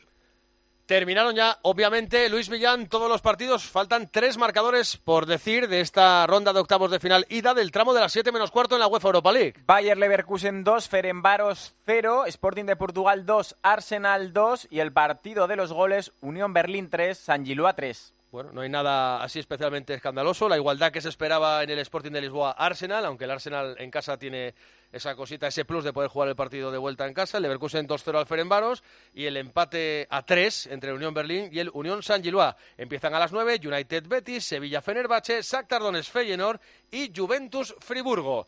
[0.86, 3.64] Terminaron ya, obviamente, Luis Villán, todos los partidos.
[3.64, 7.94] Faltan tres marcadores por decir de esta ronda de octavos de final ida del tramo
[7.94, 9.54] de las 7 menos cuarto en la UEFA Europa League.
[9.64, 15.56] Bayer Leverkusen 2, Ferenbaros 0, Sporting de Portugal 2, Arsenal 2 y el partido de
[15.56, 18.12] los goles Unión Berlín 3, San Gilua 3.
[18.32, 20.48] Bueno, no hay nada así especialmente escandaloso.
[20.48, 23.90] La igualdad que se esperaba en el Sporting de Lisboa Arsenal, aunque el Arsenal en
[23.90, 24.54] casa tiene
[24.90, 27.36] esa cosita, ese plus de poder jugar el partido de vuelta en casa.
[27.36, 28.82] El Leverkusen 2-0 al Ferenbaros
[29.12, 32.54] y el empate a 3 entre Unión Berlín y el Unión San Gilois.
[32.78, 36.58] Empiezan a las 9 United Betis, Sevilla Fenerbahce, Shakhtar Donetsk Feyenoord
[36.90, 38.46] y Juventus Friburgo.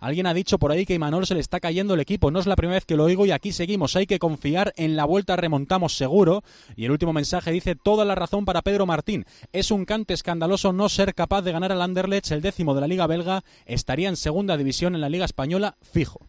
[0.01, 2.31] Alguien ha dicho por ahí que Imanol se le está cayendo el equipo.
[2.31, 3.97] No es la primera vez que lo oigo y aquí seguimos.
[3.97, 6.43] Hay que confiar en la vuelta, remontamos seguro.
[6.77, 9.25] Y el último mensaje dice toda la razón para Pedro Martín.
[9.53, 12.89] Es un cante escandaloso no ser capaz de ganar al Anderlecht, el décimo de la
[12.89, 13.45] Liga Belga.
[13.65, 16.21] Estaría en segunda división en la Liga Española, fijo.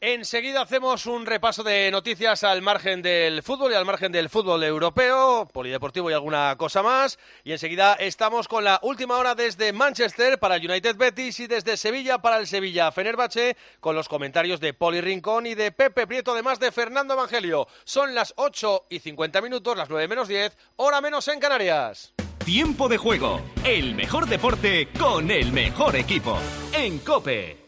[0.00, 4.62] Enseguida hacemos un repaso de noticias al margen del fútbol y al margen del fútbol
[4.62, 7.18] europeo, polideportivo y alguna cosa más.
[7.42, 11.76] Y enseguida estamos con la última hora desde Manchester para el United Betis y desde
[11.76, 16.30] Sevilla para el Sevilla Fenerbahce con los comentarios de Poli Rincón y de Pepe Prieto,
[16.30, 17.66] además de Fernando Evangelio.
[17.82, 22.14] Son las 8 y 50 minutos, las 9 menos 10, hora menos en Canarias.
[22.44, 26.38] Tiempo de juego, el mejor deporte con el mejor equipo.
[26.72, 27.67] En Cope.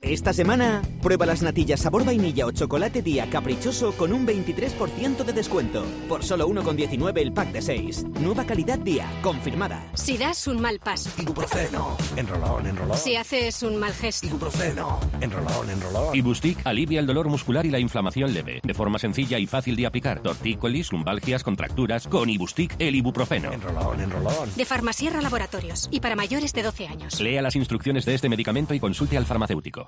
[0.00, 5.32] Esta semana, prueba las natillas sabor vainilla o chocolate día caprichoso con un 23% de
[5.32, 5.84] descuento.
[6.08, 8.06] Por solo 1,19 el pack de 6.
[8.20, 9.84] Nueva calidad día, confirmada.
[9.94, 11.10] Si das un mal paso.
[11.20, 11.96] Ibuprofeno.
[12.16, 12.96] Enrolón, enrolón.
[12.96, 14.28] Si haces un mal gesto.
[14.28, 15.00] Ibuprofeno.
[15.20, 16.14] Enrolón, enrolón.
[16.14, 18.60] Ibustic alivia el dolor muscular y la inflamación leve.
[18.62, 20.20] De forma sencilla y fácil de aplicar.
[20.22, 22.06] Tortícolis, lumbalgias, contracturas.
[22.06, 23.52] Con Ibustic, el ibuprofeno.
[23.52, 24.48] Enrolón, enrolón.
[24.56, 25.88] De Farmasierra Laboratorios.
[25.90, 27.20] Y para mayores de 12 años.
[27.20, 29.87] Lea las instrucciones de este medicamento y consulte al farmacéutico.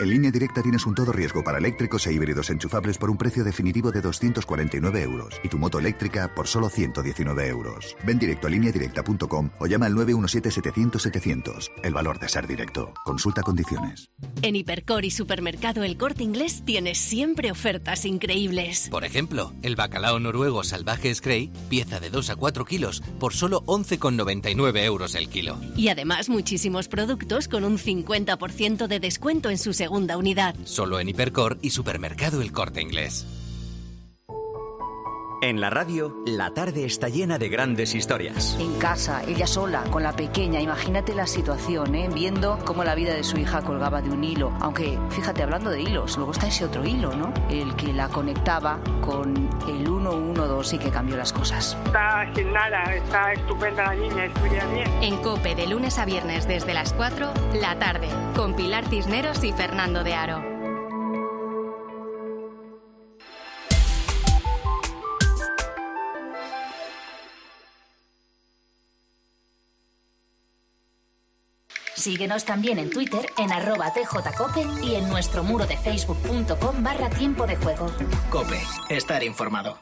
[0.00, 3.44] En línea directa tienes un todo riesgo para eléctricos e híbridos enchufables por un precio
[3.44, 7.94] definitivo de 249 euros y tu moto eléctrica por solo 119 euros.
[8.06, 11.70] Ven directo a lineadirecta.com o llama al 917-700-700.
[11.82, 12.94] El valor de ser directo.
[13.04, 14.08] Consulta condiciones.
[14.40, 18.88] En Hipercor y Supermercado El Corte Inglés tienes siempre ofertas increíbles.
[18.90, 23.62] Por ejemplo, el bacalao noruego salvaje Scray, pieza de 2 a 4 kilos, por solo
[23.66, 25.58] 11,99 euros el kilo.
[25.76, 29.74] Y además muchísimos productos con un 50% de descuento en su
[30.64, 33.26] Solo en Hipercor y Supermercado El Corte Inglés.
[35.42, 38.58] En la radio, la tarde está llena de grandes historias.
[38.60, 42.10] En casa, ella sola, con la pequeña, imagínate la situación, ¿eh?
[42.12, 44.52] viendo cómo la vida de su hija colgaba de un hilo.
[44.60, 47.32] Aunque, fíjate, hablando de hilos, luego está ese otro hilo, ¿no?
[47.48, 49.34] El que la conectaba con
[49.66, 51.74] el 112 y que cambió las cosas.
[51.86, 54.90] Está sin nada, está estupenda la niña, estudia bien.
[55.00, 59.52] En COPE, de lunes a viernes desde las 4, la tarde, con Pilar Cisneros y
[59.52, 60.49] Fernando de Aro.
[72.00, 77.46] Síguenos también en Twitter en arroba tjcope y en nuestro muro de facebook.com barra tiempo
[77.46, 77.86] de juego.
[78.30, 78.58] Cope,
[78.88, 79.78] estar informado.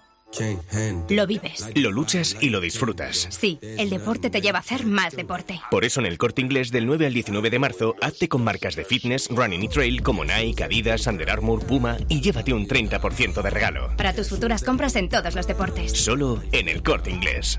[1.08, 1.70] Lo vives.
[1.76, 3.28] Lo luchas y lo disfrutas.
[3.30, 5.60] Sí, el deporte te lleva a hacer más deporte.
[5.70, 8.74] Por eso en el corte inglés del 9 al 19 de marzo, hazte con marcas
[8.74, 13.42] de fitness, running y trail como Nike, Adidas, Under Armour, Puma y llévate un 30%
[13.42, 13.96] de regalo.
[13.96, 15.92] Para tus futuras compras en todos los deportes.
[15.92, 17.58] Solo en el corte inglés.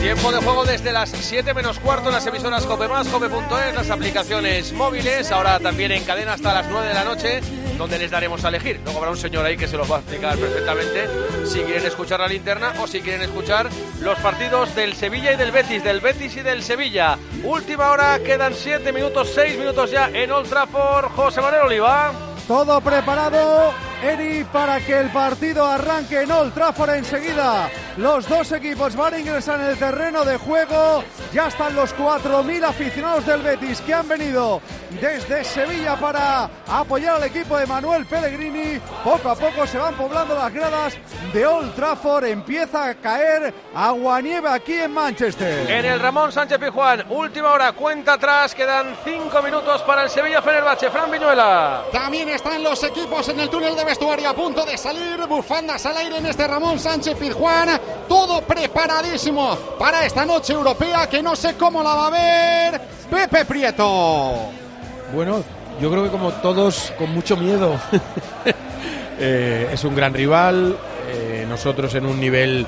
[0.00, 3.90] Tiempo de juego desde las 7 menos cuarto en las emisoras Cope Más, Cope.es, las
[3.90, 7.40] aplicaciones móviles, ahora también en cadena hasta las 9 de la noche,
[7.78, 8.80] donde les daremos a elegir.
[8.84, 11.08] Luego habrá un señor ahí que se los va a explicar perfectamente
[11.46, 13.70] si quieren escuchar la linterna o si quieren escuchar
[14.00, 17.16] los partidos del Sevilla y del Betis, del Betis y del Sevilla.
[17.44, 21.12] Última hora, quedan 7 minutos, 6 minutos ya en Old Trafford.
[21.12, 22.31] José Manuel Oliva.
[22.52, 23.72] Todo preparado,
[24.02, 27.70] Eri, para que el partido arranque en Old Trafford enseguida.
[27.96, 31.02] Los dos equipos van a ingresar en el terreno de juego.
[31.32, 34.60] Ya están los 4.000 aficionados del Betis que han venido
[35.00, 38.78] desde Sevilla para apoyar al equipo de Manuel Pellegrini.
[39.02, 40.94] Poco a poco se van poblando las gradas
[41.32, 42.26] de Old Trafford.
[42.26, 45.70] Empieza a caer agua-nieve aquí en Manchester.
[45.70, 50.42] En el Ramón Sánchez Pijuán, última hora, cuenta atrás, quedan 5 minutos para el Sevilla
[50.42, 50.90] Fenerbahce.
[50.90, 51.84] Fran Viñuela.
[51.92, 55.16] También están los equipos en el túnel de vestuario a punto de salir.
[55.28, 57.80] Bufandas al aire en este Ramón Sánchez Pizjuán.
[58.08, 63.44] Todo preparadísimo para esta noche europea que no sé cómo la va a ver Pepe
[63.44, 64.32] Prieto.
[65.14, 65.44] Bueno,
[65.80, 67.78] yo creo que como todos con mucho miedo.
[69.24, 70.76] Eh, es un gran rival,
[71.08, 72.66] eh, nosotros en un nivel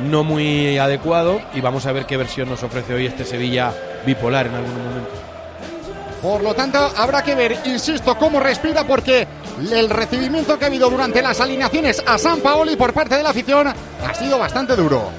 [0.00, 3.72] no muy adecuado y vamos a ver qué versión nos ofrece hoy este Sevilla
[4.04, 5.35] bipolar en algún momento.
[6.22, 9.26] Por lo tanto, habrá que ver, insisto, cómo respira porque
[9.70, 13.30] el recibimiento que ha habido durante las alineaciones a San Paoli por parte de la
[13.30, 15.10] afición ha sido bastante duro.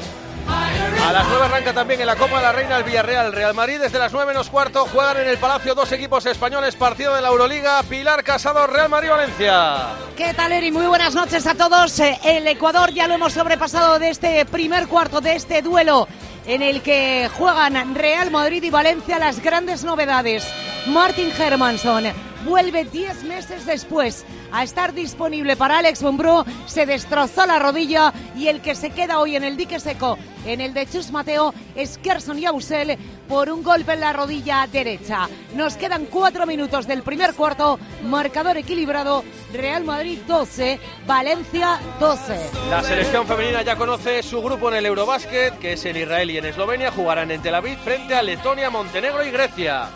[1.07, 3.31] A las 9 arranca también en la Copa de la Reina el Villarreal.
[3.31, 7.15] Real Madrid desde las 9 menos cuarto juegan en el Palacio dos equipos españoles, partido
[7.15, 7.81] de la Euroliga.
[7.83, 9.75] Pilar Casado, Real Madrid-Valencia.
[10.15, 10.71] ¿Qué tal, Eri?
[10.71, 11.99] Muy buenas noches a todos.
[11.99, 16.07] Eh, El Ecuador ya lo hemos sobrepasado de este primer cuarto, de este duelo
[16.47, 20.47] en el que juegan Real Madrid y Valencia las grandes novedades.
[20.87, 22.05] Martin Hermanson
[22.45, 28.47] vuelve 10 meses después a estar disponible para Alex Mumbrú, se destrozó la rodilla y
[28.47, 31.97] el que se queda hoy en el dique seco, en el de Chus Mateo, es
[31.97, 32.97] Kerson Yausel
[33.27, 35.27] por un golpe en la rodilla derecha.
[35.53, 42.49] Nos quedan cuatro minutos del primer cuarto, marcador equilibrado, Real Madrid 12, Valencia 12.
[42.69, 46.37] La selección femenina ya conoce su grupo en el Eurobásquet, que es en Israel y
[46.37, 46.91] en Eslovenia.
[46.91, 49.89] Jugarán en Tel Aviv frente a Letonia, Montenegro y Grecia.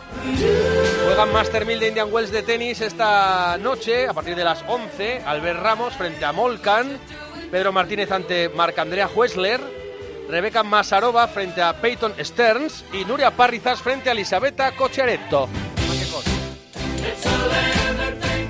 [1.05, 5.61] Juegan Master 1000 de Indian Wells de tenis esta noche, a partir las 11, Albert
[5.61, 6.99] Ramos frente a Molcan,
[7.51, 9.61] Pedro Martínez ante Marc-Andrea Huesler,
[10.27, 15.47] Rebeca Masarova frente a Peyton Stearns y Nuria Parrizas frente a Elisabetta Cocciaretto.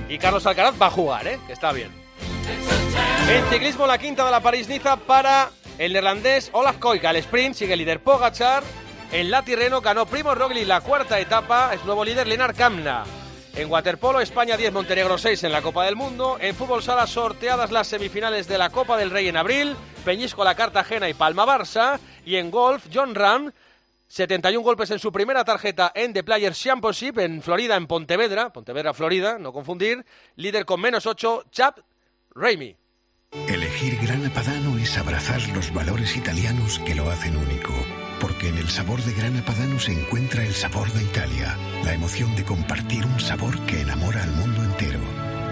[0.09, 1.39] Y Carlos Alcaraz va a jugar, ¿eh?
[1.45, 1.91] que está bien.
[3.29, 7.11] En ciclismo, la quinta de la París-Niza para el neerlandés Olaf Koika.
[7.11, 8.63] El sprint sigue líder Pogachar.
[9.11, 11.75] En la Tirreno ganó Primo Roglic la cuarta etapa.
[11.75, 13.03] Es nuevo líder Lenar Kamna.
[13.55, 16.37] En waterpolo, España 10, Montenegro 6 en la Copa del Mundo.
[16.39, 19.75] En fútbol sala, sorteadas las semifinales de la Copa del Rey en abril.
[20.05, 21.99] Peñíscola, Cartagena y Palma Barça.
[22.25, 23.51] Y en golf, John Ram,
[24.07, 28.53] 71 golpes en su primera tarjeta en The Players Championship en Florida, en Pontevedra.
[28.53, 30.05] Pontevedra, Florida, no confundir.
[30.37, 31.79] Líder con menos 8, Chap
[32.33, 32.75] Raimi.
[33.47, 37.73] Elegir Grana Padano es abrazar los valores italianos que lo hacen único.
[38.21, 42.35] Porque en el sabor de Grana Padano se encuentra el sabor de Italia, la emoción
[42.35, 44.99] de compartir un sabor que enamora al mundo entero.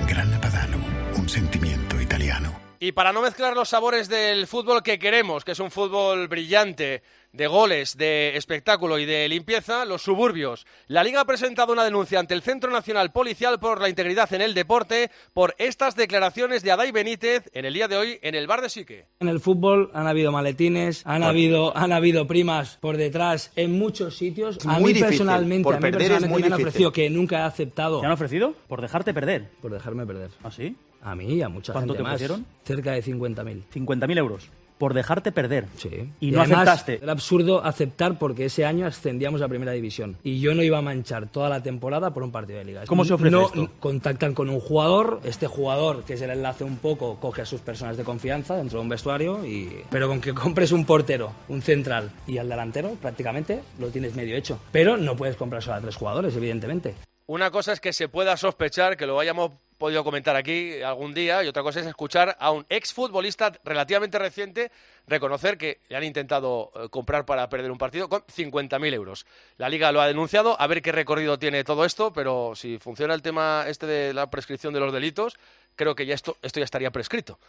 [0.08, 0.78] Grana Padano,
[1.18, 2.60] un sentimiento italiano.
[2.80, 7.02] Y para no mezclar los sabores del fútbol que queremos, que es un fútbol brillante,
[7.32, 10.66] de goles, de espectáculo y de limpieza, los suburbios.
[10.88, 14.42] La Liga ha presentado una denuncia ante el Centro Nacional Policial por la integridad en
[14.42, 18.48] el deporte por estas declaraciones de Adai Benítez en el día de hoy en el
[18.48, 19.06] bar de Sique.
[19.20, 24.18] En el fútbol han habido maletines, han habido, han habido primas por detrás en muchos
[24.18, 24.58] sitios.
[24.58, 25.08] Es a muy mí difícil.
[25.10, 28.00] personalmente, Por a mí perder es personalmente muy me han ofrecido que nunca he aceptado.
[28.02, 28.54] ¿Te han ofrecido?
[28.68, 29.50] ¿Por dejarte perder?
[29.62, 30.32] Por dejarme perder.
[30.44, 30.76] ¿Ah, sí?
[31.02, 32.16] A mí y a mucha ¿Cuánto gente te más.
[32.16, 32.46] ofrecieron?
[32.66, 33.64] Cerca de 50.000.
[33.74, 34.50] 50.000 euros.
[34.80, 35.68] Por dejarte perder.
[35.78, 36.10] Sí.
[36.20, 37.00] Y, no además, aceptaste.
[37.04, 40.18] Era absurdo aceptar porque ese año ascendíamos a primera división.
[40.24, 42.84] Y yo no iba a manchar toda la temporada por un partido de liga.
[42.88, 43.70] ¿Cómo se ofrece no, esto?
[43.80, 47.62] Contactan con un jugador, este jugador, que es el enlace un poco, coge a sus
[47.62, 49.84] personas de confianza dentro de un vestuario, y...
[49.92, 54.38] pero con que compres un portero, un central y al delantero, prácticamente lo tienes medio
[54.38, 54.60] hecho.
[54.72, 56.96] Pero no puedes comprar solo a tres jugadores, evidentemente.
[57.28, 61.44] Una cosa es que se pueda sospechar, que lo hayamos podido comentar aquí algún día,
[61.44, 64.72] y otra cosa es escuchar a un exfutbolista relativamente reciente
[65.08, 69.26] reconocer que le han intentado eh, comprar para perder un partido con 50.000 euros.
[69.58, 73.16] La Liga lo ha denunciado, a ver qué recorrido tiene todo esto, pero si funciona
[73.16, 75.40] el tema este de la prescripción de los delitos,
[75.76, 77.40] creo que ya esto, esto ya estaría prescrito.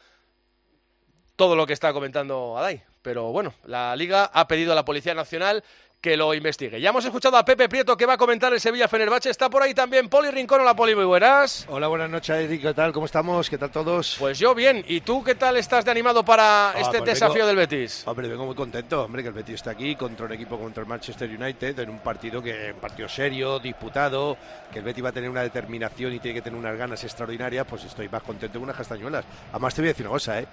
[1.37, 2.83] Todo lo que está comentando Adai.
[3.03, 5.65] Pero bueno, la Liga ha pedido a la Policía Nacional
[6.01, 6.81] que lo investigue.
[6.81, 9.29] Ya hemos escuchado a Pepe Prieto que va a comentar el Sevilla Fenerbahce.
[9.29, 10.63] Está por ahí también Poli Rincón.
[10.63, 11.67] Hola Poli, muy buenas.
[11.69, 12.63] Hola, buenas noches, Eric.
[12.63, 12.91] ¿Qué tal?
[12.93, 13.51] ¿Cómo estamos?
[13.51, 14.17] ¿Qué tal todos?
[14.19, 14.83] Pues yo bien.
[14.89, 18.03] ¿Y tú qué tal estás de animado para este pues desafío vengo- del Betis?
[18.07, 20.89] Hombre, vengo muy contento, hombre, que el Betis está aquí contra un equipo contra el
[20.89, 24.39] Manchester United en un partido que un partido serio, disputado,
[24.73, 27.67] que el Betis va a tener una determinación y tiene que tener unas ganas extraordinarias,
[27.69, 29.27] pues estoy más contento que unas castañuelas.
[29.53, 30.47] Además te voy a decir una cosa, ¿eh?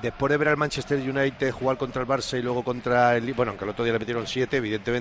[0.00, 3.50] Después de ver al Manchester United jugar contra el Barça y luego contra el bueno,
[3.50, 4.91] aunque el otro día le metieron 7, evidentemente,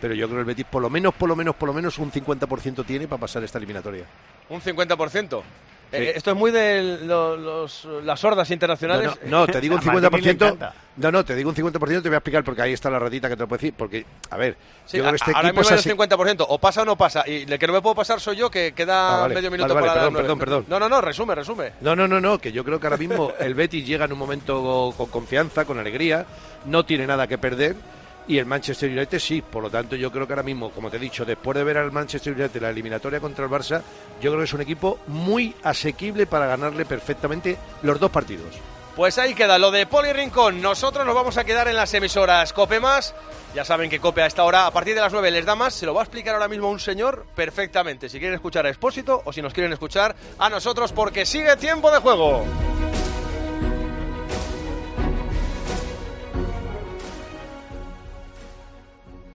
[0.00, 1.98] pero yo creo que el Betis por lo menos, por lo menos, por lo menos
[1.98, 4.04] un 50% tiene para pasar esta eliminatoria.
[4.48, 5.42] Un 50%.
[5.92, 9.10] Eh, esto es muy de lo- los- las hordas internacionales.
[9.24, 10.72] No, no, no, te digo un 50%.
[10.98, 13.28] No, no, te digo un 50%, te voy a explicar porque ahí está la ratita
[13.28, 13.74] que te lo puedo decir.
[13.76, 15.98] Porque, a ver, Sí, yo creo que este ahora equipo mismo es es el así-
[15.98, 16.46] 50%.
[16.48, 17.24] O pasa o no pasa.
[17.28, 19.34] Y el que no me puedo pasar soy yo, que queda Ah, vale.
[19.34, 20.64] medio minuto Vale, vale, para perdón, perdón, perdón.
[20.68, 21.72] No, no, no, resume, resume.
[21.80, 24.18] No, no, no, no, que yo creo que ahora mismo el Betis llega en un
[24.18, 26.24] momento con confianza, con alegría,
[26.66, 27.74] no tiene nada que perder.
[28.30, 30.98] Y el Manchester United sí, por lo tanto yo creo que ahora mismo, como te
[30.98, 33.82] he dicho, después de ver al Manchester United la eliminatoria contra el Barça,
[34.22, 38.54] yo creo que es un equipo muy asequible para ganarle perfectamente los dos partidos.
[38.94, 40.62] Pues ahí queda lo de Poli Rincón.
[40.62, 43.16] Nosotros nos vamos a quedar en las emisoras Cope Más.
[43.52, 45.74] Ya saben que Cope a esta hora, a partir de las 9, les da más.
[45.74, 48.08] Se lo va a explicar ahora mismo un señor perfectamente.
[48.08, 51.90] Si quieren escuchar a Expósito o si nos quieren escuchar a nosotros, porque sigue tiempo
[51.90, 52.44] de juego.